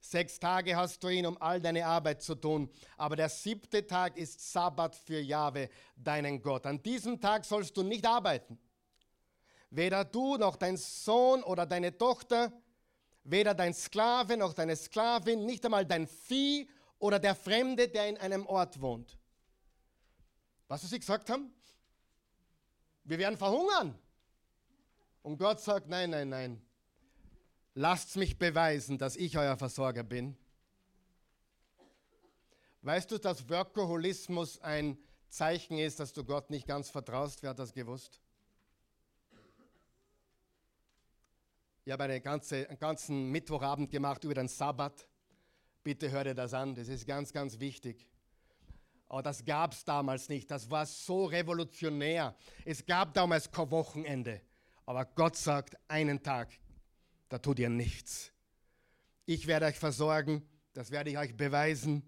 Sechs 0.00 0.40
Tage 0.40 0.74
hast 0.74 1.00
du 1.04 1.08
ihn, 1.10 1.26
um 1.26 1.40
all 1.40 1.60
deine 1.60 1.86
Arbeit 1.86 2.22
zu 2.22 2.34
tun, 2.34 2.68
aber 2.96 3.14
der 3.14 3.28
siebte 3.28 3.86
Tag 3.86 4.16
ist 4.16 4.52
Sabbat 4.52 4.96
für 4.96 5.20
Jahwe, 5.20 5.70
deinen 5.94 6.42
Gott. 6.42 6.66
An 6.66 6.82
diesem 6.82 7.20
Tag 7.20 7.44
sollst 7.44 7.76
du 7.76 7.84
nicht 7.84 8.04
arbeiten. 8.04 8.58
Weder 9.70 10.04
du 10.04 10.36
noch 10.38 10.56
dein 10.56 10.76
Sohn 10.76 11.44
oder 11.44 11.66
deine 11.66 11.96
Tochter, 11.96 12.52
weder 13.22 13.54
dein 13.54 13.74
Sklave 13.74 14.36
noch 14.36 14.54
deine 14.54 14.74
Sklavin, 14.74 15.46
nicht 15.46 15.64
einmal 15.64 15.86
dein 15.86 16.08
Vieh 16.08 16.68
oder 17.02 17.18
der 17.18 17.34
Fremde, 17.34 17.88
der 17.88 18.08
in 18.08 18.16
einem 18.16 18.46
Ort 18.46 18.80
wohnt. 18.80 19.18
Was 20.68 20.82
sie 20.88 21.00
gesagt 21.00 21.28
haben? 21.30 21.52
Wir 23.02 23.18
werden 23.18 23.36
verhungern. 23.36 23.98
Und 25.24 25.36
Gott 25.36 25.60
sagt, 25.60 25.88
nein, 25.88 26.10
nein, 26.10 26.28
nein. 26.28 26.62
Lasst 27.74 28.14
mich 28.14 28.38
beweisen, 28.38 28.98
dass 28.98 29.16
ich 29.16 29.36
euer 29.36 29.56
Versorger 29.56 30.04
bin. 30.04 30.36
Weißt 32.82 33.10
du, 33.10 33.18
dass 33.18 33.48
Workaholismus 33.48 34.60
ein 34.60 34.96
Zeichen 35.28 35.78
ist, 35.78 35.98
dass 35.98 36.12
du 36.12 36.22
Gott 36.22 36.50
nicht 36.50 36.68
ganz 36.68 36.88
vertraust? 36.88 37.42
Wer 37.42 37.50
hat 37.50 37.58
das 37.58 37.72
gewusst? 37.72 38.20
Ich 41.84 41.92
habe 41.92 42.04
einen 42.04 42.22
ganzen 42.22 43.30
Mittwochabend 43.32 43.90
gemacht 43.90 44.22
über 44.22 44.34
den 44.34 44.46
Sabbat. 44.46 45.08
Bitte 45.84 46.10
hör 46.10 46.24
dir 46.24 46.34
das 46.34 46.54
an, 46.54 46.74
das 46.74 46.88
ist 46.88 47.06
ganz, 47.06 47.32
ganz 47.32 47.58
wichtig. 47.58 48.06
Aber 49.08 49.22
das 49.22 49.44
gab 49.44 49.72
es 49.72 49.84
damals 49.84 50.28
nicht. 50.28 50.50
Das 50.50 50.70
war 50.70 50.86
so 50.86 51.26
revolutionär. 51.26 52.34
Es 52.64 52.86
gab 52.86 53.12
damals 53.12 53.50
kein 53.50 53.70
Wochenende. 53.70 54.40
Aber 54.86 55.04
Gott 55.04 55.36
sagt, 55.36 55.76
einen 55.88 56.22
Tag, 56.22 56.48
da 57.28 57.38
tut 57.38 57.58
ihr 57.58 57.68
nichts. 57.68 58.32
Ich 59.26 59.46
werde 59.46 59.66
euch 59.66 59.78
versorgen, 59.78 60.48
das 60.72 60.90
werde 60.90 61.10
ich 61.10 61.18
euch 61.18 61.36
beweisen. 61.36 62.02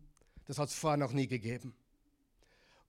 Das 0.47 0.59
hat 0.59 0.69
es 0.69 0.75
vorher 0.75 0.97
noch 0.97 1.13
nie 1.13 1.27
gegeben. 1.27 1.75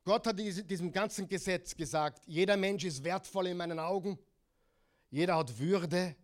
Gott 0.03 0.27
hat 0.27 0.37
diesem 0.39 0.91
ganzen 0.91 1.27
Gesetz 1.27 1.75
gesagt, 1.75 2.21
jeder 2.25 2.57
Mensch 2.57 2.83
ist 2.83 3.03
wertvoll 3.03 3.47
in 3.47 3.57
meinen 3.57 3.79
Augen. 3.79 4.19
Jeder 5.09 5.37
hat 5.37 5.57
Würde. 5.57 6.15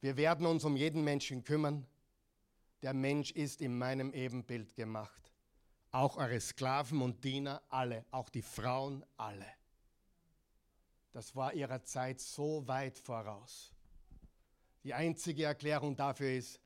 Wir 0.00 0.16
werden 0.16 0.46
uns 0.46 0.64
um 0.64 0.76
jeden 0.76 1.04
Menschen 1.04 1.44
kümmern. 1.44 1.86
Der 2.82 2.94
Mensch 2.94 3.30
ist 3.32 3.60
in 3.60 3.76
meinem 3.76 4.12
Ebenbild 4.12 4.74
gemacht. 4.74 5.32
Auch 5.92 6.16
eure 6.16 6.40
Sklaven 6.40 7.02
und 7.02 7.24
Diener, 7.24 7.62
alle, 7.68 8.04
auch 8.10 8.28
die 8.28 8.42
Frauen, 8.42 9.04
alle. 9.16 9.46
Das 11.12 11.34
war 11.34 11.52
ihrer 11.52 11.82
Zeit 11.82 12.20
so 12.20 12.66
weit 12.66 12.98
voraus. 12.98 13.74
Die 14.84 14.94
einzige 14.94 15.44
Erklärung 15.44 15.96
dafür 15.96 16.30
ist, 16.30 16.60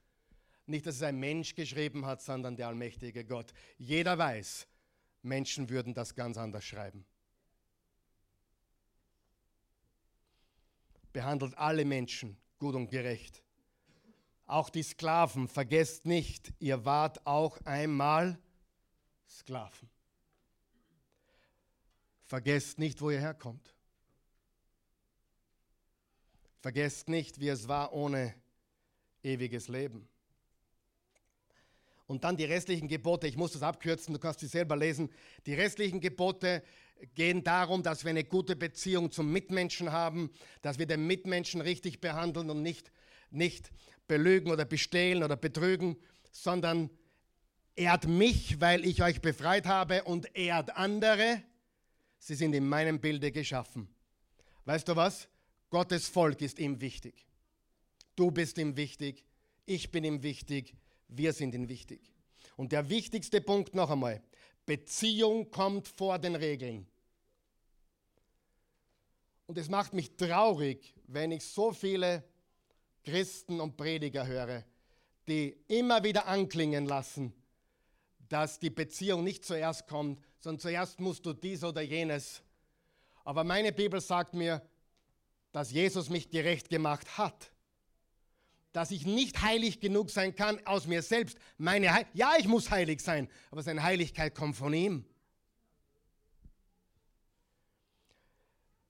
Nicht, 0.66 0.86
dass 0.86 0.96
es 0.96 1.02
ein 1.02 1.18
Mensch 1.20 1.54
geschrieben 1.54 2.06
hat, 2.06 2.22
sondern 2.22 2.56
der 2.56 2.68
allmächtige 2.68 3.24
Gott. 3.24 3.52
Jeder 3.76 4.16
weiß, 4.16 4.66
Menschen 5.22 5.68
würden 5.68 5.92
das 5.92 6.14
ganz 6.14 6.38
anders 6.38 6.64
schreiben. 6.64 7.04
Behandelt 11.12 11.56
alle 11.58 11.84
Menschen 11.84 12.36
gut 12.58 12.74
und 12.74 12.88
gerecht. 12.88 13.43
Auch 14.46 14.68
die 14.68 14.82
Sklaven, 14.82 15.48
vergesst 15.48 16.04
nicht, 16.04 16.52
ihr 16.58 16.84
wart 16.84 17.26
auch 17.26 17.58
einmal 17.64 18.38
Sklaven. 19.28 19.88
Vergesst 22.26 22.78
nicht, 22.78 23.00
wo 23.00 23.10
ihr 23.10 23.20
herkommt. 23.20 23.74
Vergesst 26.60 27.08
nicht, 27.08 27.40
wie 27.40 27.48
es 27.48 27.68
war 27.68 27.92
ohne 27.92 28.34
ewiges 29.22 29.68
Leben. 29.68 30.08
Und 32.06 32.24
dann 32.24 32.36
die 32.36 32.44
restlichen 32.44 32.88
Gebote, 32.88 33.26
ich 33.26 33.36
muss 33.36 33.52
das 33.52 33.62
abkürzen, 33.62 34.12
du 34.12 34.20
kannst 34.20 34.40
sie 34.40 34.46
selber 34.46 34.76
lesen. 34.76 35.10
Die 35.46 35.54
restlichen 35.54 36.00
Gebote 36.00 36.62
gehen 37.14 37.42
darum, 37.44 37.82
dass 37.82 38.04
wir 38.04 38.10
eine 38.10 38.24
gute 38.24 38.56
Beziehung 38.56 39.10
zum 39.10 39.32
Mitmenschen 39.32 39.90
haben, 39.90 40.30
dass 40.60 40.78
wir 40.78 40.86
den 40.86 41.06
Mitmenschen 41.06 41.60
richtig 41.60 42.00
behandeln 42.00 42.50
und 42.50 42.62
nicht, 42.62 42.90
nicht 43.34 43.70
belügen 44.06 44.50
oder 44.50 44.64
bestehlen 44.64 45.22
oder 45.22 45.36
betrügen, 45.36 45.96
sondern 46.30 46.90
ehrt 47.76 48.06
mich, 48.06 48.60
weil 48.60 48.84
ich 48.84 49.02
euch 49.02 49.20
befreit 49.20 49.66
habe 49.66 50.04
und 50.04 50.36
ehrt 50.36 50.76
andere. 50.76 51.42
Sie 52.18 52.34
sind 52.34 52.54
in 52.54 52.68
meinem 52.68 53.00
Bilde 53.00 53.32
geschaffen. 53.32 53.88
Weißt 54.64 54.88
du 54.88 54.96
was? 54.96 55.28
Gottes 55.70 56.08
Volk 56.08 56.40
ist 56.40 56.58
ihm 56.58 56.80
wichtig. 56.80 57.26
Du 58.16 58.30
bist 58.30 58.58
ihm 58.58 58.76
wichtig, 58.76 59.24
ich 59.66 59.90
bin 59.90 60.04
ihm 60.04 60.22
wichtig, 60.22 60.74
wir 61.08 61.32
sind 61.32 61.54
ihm 61.54 61.68
wichtig. 61.68 62.12
Und 62.56 62.72
der 62.72 62.88
wichtigste 62.88 63.40
Punkt 63.40 63.74
noch 63.74 63.90
einmal, 63.90 64.22
Beziehung 64.66 65.50
kommt 65.50 65.88
vor 65.88 66.18
den 66.18 66.36
Regeln. 66.36 66.86
Und 69.46 69.58
es 69.58 69.68
macht 69.68 69.92
mich 69.92 70.16
traurig, 70.16 70.94
wenn 71.06 71.32
ich 71.32 71.44
so 71.44 71.72
viele 71.72 72.24
Christen 73.04 73.60
und 73.60 73.76
Prediger 73.76 74.26
höre, 74.26 74.64
die 75.28 75.56
immer 75.68 76.02
wieder 76.02 76.26
anklingen 76.26 76.86
lassen, 76.86 77.32
dass 78.28 78.58
die 78.58 78.70
Beziehung 78.70 79.22
nicht 79.22 79.44
zuerst 79.44 79.86
kommt, 79.86 80.20
sondern 80.40 80.60
zuerst 80.60 81.00
musst 81.00 81.24
du 81.26 81.32
dies 81.32 81.62
oder 81.62 81.82
jenes. 81.82 82.42
Aber 83.24 83.44
meine 83.44 83.72
Bibel 83.72 84.00
sagt 84.00 84.34
mir, 84.34 84.62
dass 85.52 85.70
Jesus 85.70 86.08
mich 86.08 86.30
gerecht 86.30 86.68
gemacht 86.68 87.16
hat. 87.16 87.52
Dass 88.72 88.90
ich 88.90 89.06
nicht 89.06 89.40
heilig 89.40 89.78
genug 89.78 90.10
sein 90.10 90.34
kann 90.34 90.64
aus 90.66 90.86
mir 90.86 91.02
selbst. 91.02 91.38
Meine 91.58 91.94
Heil 91.94 92.06
ja, 92.12 92.32
ich 92.38 92.48
muss 92.48 92.70
heilig 92.70 93.00
sein, 93.00 93.28
aber 93.52 93.62
seine 93.62 93.84
Heiligkeit 93.84 94.34
kommt 94.34 94.56
von 94.56 94.74
ihm. 94.74 95.04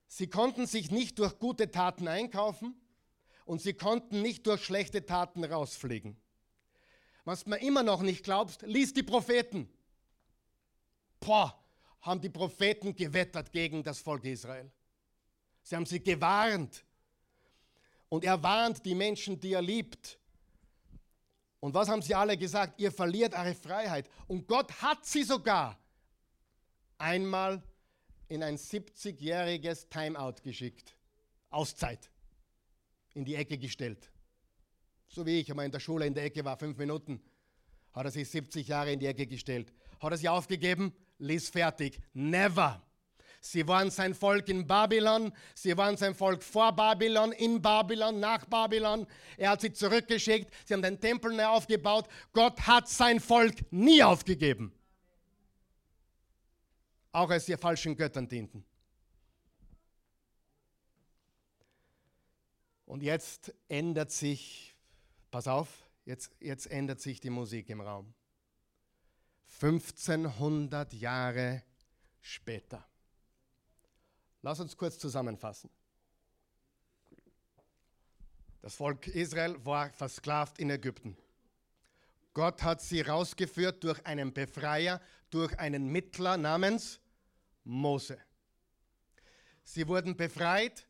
Sie 0.07 0.29
konnten 0.29 0.67
sich 0.67 0.91
nicht 0.91 1.19
durch 1.19 1.39
gute 1.39 1.71
Taten 1.71 2.09
einkaufen 2.09 2.75
und 3.45 3.61
sie 3.61 3.75
konnten 3.75 4.23
nicht 4.23 4.47
durch 4.47 4.65
schlechte 4.65 5.05
Taten 5.05 5.45
rausfliegen. 5.45 6.17
Was 7.25 7.47
mir 7.47 7.59
immer 7.59 7.83
noch 7.83 8.03
nicht 8.03 8.25
glaubst, 8.25 8.63
lies 8.63 8.93
die 8.93 9.03
Propheten. 9.03 9.69
Boah, 11.21 11.59
haben 12.03 12.21
die 12.21 12.29
Propheten 12.29 12.95
gewettert 12.95 13.51
gegen 13.51 13.83
das 13.83 13.99
Volk 13.99 14.25
Israel. 14.25 14.71
Sie 15.63 15.75
haben 15.75 15.87
sie 15.87 16.03
gewarnt. 16.03 16.85
Und 18.11 18.25
er 18.25 18.43
warnt 18.43 18.85
die 18.85 18.95
Menschen, 18.95 19.41
die 19.41 19.55
er 19.55 19.63
liebt. 19.63 20.19
Und 21.61 21.73
was 21.73 21.89
haben 21.89 22.03
sie 22.03 22.15
alle 22.15 22.37
gesagt? 22.37 22.79
Ihr 22.79 22.93
verliert 22.93 23.33
eure 23.35 23.55
Freiheit. 23.55 24.11
Und 24.27 24.47
Gott 24.47 24.71
hat 24.83 25.07
sie 25.07 25.23
sogar 25.23 25.79
einmal 26.99 27.63
in 28.29 28.43
ein 28.43 28.59
70-jähriges 28.59 29.89
Timeout 29.89 30.43
geschickt. 30.43 30.95
Auszeit. 31.49 32.11
In 33.15 33.25
die 33.25 33.35
Ecke 33.35 33.59
gestellt. 33.59 34.11
So 35.09 35.25
wie 35.25 35.41
ich 35.41 35.51
einmal 35.51 35.67
in 35.67 35.73
der 35.73 35.81
Schule 35.81 36.07
in 36.07 36.15
der 36.15 36.25
Ecke 36.25 36.45
war, 36.45 36.59
fünf 36.59 36.77
Minuten, 36.77 37.21
hat 37.93 38.05
er 38.07 38.11
sich 38.11 38.29
70 38.29 38.67
Jahre 38.69 38.93
in 38.93 38.99
die 38.99 39.07
Ecke 39.07 39.27
gestellt. 39.27 39.73
Hat 40.01 40.13
er 40.13 40.19
sie 40.19 40.29
aufgegeben? 40.29 40.93
Lies 41.19 41.49
fertig. 41.49 42.01
Never. 42.13 42.83
Sie 43.41 43.69
waren 43.69 43.91
sein 43.91 44.15
Volk 44.15 44.49
in 44.49 44.67
Babylon, 44.67 45.31
sie 45.55 45.77
waren 45.77 45.99
sein 45.99 46.15
Volk 46.15 46.43
vor 46.43 46.73
Babylon, 46.73 47.31
in 47.33 47.61
Babylon, 47.61 48.19
nach 48.19 48.47
Babylon. 48.47 49.07
Er 49.37 49.51
hat 49.51 49.61
sie 49.61 49.71
zurückgeschickt, 49.71 50.51
sie 50.65 50.73
haben 50.73 50.81
den 50.81 50.99
Tempel 50.99 51.35
neu 51.35 51.45
aufgebaut. 51.45 52.09
Gott 52.33 52.59
hat 52.63 52.89
sein 52.89 53.21
Volk 53.21 53.71
nie 53.71 54.03
aufgegeben. 54.03 54.73
Auch 57.13 57.29
als 57.29 57.45
sie 57.45 57.57
falschen 57.59 57.95
Göttern 57.95 58.27
dienten. 58.27 58.65
Und 62.87 63.03
jetzt 63.03 63.55
ändert 63.69 64.11
sich, 64.11 64.75
pass 65.31 65.49
auf, 65.49 65.69
jetzt, 66.05 66.31
jetzt 66.41 66.71
ändert 66.71 67.01
sich 67.01 67.21
die 67.21 67.31
Musik 67.31 67.71
im 67.71 67.81
Raum. 67.81 68.13
1500 69.61 70.93
Jahre 70.95 71.63
später. 72.21 72.87
Lass 74.43 74.61
uns 74.61 74.77
kurz 74.77 74.99
zusammenfassen. 74.99 75.71
Das 78.61 78.75
Volk 78.75 79.07
Israel 79.09 79.63
war 79.65 79.91
versklavt 79.91 80.59
in 80.59 80.71
Ägypten. 80.71 81.17
Gott 82.33 82.63
hat 82.63 82.83
sie 82.83 83.01
rausgeführt 83.01 83.85
durch 83.85 84.05
einen 84.05 84.33
Befreier, 84.33 85.01
durch 85.31 85.59
einen 85.59 85.87
Mittler 85.87 86.37
namens 86.37 87.01
Mose. 87.63 88.19
Sie 89.63 89.87
wurden 89.87 90.17
befreit 90.17 90.87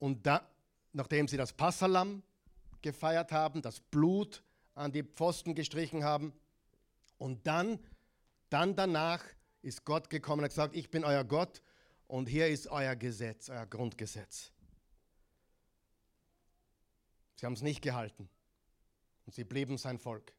und 0.00 0.26
da, 0.26 0.44
nachdem 0.92 1.28
sie 1.28 1.36
das 1.36 1.52
Passalam 1.52 2.24
gefeiert 2.82 3.30
haben, 3.30 3.62
das 3.62 3.78
Blut 3.78 4.42
an 4.74 4.90
die 4.90 5.04
Pfosten 5.04 5.54
gestrichen 5.54 6.02
haben 6.02 6.32
und 7.18 7.46
dann, 7.46 7.78
dann 8.48 8.74
danach 8.74 9.22
ist 9.62 9.84
Gott 9.84 10.10
gekommen 10.10 10.40
und 10.40 10.44
hat 10.44 10.50
gesagt, 10.50 10.74
ich 10.74 10.90
bin 10.90 11.04
euer 11.04 11.22
Gott 11.22 11.62
und 12.08 12.28
hier 12.28 12.48
ist 12.48 12.66
euer 12.66 12.96
Gesetz, 12.96 13.50
euer 13.50 13.66
Grundgesetz. 13.66 14.50
Sie 17.36 17.46
haben 17.46 17.52
es 17.52 17.62
nicht 17.62 17.82
gehalten 17.82 18.28
und 19.26 19.34
sie 19.34 19.44
blieben 19.44 19.78
sein 19.78 19.98
Volk. 19.98 20.34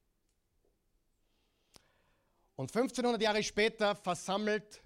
Und 2.56 2.76
1500 2.76 3.22
Jahre 3.22 3.44
später 3.44 3.96
versammelt 3.96 4.84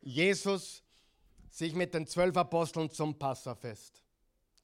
Jesus 0.00 0.82
sich 1.50 1.74
mit 1.74 1.94
den 1.94 2.06
zwölf 2.06 2.36
Aposteln 2.36 2.90
zum 2.90 3.18
Passafest. 3.18 4.05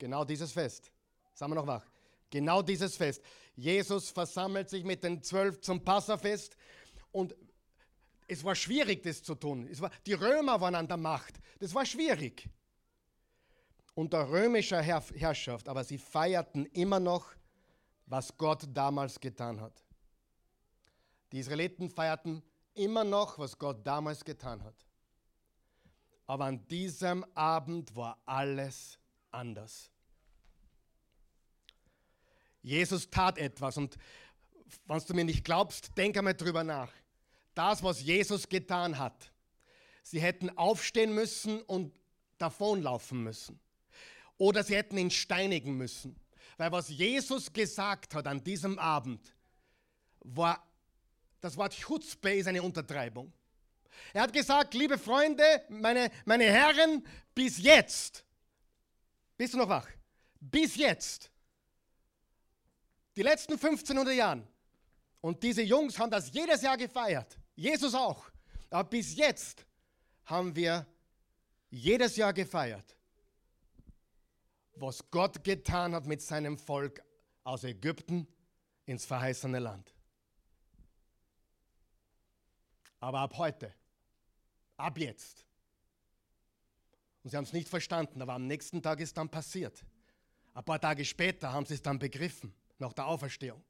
Genau 0.03 0.24
dieses 0.24 0.50
Fest. 0.50 0.90
Sagen 1.32 1.53
wir 1.53 1.55
noch 1.55 1.66
wach. 1.68 1.86
Genau 2.28 2.61
dieses 2.61 2.96
Fest. 2.96 3.22
Jesus 3.55 4.11
versammelt 4.11 4.68
sich 4.68 4.82
mit 4.82 5.05
den 5.05 5.22
zwölf 5.22 5.61
zum 5.61 5.84
Passafest 5.84 6.57
und 7.12 7.36
es 8.26 8.42
war 8.42 8.57
schwierig, 8.57 9.05
das 9.05 9.22
zu 9.22 9.36
tun. 9.36 9.68
War, 9.80 9.92
die 10.05 10.14
Römer 10.14 10.61
waren 10.61 10.74
an 10.74 10.88
der 10.88 10.96
Macht. 10.96 11.38
Das 11.61 11.72
war 11.72 11.86
schwierig. 11.86 12.50
Unter 13.94 14.28
römischer 14.28 14.82
Herr 14.82 15.05
Herrschaft, 15.14 15.68
aber 15.68 15.84
sie 15.84 15.98
feierten 15.98 16.66
immer 16.72 16.98
noch, 16.98 17.36
was 18.07 18.36
Gott 18.36 18.64
damals 18.74 19.20
getan 19.20 19.61
hat. 19.61 19.84
Die 21.30 21.38
Israeliten 21.38 21.88
feierten 21.88 22.42
immer 22.74 23.05
noch, 23.05 23.38
was 23.38 23.57
Gott 23.57 23.86
damals 23.86 24.24
getan 24.24 24.64
hat. 24.64 24.84
Aber 26.26 26.46
an 26.46 26.66
diesem 26.66 27.24
Abend 27.36 27.94
war 27.94 28.20
alles 28.26 28.98
anders. 29.30 29.91
Jesus 32.62 33.10
tat 33.10 33.38
etwas 33.38 33.76
und 33.76 33.96
wenn 34.86 34.98
du 34.98 35.14
mir 35.14 35.24
nicht 35.24 35.44
glaubst, 35.44 35.96
denk 35.98 36.16
einmal 36.16 36.34
drüber 36.34 36.64
nach 36.64 36.90
das, 37.54 37.82
was 37.82 38.02
Jesus 38.02 38.48
getan 38.48 38.98
hat. 38.98 39.32
Sie 40.02 40.20
hätten 40.20 40.56
aufstehen 40.56 41.14
müssen 41.14 41.60
und 41.62 41.92
davonlaufen 42.38 43.22
müssen. 43.22 43.60
Oder 44.38 44.64
sie 44.64 44.74
hätten 44.74 44.98
ihn 44.98 45.10
steinigen 45.10 45.76
müssen. 45.76 46.16
Weil 46.56 46.72
was 46.72 46.88
Jesus 46.88 47.52
gesagt 47.52 48.14
hat 48.14 48.26
an 48.26 48.42
diesem 48.42 48.78
Abend, 48.78 49.34
war, 50.20 50.66
das 51.40 51.56
Wort 51.56 51.74
Chutzpe 51.74 52.34
ist 52.34 52.46
eine 52.46 52.62
Untertreibung. 52.62 53.32
Er 54.12 54.22
hat 54.22 54.32
gesagt, 54.32 54.74
liebe 54.74 54.98
Freunde, 54.98 55.44
meine, 55.68 56.10
meine 56.24 56.44
Herren, 56.44 57.06
bis 57.34 57.58
jetzt, 57.58 58.24
bist 59.36 59.54
du 59.54 59.58
noch 59.58 59.68
wach? 59.68 59.88
Bis 60.40 60.76
jetzt, 60.76 61.31
die 63.16 63.22
letzten 63.22 63.52
1500 63.52 64.14
Jahren, 64.14 64.48
und 65.22 65.42
diese 65.42 65.62
Jungs 65.62 65.98
haben 65.98 66.10
das 66.10 66.32
jedes 66.32 66.62
Jahr 66.62 66.76
gefeiert. 66.76 67.38
Jesus 67.54 67.94
auch. 67.94 68.30
Aber 68.70 68.88
bis 68.88 69.14
jetzt 69.14 69.64
haben 70.24 70.54
wir 70.54 70.84
jedes 71.70 72.16
Jahr 72.16 72.32
gefeiert, 72.32 72.96
was 74.74 75.08
Gott 75.10 75.44
getan 75.44 75.94
hat 75.94 76.06
mit 76.06 76.20
seinem 76.20 76.58
Volk 76.58 77.02
aus 77.44 77.62
Ägypten 77.64 78.26
ins 78.84 79.04
verheißene 79.04 79.60
Land. 79.60 79.94
Aber 82.98 83.20
ab 83.20 83.36
heute, 83.38 83.72
ab 84.76 84.98
jetzt. 84.98 85.46
Und 87.22 87.30
sie 87.30 87.36
haben 87.36 87.44
es 87.44 87.52
nicht 87.52 87.68
verstanden, 87.68 88.20
aber 88.20 88.32
am 88.34 88.46
nächsten 88.46 88.82
Tag 88.82 89.00
ist 89.00 89.16
dann 89.16 89.28
passiert. 89.28 89.84
Ein 90.54 90.64
paar 90.64 90.80
Tage 90.80 91.04
später 91.04 91.52
haben 91.52 91.64
sie 91.64 91.74
es 91.74 91.82
dann 91.82 91.98
begriffen, 91.98 92.52
nach 92.82 92.92
der 92.92 93.06
Auferstehung. 93.06 93.64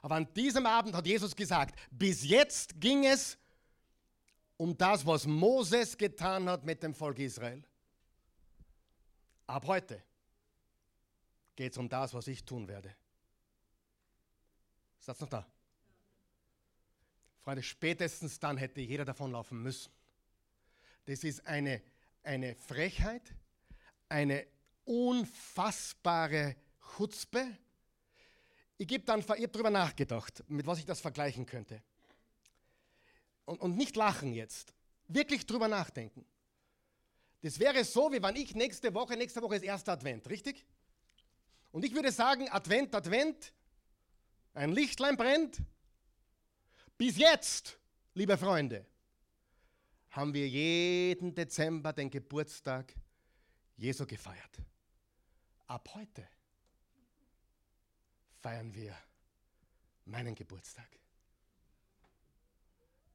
Aber 0.00 0.14
an 0.14 0.32
diesem 0.34 0.64
Abend 0.66 0.94
hat 0.94 1.06
Jesus 1.06 1.34
gesagt, 1.34 1.78
bis 1.90 2.24
jetzt 2.24 2.80
ging 2.80 3.04
es 3.04 3.36
um 4.56 4.76
das, 4.76 5.04
was 5.04 5.26
Moses 5.26 5.96
getan 5.96 6.48
hat 6.48 6.64
mit 6.64 6.82
dem 6.82 6.94
Volk 6.94 7.18
Israel. 7.18 7.64
Ab 9.46 9.66
heute 9.66 10.02
geht 11.56 11.72
es 11.72 11.78
um 11.78 11.88
das, 11.88 12.14
was 12.14 12.28
ich 12.28 12.44
tun 12.44 12.68
werde. 12.68 12.94
Ist 15.00 15.08
das 15.08 15.20
noch 15.20 15.28
da? 15.28 15.46
Freunde, 17.40 17.62
spätestens 17.62 18.38
dann 18.38 18.58
hätte 18.58 18.80
jeder 18.80 19.04
davonlaufen 19.04 19.62
müssen. 19.62 19.90
Das 21.06 21.24
ist 21.24 21.46
eine, 21.46 21.82
eine 22.22 22.54
Frechheit, 22.54 23.34
eine 24.08 24.46
unfassbare 24.84 26.56
Chutzpe. 26.96 27.56
Ich 28.78 28.86
gebe 28.86 29.04
dann, 29.04 29.20
ich 29.20 29.50
darüber 29.50 29.70
nachgedacht, 29.70 30.44
mit 30.46 30.66
was 30.66 30.78
ich 30.78 30.86
das 30.86 31.00
vergleichen 31.00 31.44
könnte. 31.44 31.82
Und, 33.44 33.60
und 33.60 33.76
nicht 33.76 33.96
lachen 33.96 34.32
jetzt, 34.34 34.72
wirklich 35.08 35.46
drüber 35.46 35.66
nachdenken. 35.66 36.24
Das 37.42 37.58
wäre 37.58 37.84
so, 37.84 38.12
wie 38.12 38.22
wenn 38.22 38.36
ich 38.36 38.54
nächste 38.54 38.94
Woche, 38.94 39.16
nächste 39.16 39.42
Woche 39.42 39.56
ist 39.56 39.62
erster 39.62 39.92
Advent, 39.92 40.28
richtig? 40.28 40.64
Und 41.72 41.84
ich 41.84 41.92
würde 41.92 42.12
sagen, 42.12 42.48
Advent, 42.50 42.94
Advent, 42.94 43.52
ein 44.54 44.72
Lichtlein 44.72 45.16
brennt. 45.16 45.60
Bis 46.96 47.16
jetzt, 47.16 47.78
liebe 48.14 48.36
Freunde, 48.36 48.86
haben 50.10 50.32
wir 50.34 50.48
jeden 50.48 51.34
Dezember 51.34 51.92
den 51.92 52.10
Geburtstag 52.10 52.94
Jesu 53.76 54.06
gefeiert. 54.06 54.62
Ab 55.66 55.88
heute 55.94 56.28
feiern 58.40 58.74
wir 58.74 58.96
meinen 60.04 60.34
Geburtstag. 60.34 60.88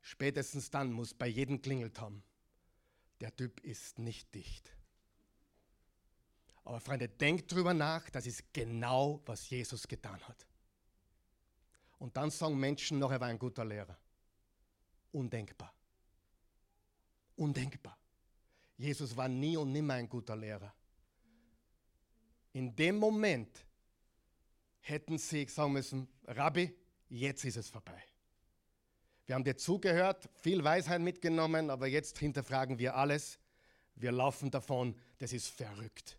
Spätestens 0.01 0.69
dann 0.69 0.91
muss 0.91 1.13
bei 1.13 1.28
jedem 1.28 1.61
Klingeltom, 1.61 2.21
der 3.21 3.36
Typ 3.36 3.59
ist 3.61 3.99
nicht 3.99 4.34
dicht. 4.36 4.69
Aber 6.65 6.80
Freunde, 6.80 7.09
denkt 7.09 7.51
drüber 7.51 7.74
nach, 7.74 8.09
das 8.09 8.26
ist 8.26 8.53
genau, 8.53 9.21
was 9.26 9.49
Jesus 9.49 9.88
getan 9.88 10.21
hat. 10.28 10.45
Und 11.99 12.15
dann 12.17 12.32
sagen 12.32 12.59
Menschen 12.59 12.99
noch, 12.99 13.11
er 13.11 13.19
war 13.19 13.28
ein 13.28 13.39
guter 13.39 13.65
Lehrer. 13.65 13.97
Undenkbar. 15.11 15.74
Undenkbar. 17.36 17.97
Jesus 18.78 19.15
war 19.15 19.28
nie 19.28 19.55
und 19.55 19.71
nimmer 19.71 19.95
ein 19.95 20.09
guter 20.09 20.36
Lehrer. 20.36 20.74
In 22.53 22.76
dem 22.76 22.97
Moment 22.97 23.65
hätten 24.84 25.17
sie 25.17 25.47
sagen 25.47 25.73
müssen, 25.73 26.07
Rabbi, 26.25 26.75
jetzt 27.09 27.45
ist 27.45 27.57
es 27.57 27.69
vorbei. 27.69 28.01
Wir 29.25 29.36
haben 29.36 29.43
dir 29.45 29.55
zugehört, 29.55 30.29
viel 30.36 30.63
Weisheit 30.63 31.01
mitgenommen, 31.01 31.69
aber 31.69 31.88
jetzt 31.88 32.19
hinterfragen 32.19 32.77
wir 32.77 32.95
alles. 32.95 33.39
Wir 33.95 34.11
laufen 34.11 34.51
davon, 34.51 34.95
das 35.19 35.31
ist 35.31 35.47
verrückt. 35.47 36.17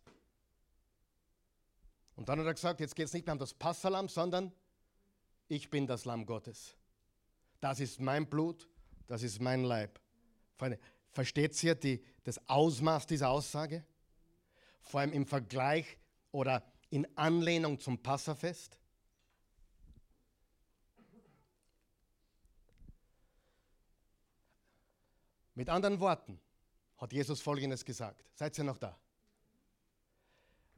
Und 2.16 2.28
dann 2.28 2.38
hat 2.40 2.46
er 2.46 2.54
gesagt, 2.54 2.80
jetzt 2.80 2.96
geht 2.96 3.06
es 3.06 3.12
nicht 3.12 3.26
mehr 3.26 3.34
um 3.34 3.38
das 3.38 3.52
Passalam, 3.52 4.08
sondern 4.08 4.52
ich 5.48 5.68
bin 5.68 5.86
das 5.86 6.06
Lamm 6.06 6.24
Gottes. 6.24 6.76
Das 7.60 7.80
ist 7.80 8.00
mein 8.00 8.26
Blut, 8.26 8.68
das 9.06 9.22
ist 9.22 9.40
mein 9.40 9.64
Leib. 9.64 10.00
Versteht 11.10 11.62
ihr 11.62 11.74
die, 11.74 12.02
das 12.22 12.48
Ausmaß 12.48 13.06
dieser 13.06 13.28
Aussage? 13.28 13.84
Vor 14.80 15.00
allem 15.00 15.12
im 15.12 15.26
Vergleich 15.26 15.98
oder 16.30 16.64
in 16.94 17.08
Anlehnung 17.16 17.80
zum 17.80 17.98
Passafest? 17.98 18.78
Mit 25.56 25.68
anderen 25.68 25.98
Worten 25.98 26.40
hat 26.98 27.12
Jesus 27.12 27.40
Folgendes 27.40 27.84
gesagt. 27.84 28.24
Seid 28.36 28.56
ihr 28.58 28.62
noch 28.62 28.78
da? 28.78 28.96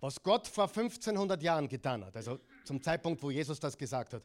Was 0.00 0.22
Gott 0.22 0.46
vor 0.46 0.68
1500 0.68 1.42
Jahren 1.42 1.68
getan 1.68 2.02
hat, 2.02 2.16
also 2.16 2.40
zum 2.64 2.82
Zeitpunkt, 2.82 3.22
wo 3.22 3.30
Jesus 3.30 3.60
das 3.60 3.76
gesagt 3.76 4.14
hat, 4.14 4.22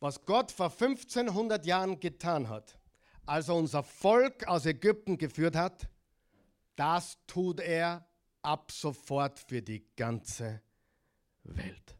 was 0.00 0.22
Gott 0.22 0.52
vor 0.52 0.70
1500 0.70 1.64
Jahren 1.64 1.98
getan 1.98 2.46
hat, 2.50 2.78
als 3.24 3.48
er 3.48 3.54
unser 3.54 3.82
Volk 3.82 4.46
aus 4.46 4.66
Ägypten 4.66 5.16
geführt 5.16 5.56
hat, 5.56 5.88
das 6.74 7.16
tut 7.26 7.60
er 7.60 8.06
ab 8.42 8.70
sofort 8.70 9.38
für 9.38 9.62
die 9.62 9.82
ganze 9.96 10.60
Welt. 11.54 11.96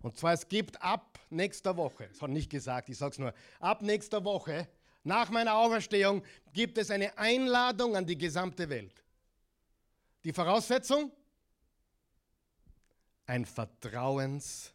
Und 0.00 0.16
zwar, 0.16 0.34
es 0.34 0.46
gibt 0.46 0.80
ab 0.80 1.18
nächster 1.30 1.76
Woche, 1.76 2.08
das 2.08 2.22
hat 2.22 2.30
nicht 2.30 2.50
gesagt, 2.50 2.88
ich 2.88 2.98
sage 2.98 3.12
es 3.12 3.18
nur, 3.18 3.34
ab 3.58 3.82
nächster 3.82 4.24
Woche, 4.24 4.68
nach 5.02 5.30
meiner 5.30 5.54
Auferstehung, 5.54 6.22
gibt 6.52 6.78
es 6.78 6.90
eine 6.90 7.16
Einladung 7.18 7.96
an 7.96 8.06
die 8.06 8.16
gesamte 8.16 8.68
Welt. 8.68 9.02
Die 10.24 10.32
Voraussetzung? 10.32 11.10
Ein 13.26 13.44
Vertrauensbeweis. 13.44 14.74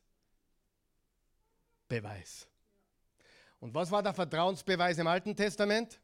Und 3.60 3.74
was 3.74 3.92
war 3.92 4.04
der 4.04 4.14
Vertrauensbeweis 4.14 4.98
im 4.98 5.08
Alten 5.08 5.36
Testament? 5.36 6.00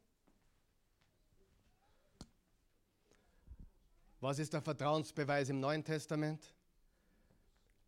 Was 4.20 4.38
ist 4.38 4.52
der 4.52 4.62
Vertrauensbeweis 4.62 5.48
im 5.48 5.60
Neuen 5.60 5.84
Testament? 5.84 6.55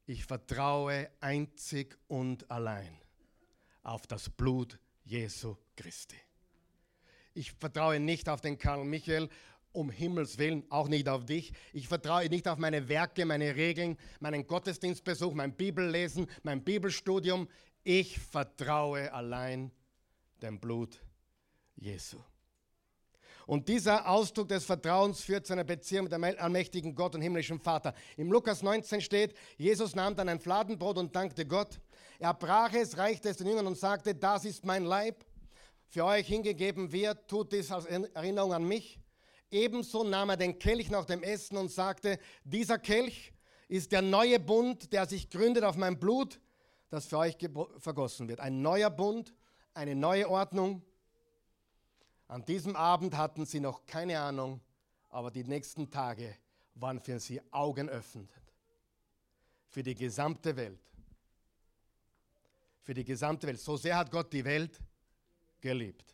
Ich 0.08 0.24
vertraue 0.24 1.10
einzig 1.20 1.98
und 2.08 2.50
allein 2.50 2.96
auf 3.82 4.06
das 4.06 4.30
Blut 4.30 4.78
Jesu 5.04 5.58
Christi. 5.76 6.16
Ich 7.34 7.52
vertraue 7.52 8.00
nicht 8.00 8.26
auf 8.30 8.40
den 8.40 8.56
Karl 8.56 8.86
Michael, 8.86 9.28
um 9.72 9.90
Himmels 9.90 10.38
Willen, 10.38 10.64
auch 10.70 10.88
nicht 10.88 11.10
auf 11.10 11.26
dich. 11.26 11.52
Ich 11.74 11.88
vertraue 11.88 12.30
nicht 12.30 12.48
auf 12.48 12.56
meine 12.56 12.88
Werke, 12.88 13.26
meine 13.26 13.54
Regeln, 13.54 13.98
meinen 14.18 14.46
Gottesdienstbesuch, 14.46 15.34
mein 15.34 15.54
Bibellesen, 15.54 16.26
mein 16.42 16.64
Bibelstudium. 16.64 17.46
Ich 17.84 18.18
vertraue 18.18 19.12
allein 19.12 19.70
dem 20.40 20.58
Blut 20.58 21.02
Jesu. 21.76 22.18
Und 23.48 23.66
dieser 23.66 24.06
Ausdruck 24.06 24.48
des 24.48 24.66
Vertrauens 24.66 25.22
führt 25.22 25.46
zu 25.46 25.54
einer 25.54 25.64
Beziehung 25.64 26.04
mit 26.04 26.12
dem 26.12 26.22
allmächtigen 26.22 26.94
Gott 26.94 27.14
und 27.14 27.22
himmlischen 27.22 27.58
Vater. 27.58 27.94
Im 28.18 28.30
Lukas 28.30 28.62
19 28.62 29.00
steht, 29.00 29.34
Jesus 29.56 29.96
nahm 29.96 30.14
dann 30.14 30.28
ein 30.28 30.38
Fladenbrot 30.38 30.98
und 30.98 31.16
dankte 31.16 31.46
Gott. 31.46 31.80
Er 32.18 32.34
brach 32.34 32.74
es, 32.74 32.98
reichte 32.98 33.30
es 33.30 33.38
den 33.38 33.46
Jüngern 33.46 33.66
und 33.66 33.78
sagte, 33.78 34.14
das 34.14 34.44
ist 34.44 34.66
mein 34.66 34.84
Leib, 34.84 35.24
für 35.88 36.04
euch 36.04 36.26
hingegeben 36.26 36.92
wird, 36.92 37.26
tut 37.26 37.50
dies 37.52 37.72
als 37.72 37.86
Erinnerung 37.86 38.52
an 38.52 38.64
mich. 38.64 39.00
Ebenso 39.50 40.04
nahm 40.04 40.28
er 40.28 40.36
den 40.36 40.58
Kelch 40.58 40.90
nach 40.90 41.06
dem 41.06 41.22
Essen 41.22 41.56
und 41.56 41.70
sagte, 41.70 42.18
dieser 42.44 42.78
Kelch 42.78 43.32
ist 43.66 43.92
der 43.92 44.02
neue 44.02 44.38
Bund, 44.38 44.92
der 44.92 45.06
sich 45.06 45.30
gründet 45.30 45.64
auf 45.64 45.78
mein 45.78 45.98
Blut, 45.98 46.38
das 46.90 47.06
für 47.06 47.16
euch 47.16 47.38
vergossen 47.78 48.28
wird. 48.28 48.40
Ein 48.40 48.60
neuer 48.60 48.90
Bund, 48.90 49.34
eine 49.72 49.96
neue 49.96 50.28
Ordnung. 50.28 50.82
An 52.28 52.44
diesem 52.44 52.76
Abend 52.76 53.16
hatten 53.16 53.46
sie 53.46 53.58
noch 53.58 53.86
keine 53.86 54.20
Ahnung, 54.20 54.60
aber 55.08 55.30
die 55.30 55.44
nächsten 55.44 55.90
Tage 55.90 56.36
waren 56.74 57.00
für 57.00 57.18
sie 57.18 57.40
augenöffnend. 57.50 58.30
Für 59.66 59.82
die 59.82 59.94
gesamte 59.94 60.54
Welt. 60.54 60.80
Für 62.82 62.92
die 62.92 63.04
gesamte 63.04 63.46
Welt. 63.46 63.58
So 63.58 63.76
sehr 63.78 63.96
hat 63.96 64.10
Gott 64.10 64.32
die 64.32 64.44
Welt 64.44 64.78
geliebt. 65.60 66.04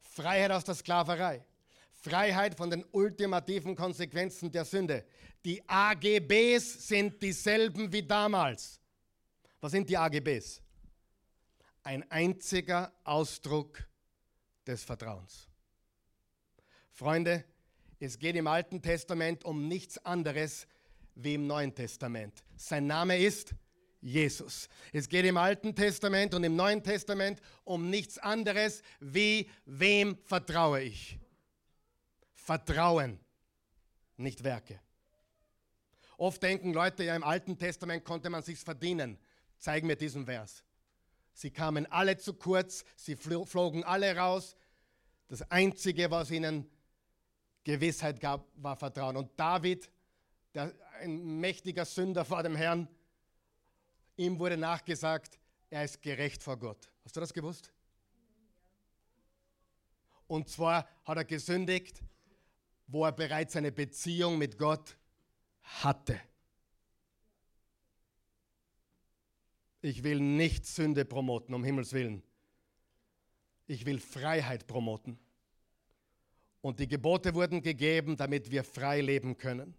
Freiheit 0.00 0.50
aus 0.50 0.64
der 0.64 0.74
Sklaverei. 0.74 1.44
Freiheit 1.92 2.54
von 2.54 2.70
den 2.70 2.84
ultimativen 2.90 3.76
Konsequenzen 3.76 4.50
der 4.50 4.64
Sünde. 4.64 5.04
Die 5.44 5.62
AGBs 5.68 6.88
sind 6.88 7.22
dieselben 7.22 7.92
wie 7.92 8.02
damals. 8.02 8.80
Was 9.60 9.72
sind 9.72 9.88
die 9.88 9.96
AGBs? 9.96 10.60
Ein 11.82 12.10
einziger 12.10 12.92
Ausdruck 13.04 13.84
des 14.66 14.84
Vertrauens. 14.84 15.48
Freunde, 16.90 17.44
es 17.98 18.18
geht 18.18 18.36
im 18.36 18.46
Alten 18.46 18.82
Testament 18.82 19.44
um 19.44 19.68
nichts 19.68 19.98
anderes 20.04 20.66
wie 21.14 21.34
im 21.34 21.46
Neuen 21.46 21.74
Testament. 21.74 22.42
Sein 22.56 22.86
Name 22.86 23.18
ist 23.18 23.54
Jesus. 24.00 24.68
Es 24.92 25.08
geht 25.08 25.24
im 25.24 25.36
Alten 25.36 25.74
Testament 25.74 26.34
und 26.34 26.42
im 26.44 26.56
Neuen 26.56 26.82
Testament 26.82 27.40
um 27.64 27.88
nichts 27.88 28.18
anderes 28.18 28.82
wie 29.00 29.48
wem 29.64 30.18
vertraue 30.24 30.82
ich. 30.82 31.18
Vertrauen, 32.34 33.20
nicht 34.16 34.42
Werke. 34.42 34.80
Oft 36.16 36.42
denken 36.42 36.72
Leute, 36.72 37.04
ja 37.04 37.14
im 37.14 37.24
Alten 37.24 37.56
Testament 37.56 38.04
konnte 38.04 38.30
man 38.30 38.42
sich's 38.42 38.62
verdienen. 38.62 39.18
zeig 39.58 39.84
mir 39.84 39.96
diesen 39.96 40.26
Vers. 40.26 40.64
Sie 41.32 41.50
kamen 41.50 41.86
alle 41.86 42.16
zu 42.18 42.34
kurz, 42.34 42.84
sie 42.96 43.16
flogen 43.16 43.84
alle 43.84 44.16
raus. 44.16 44.56
Das 45.28 45.42
Einzige, 45.50 46.10
was 46.10 46.30
ihnen 46.30 46.70
Gewissheit 47.64 48.20
gab, 48.20 48.46
war 48.56 48.76
Vertrauen. 48.76 49.16
Und 49.16 49.30
David, 49.38 49.90
der, 50.54 50.74
ein 51.00 51.40
mächtiger 51.40 51.84
Sünder 51.84 52.24
vor 52.24 52.42
dem 52.42 52.54
Herrn, 52.54 52.88
ihm 54.16 54.38
wurde 54.38 54.56
nachgesagt, 54.56 55.38
er 55.70 55.84
ist 55.84 56.02
gerecht 56.02 56.42
vor 56.42 56.58
Gott. 56.58 56.90
Hast 57.04 57.16
du 57.16 57.20
das 57.20 57.32
gewusst? 57.32 57.72
Und 60.26 60.48
zwar 60.48 60.88
hat 61.04 61.16
er 61.16 61.24
gesündigt, 61.24 62.02
wo 62.86 63.04
er 63.04 63.12
bereits 63.12 63.56
eine 63.56 63.72
Beziehung 63.72 64.38
mit 64.38 64.58
Gott 64.58 64.96
hatte. 65.62 66.20
Ich 69.82 70.04
will 70.04 70.20
nicht 70.20 70.64
Sünde 70.64 71.04
promoten, 71.04 71.54
um 71.54 71.64
Himmels 71.64 71.92
Willen. 71.92 72.22
Ich 73.66 73.84
will 73.84 73.98
Freiheit 73.98 74.68
promoten. 74.68 75.18
Und 76.60 76.78
die 76.78 76.86
Gebote 76.86 77.34
wurden 77.34 77.62
gegeben, 77.62 78.16
damit 78.16 78.52
wir 78.52 78.62
frei 78.62 79.00
leben 79.00 79.36
können. 79.36 79.74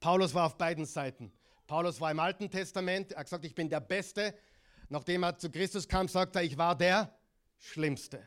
Paulus 0.00 0.32
war 0.32 0.46
auf 0.46 0.56
beiden 0.56 0.86
Seiten. 0.86 1.30
Paulus 1.66 2.00
war 2.00 2.10
im 2.10 2.18
Alten 2.18 2.50
Testament, 2.50 3.12
er 3.12 3.18
hat 3.18 3.26
gesagt, 3.26 3.44
ich 3.44 3.54
bin 3.54 3.68
der 3.68 3.80
Beste. 3.80 4.34
Nachdem 4.88 5.22
er 5.22 5.36
zu 5.36 5.50
Christus 5.50 5.86
kam, 5.86 6.08
sagt 6.08 6.34
er, 6.36 6.42
ich 6.42 6.56
war 6.56 6.76
der 6.76 7.14
Schlimmste. 7.58 8.26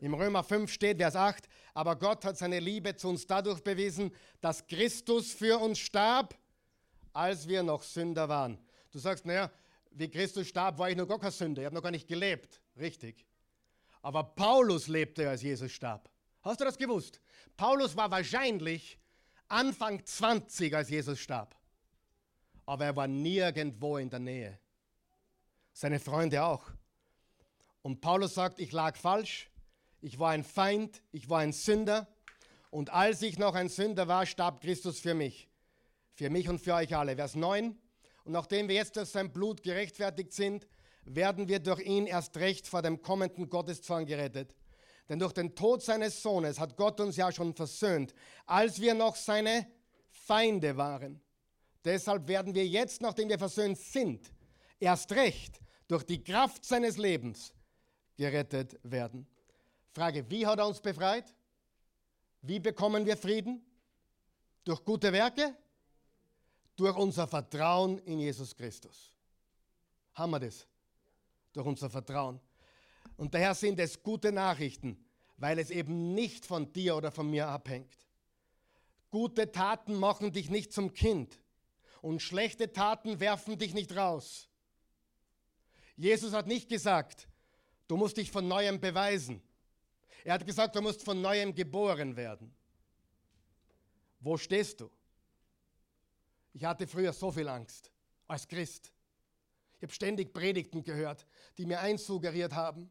Im 0.00 0.14
Römer 0.14 0.42
5 0.42 0.72
steht, 0.72 0.96
Vers 0.96 1.14
8, 1.14 1.48
aber 1.74 1.96
Gott 1.96 2.24
hat 2.24 2.38
seine 2.38 2.60
Liebe 2.60 2.96
zu 2.96 3.08
uns 3.08 3.26
dadurch 3.26 3.62
bewiesen, 3.62 4.10
dass 4.40 4.66
Christus 4.66 5.32
für 5.32 5.58
uns 5.58 5.78
starb, 5.78 6.34
als 7.12 7.46
wir 7.46 7.62
noch 7.62 7.82
Sünder 7.82 8.28
waren. 8.28 8.58
Du 8.92 8.98
sagst, 8.98 9.24
naja, 9.26 9.50
wie 9.90 10.08
Christus 10.08 10.48
starb, 10.48 10.78
war 10.78 10.90
ich 10.90 10.96
noch 10.96 11.08
gar 11.08 11.18
kein 11.18 11.32
Sünder, 11.32 11.62
ich 11.62 11.66
habe 11.66 11.74
noch 11.74 11.82
gar 11.82 11.90
nicht 11.90 12.06
gelebt. 12.06 12.60
Richtig. 12.78 13.26
Aber 14.02 14.22
Paulus 14.22 14.88
lebte, 14.88 15.28
als 15.28 15.42
Jesus 15.42 15.72
starb. 15.72 16.10
Hast 16.42 16.60
du 16.60 16.64
das 16.64 16.76
gewusst? 16.76 17.20
Paulus 17.56 17.96
war 17.96 18.10
wahrscheinlich 18.10 18.98
Anfang 19.48 20.04
20, 20.04 20.74
als 20.74 20.90
Jesus 20.90 21.20
starb. 21.20 21.56
Aber 22.66 22.84
er 22.84 22.96
war 22.96 23.06
nirgendwo 23.06 23.96
in 23.98 24.10
der 24.10 24.18
Nähe. 24.18 24.58
Seine 25.72 26.00
Freunde 26.00 26.42
auch. 26.42 26.70
Und 27.82 28.00
Paulus 28.00 28.34
sagt, 28.34 28.60
ich 28.60 28.72
lag 28.72 28.96
falsch, 28.96 29.50
ich 30.00 30.18
war 30.18 30.30
ein 30.30 30.44
Feind, 30.44 31.02
ich 31.12 31.28
war 31.28 31.40
ein 31.40 31.52
Sünder. 31.52 32.08
Und 32.70 32.90
als 32.90 33.22
ich 33.22 33.38
noch 33.38 33.54
ein 33.54 33.68
Sünder 33.68 34.08
war, 34.08 34.26
starb 34.26 34.60
Christus 34.60 35.00
für 35.00 35.14
mich. 35.14 35.48
Für 36.14 36.30
mich 36.30 36.48
und 36.48 36.60
für 36.60 36.74
euch 36.74 36.96
alle. 36.96 37.16
Vers 37.16 37.34
9. 37.34 37.78
Und 38.24 38.32
nachdem 38.32 38.68
wir 38.68 38.76
jetzt 38.76 38.96
durch 38.96 39.08
sein 39.08 39.32
Blut 39.32 39.62
gerechtfertigt 39.62 40.32
sind, 40.32 40.66
werden 41.04 41.48
wir 41.48 41.58
durch 41.58 41.80
ihn 41.80 42.06
erst 42.06 42.36
recht 42.36 42.68
vor 42.68 42.82
dem 42.82 43.02
kommenden 43.02 43.48
Gotteszorn 43.50 44.06
gerettet. 44.06 44.54
Denn 45.08 45.18
durch 45.18 45.32
den 45.32 45.54
Tod 45.54 45.82
seines 45.82 46.22
Sohnes 46.22 46.60
hat 46.60 46.76
Gott 46.76 47.00
uns 47.00 47.16
ja 47.16 47.32
schon 47.32 47.54
versöhnt, 47.54 48.14
als 48.46 48.80
wir 48.80 48.94
noch 48.94 49.16
seine 49.16 49.66
Feinde 50.10 50.76
waren. 50.76 51.20
Deshalb 51.84 52.28
werden 52.28 52.54
wir 52.54 52.66
jetzt, 52.66 53.00
nachdem 53.00 53.28
wir 53.28 53.38
versöhnt 53.38 53.78
sind, 53.78 54.32
erst 54.78 55.10
recht 55.12 55.60
durch 55.88 56.04
die 56.04 56.22
Kraft 56.22 56.64
seines 56.64 56.96
Lebens 56.96 57.52
gerettet 58.16 58.78
werden. 58.84 59.26
Frage, 59.90 60.30
wie 60.30 60.46
hat 60.46 60.58
er 60.58 60.66
uns 60.68 60.80
befreit? 60.80 61.34
Wie 62.40 62.60
bekommen 62.60 63.04
wir 63.04 63.16
Frieden? 63.16 63.64
Durch 64.64 64.84
gute 64.84 65.12
Werke? 65.12 65.56
Durch 66.76 66.96
unser 66.96 67.26
Vertrauen 67.26 67.98
in 67.98 68.18
Jesus 68.18 68.54
Christus. 68.56 69.12
Haben 70.14 70.32
wir 70.32 70.40
das? 70.40 70.66
Durch 71.52 71.66
unser 71.66 71.90
Vertrauen. 71.90 72.40
Und 73.16 73.34
daher 73.34 73.54
sind 73.54 73.78
es 73.78 74.02
gute 74.02 74.32
Nachrichten, 74.32 75.04
weil 75.36 75.58
es 75.58 75.70
eben 75.70 76.14
nicht 76.14 76.46
von 76.46 76.72
dir 76.72 76.96
oder 76.96 77.10
von 77.10 77.30
mir 77.30 77.48
abhängt. 77.48 77.94
Gute 79.10 79.52
Taten 79.52 79.94
machen 79.96 80.32
dich 80.32 80.48
nicht 80.48 80.72
zum 80.72 80.94
Kind 80.94 81.38
und 82.00 82.20
schlechte 82.20 82.72
Taten 82.72 83.20
werfen 83.20 83.58
dich 83.58 83.74
nicht 83.74 83.94
raus. 83.94 84.48
Jesus 85.96 86.32
hat 86.32 86.46
nicht 86.46 86.68
gesagt, 86.68 87.28
du 87.86 87.96
musst 87.96 88.16
dich 88.16 88.30
von 88.30 88.48
neuem 88.48 88.80
beweisen. 88.80 89.42
Er 90.24 90.34
hat 90.34 90.46
gesagt, 90.46 90.74
du 90.74 90.80
musst 90.80 91.02
von 91.02 91.20
neuem 91.20 91.54
geboren 91.54 92.16
werden. 92.16 92.54
Wo 94.20 94.36
stehst 94.36 94.80
du? 94.80 94.90
Ich 96.52 96.64
hatte 96.64 96.86
früher 96.86 97.12
so 97.12 97.30
viel 97.30 97.48
Angst 97.48 97.90
als 98.28 98.46
Christ. 98.46 98.92
Ich 99.76 99.82
habe 99.82 99.92
ständig 99.92 100.32
Predigten 100.32 100.82
gehört, 100.82 101.26
die 101.58 101.66
mir 101.66 101.80
einsuggeriert 101.80 102.52
haben. 102.52 102.90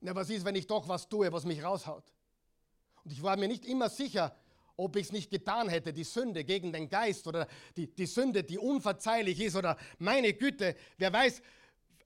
Na, 0.00 0.14
was 0.14 0.30
ist, 0.30 0.44
wenn 0.44 0.56
ich 0.56 0.66
doch 0.66 0.88
was 0.88 1.08
tue, 1.08 1.32
was 1.32 1.44
mich 1.44 1.62
raushaut? 1.62 2.12
Und 3.04 3.12
ich 3.12 3.22
war 3.22 3.36
mir 3.36 3.48
nicht 3.48 3.64
immer 3.64 3.88
sicher, 3.88 4.36
ob 4.76 4.96
ich 4.96 5.06
es 5.06 5.12
nicht 5.12 5.30
getan 5.30 5.68
hätte, 5.68 5.92
die 5.92 6.04
Sünde 6.04 6.44
gegen 6.44 6.72
den 6.72 6.88
Geist 6.88 7.26
oder 7.26 7.46
die, 7.76 7.86
die 7.86 8.06
Sünde, 8.06 8.42
die 8.42 8.58
unverzeihlich 8.58 9.40
ist 9.40 9.56
oder 9.56 9.76
meine 9.98 10.32
Güte, 10.32 10.74
wer 10.96 11.12
weiß, 11.12 11.42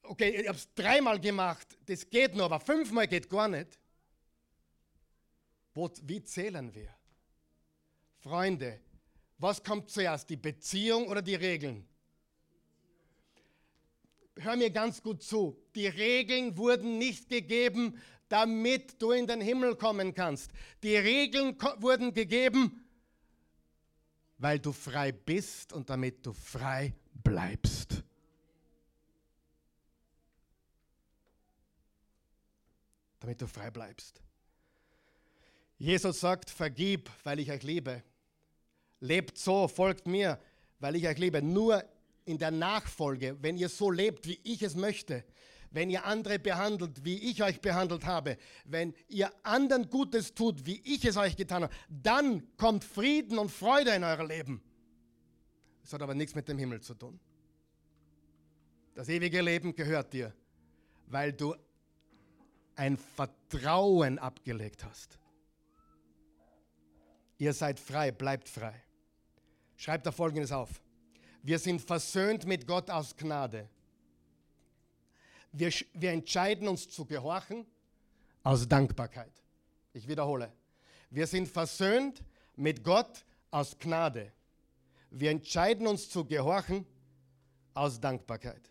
okay, 0.03 0.41
ich 0.41 0.49
habe 0.49 0.59
es 0.59 0.73
dreimal 0.75 1.21
gemacht, 1.21 1.79
das 1.87 2.09
geht 2.09 2.35
nur, 2.35 2.47
aber 2.47 2.61
fünfmal 2.61 3.07
geht 3.07 3.29
gar 3.31 3.49
nicht. 3.49 3.79
Wie 6.03 6.23
zählen 6.23 6.75
wir? 6.75 6.89
Freunde, 8.19 8.81
was 9.39 9.63
kommt 9.63 9.91
zuerst, 9.91 10.31
die 10.31 10.37
Beziehung 10.37 11.09
oder 11.09 11.23
die 11.23 11.35
Regeln? 11.35 11.87
Hör 14.39 14.57
mir 14.57 14.71
ganz 14.71 15.03
gut 15.03 15.23
zu. 15.23 15.57
Die 15.75 15.87
Regeln 15.87 16.57
wurden 16.57 16.99
nicht 16.99 17.29
gegeben, 17.29 17.99
damit 18.29 19.01
du 19.01 19.13
in 19.13 19.27
den 19.27 19.41
Himmel 19.41 19.77
kommen 19.77 20.15
kannst. 20.15 20.51
Die 20.83 20.97
Regeln 20.97 21.57
wurden 21.79 22.13
gegeben, 22.13 22.85
weil 24.39 24.59
du 24.59 24.73
frei 24.73 25.13
bist 25.13 25.73
und 25.73 25.89
damit 25.89 26.25
du 26.27 26.33
frei 26.33 26.95
bleibst. 27.23 28.03
Damit 33.21 33.41
du 33.41 33.47
frei 33.47 33.71
bleibst. 33.71 34.21
Jesus 35.79 36.21
sagt, 36.21 36.51
vergib, 36.51 37.11
weil 37.25 37.39
ich 37.39 37.51
euch 37.51 37.63
liebe. 37.63 38.03
Lebt 39.01 39.39
so, 39.39 39.69
folgt 39.69 40.07
mir, 40.07 40.39
weil 40.79 40.97
ich 40.97 41.07
euch 41.07 41.19
liebe. 41.19 41.43
Nur 41.43 41.85
in 42.25 42.39
der 42.39 42.51
Nachfolge, 42.51 43.37
wenn 43.41 43.57
ihr 43.57 43.69
so 43.69 43.91
lebt, 43.91 44.27
wie 44.27 44.41
ich 44.43 44.63
es 44.63 44.75
möchte, 44.75 45.25
wenn 45.71 45.91
ihr 45.91 46.05
andere 46.05 46.39
behandelt, 46.39 47.05
wie 47.05 47.31
ich 47.31 47.43
euch 47.43 47.61
behandelt 47.61 48.07
habe, 48.07 48.39
wenn 48.65 48.95
ihr 49.09 49.31
anderen 49.43 49.91
Gutes 49.91 50.35
tut, 50.35 50.65
wie 50.65 50.81
ich 50.85 51.05
es 51.05 51.17
euch 51.17 51.37
getan 51.37 51.65
habe, 51.65 51.75
dann 51.89 52.57
kommt 52.57 52.85
Frieden 52.85 53.39
und 53.39 53.51
Freude 53.51 53.95
in 53.95 54.03
euer 54.03 54.27
Leben. 54.27 54.63
Das 55.83 55.93
hat 55.93 56.03
aber 56.03 56.15
nichts 56.15 56.35
mit 56.35 56.49
dem 56.49 56.59
Himmel 56.59 56.81
zu 56.81 56.95
tun. 56.95 57.21
Das 58.95 59.09
ewige 59.09 59.43
Leben 59.43 59.75
gehört 59.75 60.13
dir, 60.13 60.33
weil 61.07 61.33
du 61.33 61.55
ein 62.75 62.97
Vertrauen 62.97 64.19
abgelegt 64.19 64.85
hast. 64.85 65.19
Ihr 67.39 67.53
seid 67.53 67.79
frei, 67.79 68.11
bleibt 68.11 68.49
frei. 68.49 68.86
Schreibt 69.77 70.07
da 70.07 70.13
folgendes 70.13 70.53
auf. 70.53 70.81
Wir 71.43 71.59
sind 71.59 71.81
versöhnt 71.81 72.47
mit 72.47 72.67
Gott 72.67 72.91
aus 72.91 73.17
Gnade. 73.17 73.69
Wir, 75.53 75.73
wir 75.95 76.11
entscheiden 76.11 76.69
uns 76.69 76.89
zu 76.89 77.05
gehorchen 77.05 77.67
aus 78.43 78.67
Dankbarkeit. 78.69 79.33
Ich 79.93 80.07
wiederhole. 80.09 80.53
Wir 81.11 81.27
sind 81.27 81.49
versöhnt 81.49 82.23
mit 82.57 82.83
Gott 82.83 83.25
aus 83.51 83.79
Gnade. 83.79 84.33
Wir 85.11 85.31
entscheiden 85.31 85.87
uns 85.87 86.09
zu 86.11 86.25
gehorchen 86.25 86.85
aus 87.75 88.01
Dankbarkeit. 88.01 88.71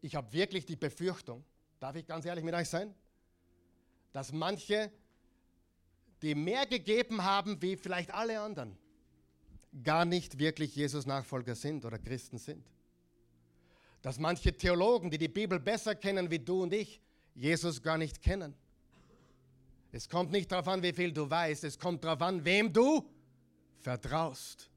Ich 0.00 0.14
habe 0.14 0.32
wirklich 0.32 0.66
die 0.66 0.76
Befürchtung, 0.76 1.44
darf 1.80 1.96
ich 1.96 2.06
ganz 2.06 2.24
ehrlich 2.26 2.44
mit 2.44 2.54
euch 2.54 2.68
sein, 2.68 2.94
dass 4.12 4.32
manche, 4.32 4.92
die 6.24 6.34
mehr 6.34 6.66
gegeben 6.66 7.22
haben 7.22 7.60
wie 7.60 7.76
vielleicht 7.76 8.12
alle 8.12 8.40
anderen, 8.40 8.76
gar 9.82 10.04
nicht 10.04 10.38
wirklich 10.38 10.74
Jesus 10.74 11.04
Nachfolger 11.04 11.54
sind 11.54 11.84
oder 11.84 11.98
Christen 11.98 12.38
sind. 12.38 12.64
Dass 14.00 14.18
manche 14.18 14.56
Theologen, 14.56 15.10
die 15.10 15.18
die 15.18 15.28
Bibel 15.28 15.60
besser 15.60 15.94
kennen 15.94 16.30
wie 16.30 16.38
du 16.38 16.62
und 16.62 16.72
ich, 16.72 17.00
Jesus 17.34 17.82
gar 17.82 17.98
nicht 17.98 18.22
kennen. 18.22 18.54
Es 19.92 20.08
kommt 20.08 20.32
nicht 20.32 20.50
darauf 20.50 20.68
an, 20.68 20.82
wie 20.82 20.92
viel 20.92 21.12
du 21.12 21.28
weißt, 21.28 21.64
es 21.64 21.78
kommt 21.78 22.02
darauf 22.04 22.22
an, 22.22 22.44
wem 22.44 22.72
du 22.72 23.06
vertraust. 23.80 24.70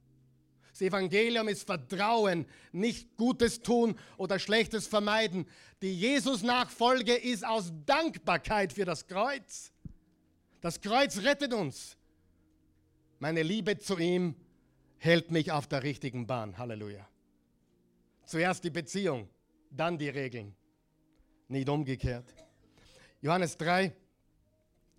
Das 0.71 0.81
Evangelium 0.81 1.47
ist 1.47 1.65
Vertrauen, 1.65 2.45
nicht 2.71 3.15
Gutes 3.17 3.61
tun 3.61 3.97
oder 4.17 4.37
Schlechtes 4.37 4.85
vermeiden. 4.85 5.47
Die 5.81 5.91
Jesus-Nachfolge 5.91 7.15
ist 7.15 7.43
aus 7.43 7.71
Dankbarkeit 7.85 8.73
für 8.73 8.85
das 8.85 9.07
Kreuz. 9.07 9.71
Das 10.61 10.81
Kreuz 10.81 11.17
rettet 11.19 11.53
uns. 11.53 11.97
Meine 13.19 13.43
Liebe 13.43 13.77
zu 13.77 13.97
ihm 13.97 14.35
hält 14.97 15.31
mich 15.31 15.51
auf 15.51 15.67
der 15.67 15.83
richtigen 15.83 16.25
Bahn. 16.25 16.57
Halleluja. 16.57 17.07
Zuerst 18.25 18.63
die 18.63 18.69
Beziehung, 18.69 19.29
dann 19.69 19.97
die 19.97 20.09
Regeln. 20.09 20.55
Nicht 21.47 21.69
umgekehrt. 21.69 22.33
Johannes 23.21 23.57
3. 23.57 23.93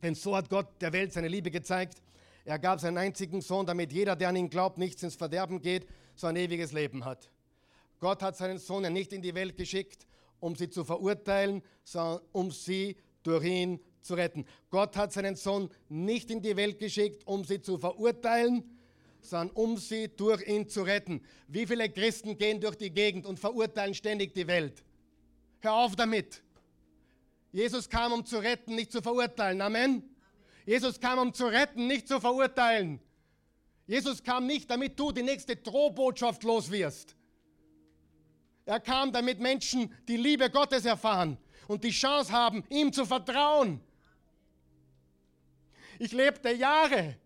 Denn 0.03 0.15
so 0.15 0.37
hat 0.37 0.49
Gott 0.49 0.81
der 0.81 0.93
Welt 0.93 1.13
seine 1.13 1.29
Liebe 1.29 1.51
gezeigt. 1.51 2.03
Er 2.45 2.59
gab 2.59 2.81
seinen 2.81 2.97
einzigen 2.97 3.41
Sohn, 3.41 3.67
damit 3.67 3.93
jeder, 3.93 4.17
der 4.17 4.29
an 4.29 4.37
ihn 4.37 4.49
glaubt, 4.49 4.79
nichts 4.79 5.03
ins 5.03 5.17
Verderben 5.17 5.61
geht, 5.61 5.87
so 6.15 6.29
ein 6.29 6.37
ewiges 6.37 6.73
Leben 6.73 7.05
hat. 7.05 7.31
Gott 8.01 8.23
hat 8.23 8.37
seinen 8.37 8.59
Sohn 8.59 8.85
ja 8.85 8.91
nicht 8.91 9.13
in 9.13 9.23
die 9.23 9.35
Welt 9.35 9.57
geschickt, 9.57 10.07
um 10.41 10.55
sie 10.55 10.71
zu 10.71 10.85
verurteilen, 10.85 11.63
sondern 11.83 12.25
um 12.33 12.51
sie 12.51 12.97
durch 13.23 13.45
ihn 13.45 13.81
zu 14.03 14.15
retten. 14.15 14.47
Gott 14.71 14.97
hat 14.97 15.13
seinen 15.13 15.37
Sohn 15.37 15.71
nicht 15.89 16.31
in 16.31 16.43
die 16.43 16.57
Welt 16.57 16.79
geschickt, 16.79 17.27
um 17.27 17.45
sie 17.45 17.61
zu 17.61 17.79
verurteilen, 17.79 18.65
sondern 19.21 19.51
um 19.57 19.77
sie 19.77 20.09
durch 20.09 20.47
ihn 20.47 20.69
zu 20.69 20.83
retten. 20.83 21.23
Wie 21.47 21.67
viele 21.67 21.89
Christen 21.89 22.39
gehen 22.39 22.61
durch 22.61 22.77
die 22.77 22.91
Gegend 22.91 23.27
und 23.27 23.39
verurteilen 23.39 23.95
ständig 23.95 24.35
die 24.35 24.47
Welt? 24.47 24.83
Hör 25.61 25.75
auf 25.75 25.97
damit. 25.97 26.43
Jesus 27.53 27.89
kam, 27.89 28.13
um 28.13 28.25
zu 28.25 28.39
retten, 28.39 28.75
nicht 28.75 28.93
zu 28.93 29.03
verurteilen. 29.03 29.61
Amen. 29.61 30.03
Jesus 30.67 31.01
kam, 31.01 31.19
um 31.19 31.33
zu 31.33 31.47
retten, 31.47 31.87
nicht 31.87 32.07
zu 32.07 32.21
verurteilen. 32.21 33.01
Jesus 33.87 34.23
kam 34.23 34.47
nicht, 34.47 34.71
damit 34.71 35.01
du 35.01 35.13
die 35.13 35.23
nächste 35.23 35.57
Drohbotschaft 35.57 36.45
los 36.45 36.71
wirst. 36.71 37.17
Er 38.67 38.81
kam, 38.81 39.11
damit 39.13 39.41
Menschen 39.41 39.91
die 40.07 40.19
Liebe 40.19 40.51
Gottes 40.51 40.85
erfahren 40.85 41.39
und 41.69 41.85
die 41.85 41.91
Chance 41.91 42.31
haben, 42.31 42.63
ihm 42.69 42.93
zu 42.93 43.07
vertrauen. 43.07 43.81
Ich 45.99 46.13
lebte 46.13 46.53
Jahre 46.53 47.17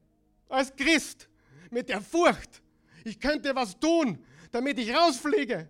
als 0.49 0.75
Christ 0.75 1.29
mit 1.71 1.89
der 1.89 2.01
Furcht, 2.01 2.63
ich 3.05 3.19
könnte 3.19 3.55
was 3.55 3.79
tun, 3.79 4.25
damit 4.51 4.79
ich 4.79 4.95
rausfliege. 4.95 5.69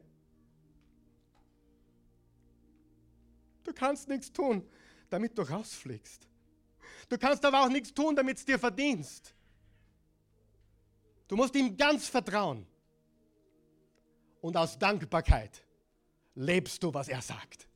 Du 3.65 3.73
kannst 3.73 4.09
nichts 4.09 4.33
tun, 4.33 4.69
damit 5.09 5.37
du 5.39 5.43
rausfliegst. 5.43 6.29
Du 7.09 7.19
kannst 7.19 7.45
aber 7.45 7.63
auch 7.63 7.69
nichts 7.69 7.95
tun, 7.95 8.17
damit 8.17 8.39
es 8.39 8.45
dir 8.45 8.59
verdienst. 8.59 9.35
Du 11.29 11.37
musst 11.37 11.55
ihm 11.55 11.77
ganz 11.77 12.09
vertrauen. 12.09 12.67
Und 14.41 14.57
aus 14.57 14.79
Dankbarkeit 14.79 15.65
lebst 16.35 16.83
du, 16.83 16.93
was 16.93 17.09
er 17.09 17.23
sagt. 17.23 17.69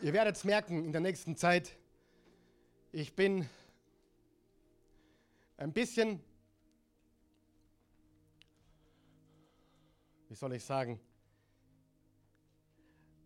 Ihr 0.00 0.12
werdet 0.12 0.36
es 0.36 0.44
merken 0.44 0.84
in 0.84 0.92
der 0.92 1.00
nächsten 1.00 1.34
Zeit, 1.34 1.76
ich 2.92 3.16
bin 3.16 3.48
ein 5.56 5.72
bisschen, 5.72 6.22
wie 10.28 10.34
soll 10.36 10.52
ich 10.52 10.64
sagen, 10.64 11.00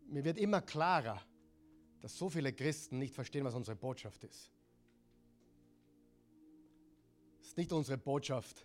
mir 0.07 0.25
wird 0.25 0.39
immer 0.39 0.63
klarer, 0.63 1.21
dass 2.01 2.17
so 2.17 2.31
viele 2.31 2.55
Christen 2.55 2.99
nicht 2.99 3.15
verstehen, 3.15 3.45
was 3.45 3.55
unsere 3.55 3.77
Botschaft 3.77 4.25
ist. 4.25 4.51
Es 7.43 7.49
ist 7.49 7.57
nicht 7.59 7.73
unsere 7.73 7.99
Botschaft, 7.99 8.65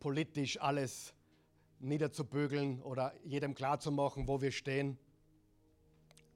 politisch 0.00 0.60
alles 0.60 1.14
niederzubügeln 1.78 2.82
oder 2.82 3.14
jedem 3.24 3.54
klarzumachen, 3.54 4.28
wo 4.28 4.42
wir 4.42 4.52
stehen. 4.52 4.98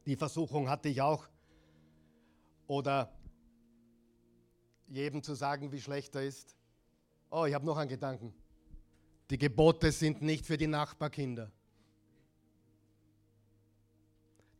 Die 0.07 0.17
Versuchung 0.17 0.69
hatte 0.69 0.89
ich 0.89 1.01
auch. 1.01 1.29
Oder 2.67 3.13
jedem 4.89 5.23
zu 5.23 5.35
sagen, 5.35 5.73
wie 5.73 5.81
schlecht 5.81 6.15
er 6.15 6.23
ist. 6.23 6.57
Oh, 7.31 7.45
ich 7.45 7.55
habe 7.55 7.67
noch 7.67 7.77
einen 7.77 7.91
Gedanken. 7.91 8.35
Die 9.31 9.39
Gebote 9.39 9.93
sind 9.93 10.23
nicht 10.23 10.47
für 10.47 10.57
die 10.57 10.67
Nachbarkinder. 10.67 11.51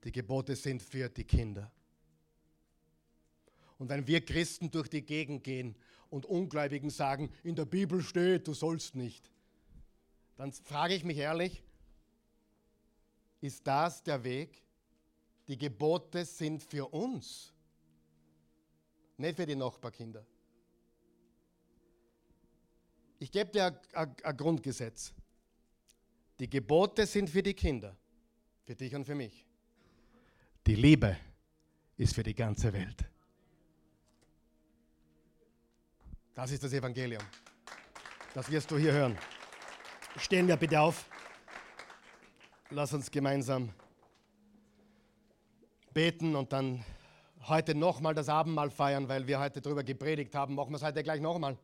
Die 0.05 0.13
Gebote 0.13 0.55
sind 0.55 0.83
für 0.83 1.09
die 1.09 1.25
Kinder. 1.25 1.71
Und 3.79 3.89
wenn 3.89 4.07
wir 4.07 4.25
Christen 4.25 4.71
durch 4.71 4.89
die 4.89 5.03
Gegend 5.03 5.43
gehen 5.43 5.75
und 6.11 6.27
Ungläubigen 6.27 6.91
sagen, 6.91 7.31
in 7.43 7.57
der 7.57 7.65
Bibel 7.65 8.03
steht, 8.03 8.47
du 8.47 8.55
sollst 8.55 8.95
nicht, 8.95 9.31
dann 10.37 10.53
frage 10.53 10.95
ich 10.95 11.05
mich 11.05 11.19
ehrlich, 11.19 11.63
ist 13.41 13.67
das 13.67 14.03
der 14.03 14.23
Weg? 14.23 14.63
Die 15.51 15.59
Gebote 15.59 16.25
sind 16.25 16.63
für 16.63 16.87
uns, 16.95 17.53
nicht 19.17 19.35
für 19.35 19.45
die 19.45 19.57
Nachbarkinder. 19.57 20.25
Ich 23.19 23.33
gebe 23.33 23.51
dir 23.51 23.81
ein 23.93 24.37
Grundgesetz. 24.37 25.13
Die 26.39 26.49
Gebote 26.49 27.05
sind 27.05 27.29
für 27.29 27.43
die 27.43 27.55
Kinder, 27.55 27.97
für 28.65 28.77
dich 28.77 28.95
und 28.95 29.05
für 29.05 29.17
mich. 29.17 29.45
Die 30.69 30.77
Liebe 30.77 31.17
ist 31.97 32.15
für 32.15 32.23
die 32.23 32.37
ganze 32.37 32.73
Welt. 32.73 33.05
Das 36.33 36.53
ist 36.53 36.63
das 36.63 36.73
Evangelium. 36.73 37.25
Das 38.35 38.49
wirst 38.53 38.71
du 38.71 38.79
hier 38.79 38.93
hören. 38.93 39.19
Stehen 40.17 40.47
wir 40.47 40.57
bitte 40.57 40.81
auf. 40.81 41.11
Lass 42.71 42.93
uns 42.93 43.11
gemeinsam 43.11 43.75
beten 45.93 46.37
und 46.37 46.53
dann 46.53 46.85
heute 47.49 47.75
nochmal 47.75 48.15
das 48.15 48.29
Abendmahl 48.29 48.71
feiern, 48.71 49.09
weil 49.09 49.27
wir 49.27 49.41
heute 49.41 49.61
darüber 49.61 49.83
gepredigt 49.83 50.35
haben. 50.35 50.55
Machen 50.55 50.71
wir 50.71 50.77
es 50.77 50.83
heute 50.83 51.03
gleich 51.03 51.21
nochmal. 51.21 51.59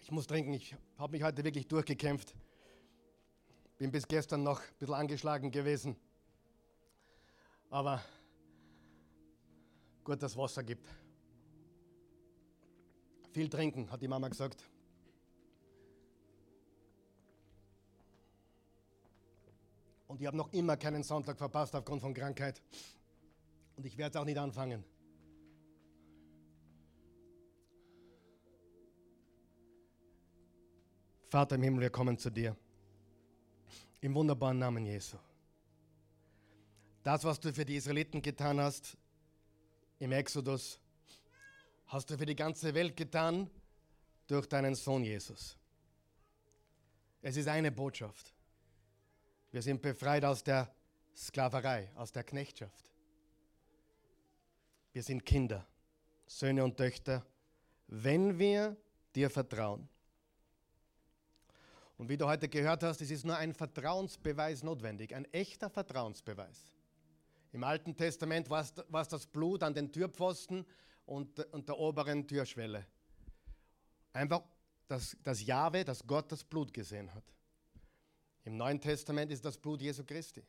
Ich 0.00 0.10
muss 0.10 0.26
trinken, 0.26 0.54
ich 0.54 0.74
habe 0.96 1.12
mich 1.12 1.22
heute 1.22 1.44
wirklich 1.44 1.68
durchgekämpft. 1.68 2.34
Bin 3.76 3.92
bis 3.92 4.08
gestern 4.08 4.42
noch 4.42 4.60
ein 4.60 4.66
bisschen 4.78 4.94
angeschlagen 4.94 5.50
gewesen. 5.50 5.96
Aber 7.70 8.02
gut, 10.02 10.22
dass 10.22 10.36
Wasser 10.36 10.62
gibt. 10.62 10.88
Viel 13.32 13.48
trinken, 13.48 13.90
hat 13.90 14.00
die 14.00 14.08
Mama 14.08 14.28
gesagt. 14.28 14.64
Und 20.08 20.20
ich 20.20 20.26
habe 20.26 20.36
noch 20.36 20.52
immer 20.52 20.76
keinen 20.76 21.02
Sonntag 21.02 21.38
verpasst 21.38 21.74
aufgrund 21.74 22.00
von 22.00 22.14
Krankheit. 22.14 22.62
Und 23.76 23.84
ich 23.84 23.96
werde 23.96 24.16
es 24.16 24.20
auch 24.20 24.24
nicht 24.24 24.38
anfangen. 24.38 24.82
Vater 31.28 31.56
im 31.56 31.62
Himmel, 31.62 31.82
wir 31.82 31.90
kommen 31.90 32.16
zu 32.16 32.30
dir. 32.30 32.56
Im 34.00 34.14
wunderbaren 34.14 34.58
Namen 34.58 34.86
Jesu. 34.86 35.18
Das, 37.02 37.22
was 37.24 37.38
du 37.38 37.52
für 37.52 37.66
die 37.66 37.76
Israeliten 37.76 38.22
getan 38.22 38.60
hast 38.60 38.96
im 39.98 40.12
Exodus, 40.12 40.80
hast 41.86 42.08
du 42.10 42.16
für 42.16 42.26
die 42.26 42.36
ganze 42.36 42.72
Welt 42.72 42.96
getan 42.96 43.50
durch 44.26 44.46
deinen 44.46 44.74
Sohn 44.74 45.04
Jesus. 45.04 45.58
Es 47.20 47.36
ist 47.36 47.48
eine 47.48 47.70
Botschaft. 47.70 48.32
Wir 49.50 49.62
sind 49.62 49.80
befreit 49.80 50.24
aus 50.24 50.42
der 50.42 50.72
Sklaverei, 51.16 51.90
aus 51.94 52.12
der 52.12 52.24
Knechtschaft. 52.24 52.92
Wir 54.92 55.02
sind 55.02 55.24
Kinder, 55.24 55.66
Söhne 56.26 56.64
und 56.64 56.76
Töchter, 56.76 57.24
wenn 57.86 58.38
wir 58.38 58.76
dir 59.14 59.30
vertrauen. 59.30 59.88
Und 61.96 62.08
wie 62.08 62.16
du 62.16 62.26
heute 62.26 62.48
gehört 62.48 62.82
hast, 62.82 63.00
es 63.00 63.10
ist 63.10 63.24
nur 63.24 63.36
ein 63.36 63.52
Vertrauensbeweis 63.52 64.62
notwendig, 64.62 65.14
ein 65.14 65.24
echter 65.32 65.68
Vertrauensbeweis. 65.68 66.72
Im 67.52 67.64
Alten 67.64 67.96
Testament 67.96 68.48
war 68.50 68.60
es 68.60 69.08
das 69.08 69.26
Blut 69.26 69.62
an 69.62 69.74
den 69.74 69.90
Türpfosten 69.90 70.64
und, 71.06 71.40
und 71.52 71.68
der 71.68 71.78
oberen 71.78 72.26
Türschwelle. 72.26 72.86
Einfach 74.12 74.42
dass, 74.88 75.16
dass 75.22 75.44
Jahwe, 75.44 75.84
dass 75.84 76.04
Gott 76.06 76.32
das 76.32 76.42
Blut 76.42 76.72
gesehen 76.72 77.12
hat. 77.14 77.24
Im 78.48 78.56
Neuen 78.56 78.80
Testament 78.80 79.30
ist 79.30 79.44
das 79.44 79.58
Blut 79.58 79.82
Jesu 79.82 80.02
Christi, 80.04 80.42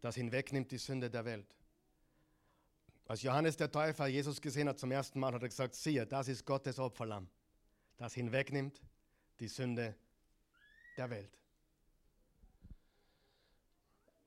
das 0.00 0.14
hinwegnimmt 0.14 0.72
die 0.72 0.78
Sünde 0.78 1.10
der 1.10 1.22
Welt. 1.22 1.54
Als 3.04 3.20
Johannes 3.20 3.58
der 3.58 3.70
Täufer 3.70 4.06
Jesus 4.06 4.40
gesehen 4.40 4.66
hat 4.66 4.78
zum 4.78 4.90
ersten 4.90 5.20
Mal, 5.20 5.34
hat 5.34 5.42
er 5.42 5.50
gesagt, 5.50 5.74
siehe, 5.74 6.06
das 6.06 6.28
ist 6.28 6.46
Gottes 6.46 6.78
Opferlamm, 6.78 7.28
das 7.98 8.14
hinwegnimmt 8.14 8.80
die 9.38 9.48
Sünde 9.48 9.94
der 10.96 11.10
Welt. 11.10 11.38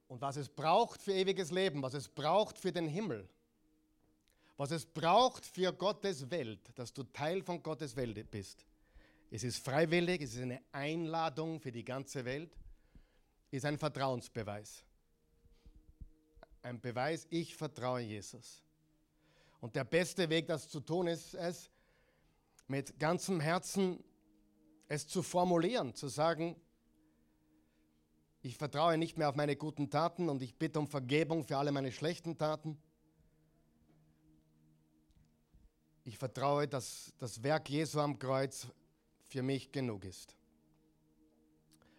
Und 0.07 0.21
was 0.21 0.37
es 0.37 0.49
braucht 0.49 1.01
für 1.01 1.13
ewiges 1.13 1.49
Leben, 1.49 1.81
was 1.81 1.95
es 1.95 2.07
braucht 2.07 2.59
für 2.59 2.71
den 2.71 2.87
Himmel, 2.87 3.27
was 4.55 4.69
es 4.69 4.85
braucht 4.85 5.47
für 5.47 5.73
Gottes 5.73 6.29
Welt, 6.29 6.59
dass 6.75 6.93
du 6.93 7.01
Teil 7.05 7.41
von 7.41 7.63
Gottes 7.63 7.95
Welt 7.95 8.29
bist, 8.29 8.67
Es 9.31 9.43
ist 9.43 9.63
freiwillig, 9.63 10.21
es 10.21 10.33
ist 10.33 10.41
eine 10.41 10.61
Einladung 10.71 11.59
für 11.59 11.71
die 11.71 11.85
ganze 11.85 12.25
Welt, 12.25 12.57
ist 13.51 13.65
ein 13.65 13.77
Vertrauensbeweis. 13.77 14.83
Ein 16.61 16.81
Beweis, 16.81 17.27
ich 17.29 17.55
vertraue 17.55 18.01
Jesus. 18.01 18.63
Und 19.61 19.75
der 19.75 19.83
beste 19.83 20.29
Weg, 20.29 20.47
das 20.47 20.67
zu 20.67 20.79
tun, 20.79 21.07
ist 21.07 21.35
es, 21.35 21.69
mit 22.67 22.99
ganzem 22.99 23.39
Herzen 23.39 24.03
es 24.87 25.07
zu 25.07 25.21
formulieren, 25.21 25.93
zu 25.93 26.07
sagen, 26.07 26.55
ich 28.41 28.57
vertraue 28.57 28.97
nicht 28.97 29.17
mehr 29.17 29.29
auf 29.29 29.35
meine 29.35 29.55
guten 29.55 29.89
Taten 29.89 30.29
und 30.29 30.41
ich 30.41 30.55
bitte 30.55 30.79
um 30.79 30.87
Vergebung 30.87 31.43
für 31.43 31.57
alle 31.57 31.71
meine 31.71 31.91
schlechten 31.91 32.37
Taten. 32.37 32.81
Ich 36.05 36.17
vertraue, 36.17 36.67
dass 36.67 37.13
das 37.19 37.43
Werk 37.43 37.69
Jesu 37.69 37.99
am 37.99 38.17
Kreuz 38.17 38.67
für 39.29 39.43
mich 39.43 39.71
genug 39.71 40.03
ist. 40.05 40.35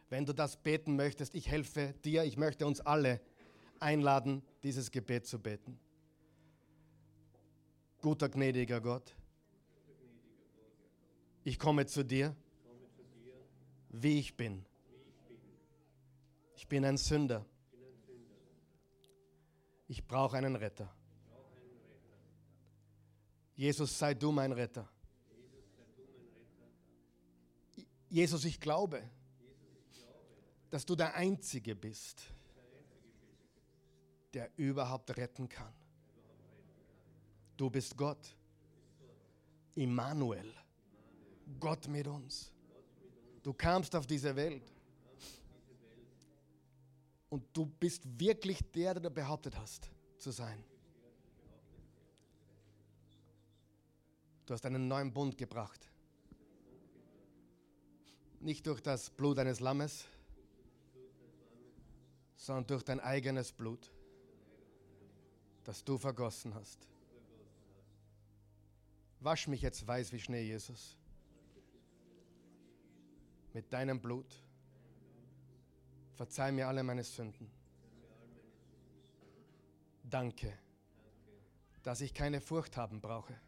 Wenn 0.09 0.27
du 0.27 0.35
das 0.35 0.57
beten 0.57 0.97
möchtest, 0.97 1.35
ich 1.35 1.49
helfe 1.49 1.95
dir, 2.05 2.25
ich 2.25 2.37
möchte 2.37 2.67
uns 2.67 2.81
alle 2.81 3.21
einladen, 3.79 4.43
dieses 4.65 4.91
Gebet 4.91 5.27
zu 5.27 5.39
beten. 5.39 5.79
Guter, 8.03 8.29
gnädiger 8.29 8.81
Gott, 8.81 9.15
ich 11.45 11.59
komme 11.59 11.87
zu 11.87 12.05
dir, 12.05 12.35
wie 13.91 14.19
ich 14.19 14.37
bin. 14.37 14.65
Ich 16.57 16.67
bin 16.67 16.85
ein 16.85 16.97
Sünder. 16.97 17.47
Ich 19.87 20.07
brauche 20.07 20.37
einen 20.37 20.57
Retter. 20.57 20.93
Jesus, 23.55 23.99
sei 23.99 24.15
du 24.15 24.33
mein 24.33 24.53
Retter. 24.53 24.89
Jesus, 28.11 28.45
ich 28.45 28.61
glaube, 28.61 29.09
dass 30.69 30.85
du 30.85 30.97
der 30.97 31.15
Einzige 31.15 31.75
bist, 31.77 32.23
der 34.35 34.51
überhaupt 34.57 35.17
retten 35.17 35.49
kann. 35.49 35.73
Du 37.57 37.71
bist 37.71 37.97
Gott. 37.97 38.37
Immanuel. 39.75 40.53
Gott 41.59 41.87
mit 41.89 42.07
uns. 42.07 42.53
Du 43.43 43.53
kamst 43.53 43.95
auf 43.95 44.07
diese 44.07 44.35
Welt. 44.35 44.73
Und 47.29 47.45
du 47.53 47.67
bist 47.67 48.03
wirklich 48.19 48.59
der, 48.73 48.95
der 48.95 49.03
du 49.03 49.11
behauptet 49.11 49.57
hast 49.57 49.89
zu 50.19 50.33
sein. 50.33 50.65
Du 54.47 54.55
hast 54.55 54.67
einen 54.67 54.89
neuen 54.89 55.13
Bund 55.13 55.39
gebracht. 55.39 55.90
Nicht 58.41 58.67
durch 58.67 58.81
das 58.81 59.11
Blut 59.11 59.39
eines 59.39 59.61
Lammes, 59.61 60.07
sondern 62.37 62.67
durch 62.67 62.83
dein 62.83 62.99
eigenes 62.99 63.53
Blut, 63.53 63.93
das 65.65 65.85
du 65.85 65.99
vergossen 65.99 66.55
hast. 66.55 66.89
Wasch 69.21 69.47
mich 69.47 69.61
jetzt 69.61 69.87
weiß 69.87 70.13
wie 70.15 70.19
Schnee, 70.19 70.43
Jesus, 70.43 70.97
mit 73.53 73.71
deinem 73.71 74.01
Blut. 74.01 74.43
Verzeih 76.15 76.51
mir 76.51 76.67
alle 76.67 76.83
meine 76.83 77.05
Sünden. 77.05 77.51
Danke, 80.03 80.59
dass 81.83 82.01
ich 82.01 82.15
keine 82.15 82.41
Furcht 82.41 82.79
haben 82.79 83.03
brauche. 83.03 83.39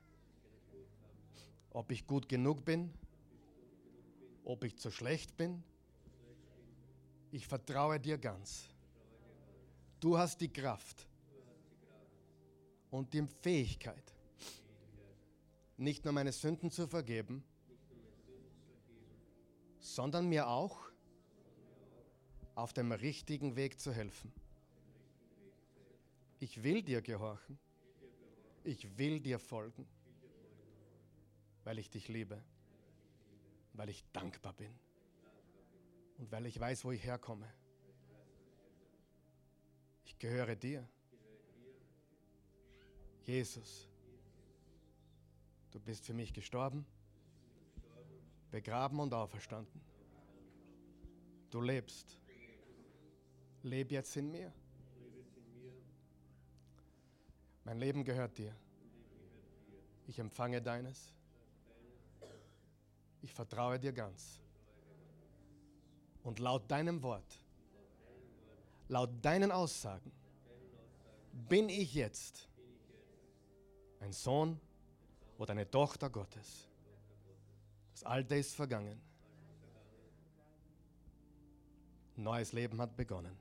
Ob 1.71 1.91
ich 1.91 2.07
gut 2.07 2.29
genug 2.29 2.67
bin, 2.67 2.93
ob 4.45 4.65
ich 4.65 4.77
zu 4.79 4.91
schlecht 4.91 5.37
bin, 5.37 5.63
ich 7.31 7.47
vertraue 7.47 7.99
dir 7.99 8.19
ganz. 8.19 8.69
Du 10.01 10.19
hast 10.19 10.41
die 10.41 10.53
Kraft 10.53 11.07
und 12.91 13.13
die 13.15 13.27
Fähigkeit, 13.41 14.13
nicht 15.77 16.05
nur 16.05 16.13
meine 16.13 16.33
Sünden 16.33 16.71
zu 16.71 16.87
vergeben, 16.87 17.43
sondern 19.79 20.29
mir 20.29 20.49
auch 20.49 20.79
auf 22.55 22.73
dem 22.73 22.93
richtigen 22.93 23.57
Weg 23.57 23.81
zu 23.81 23.93
helfen. 23.93 24.33
Ich 26.39 26.63
will 26.63 26.83
dir 26.83 27.01
gehorchen. 27.01 27.59
Ich 28.65 28.97
will 28.97 29.21
dir 29.21 29.39
folgen, 29.39 29.87
weil 31.65 31.79
ich 31.79 31.91
dich 31.91 32.09
liebe, 32.09 32.41
weil 33.75 33.89
ich 33.89 34.05
dankbar 34.13 34.53
bin 34.53 34.73
und 36.19 36.31
weil 36.31 36.47
ich 36.47 36.59
weiß, 36.59 36.85
wo 36.85 36.93
ich 36.93 37.03
herkomme. 37.03 37.53
Ich 40.05 40.19
gehöre 40.19 40.57
dir. 40.57 40.89
Jesus, 43.23 43.89
du 45.71 45.81
bist 45.81 46.05
für 46.05 46.15
mich 46.15 46.33
gestorben, 46.33 46.85
begraben 48.51 48.99
und 49.01 49.15
auferstanden. 49.15 49.81
Du 51.51 51.61
lebst. 51.61 52.19
Leb 53.63 53.93
jetzt 53.93 54.17
in 54.17 54.31
mir. 54.31 54.53
Mein 57.65 57.79
Leben 57.79 58.05
gehört 58.05 58.39
dir. 58.39 58.57
Ich 60.09 60.19
empfange 60.19 60.61
deines. 60.61 61.15
Ich 63.23 63.33
vertraue 63.33 63.79
dir 63.79 63.93
ganz. 63.93 64.41
Und 66.25 66.39
laut 66.39 66.71
deinem 66.71 67.03
Wort, 67.03 67.39
laut 68.89 69.11
deinen 69.23 69.51
Aussagen, 69.51 70.13
bin 71.49 71.69
ich 71.69 71.95
jetzt 71.95 72.49
ein 74.01 74.13
Sohn 74.13 74.61
oder 75.39 75.53
eine 75.53 75.69
Tochter 75.69 76.11
Gottes. 76.11 76.69
Das 77.93 78.05
Alte 78.05 78.37
ist 78.37 78.55
vergangen. 78.55 79.01
Neues 82.17 82.53
Leben 82.53 82.81
hat 82.81 82.97
begonnen. 82.97 83.37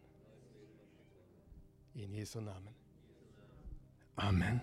In 1.94 2.14
Jesu 2.14 2.40
Namen. 2.40 2.74
Amen. 4.16 4.62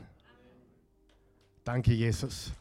Danke, 1.65 1.93
Jesus. 1.93 2.53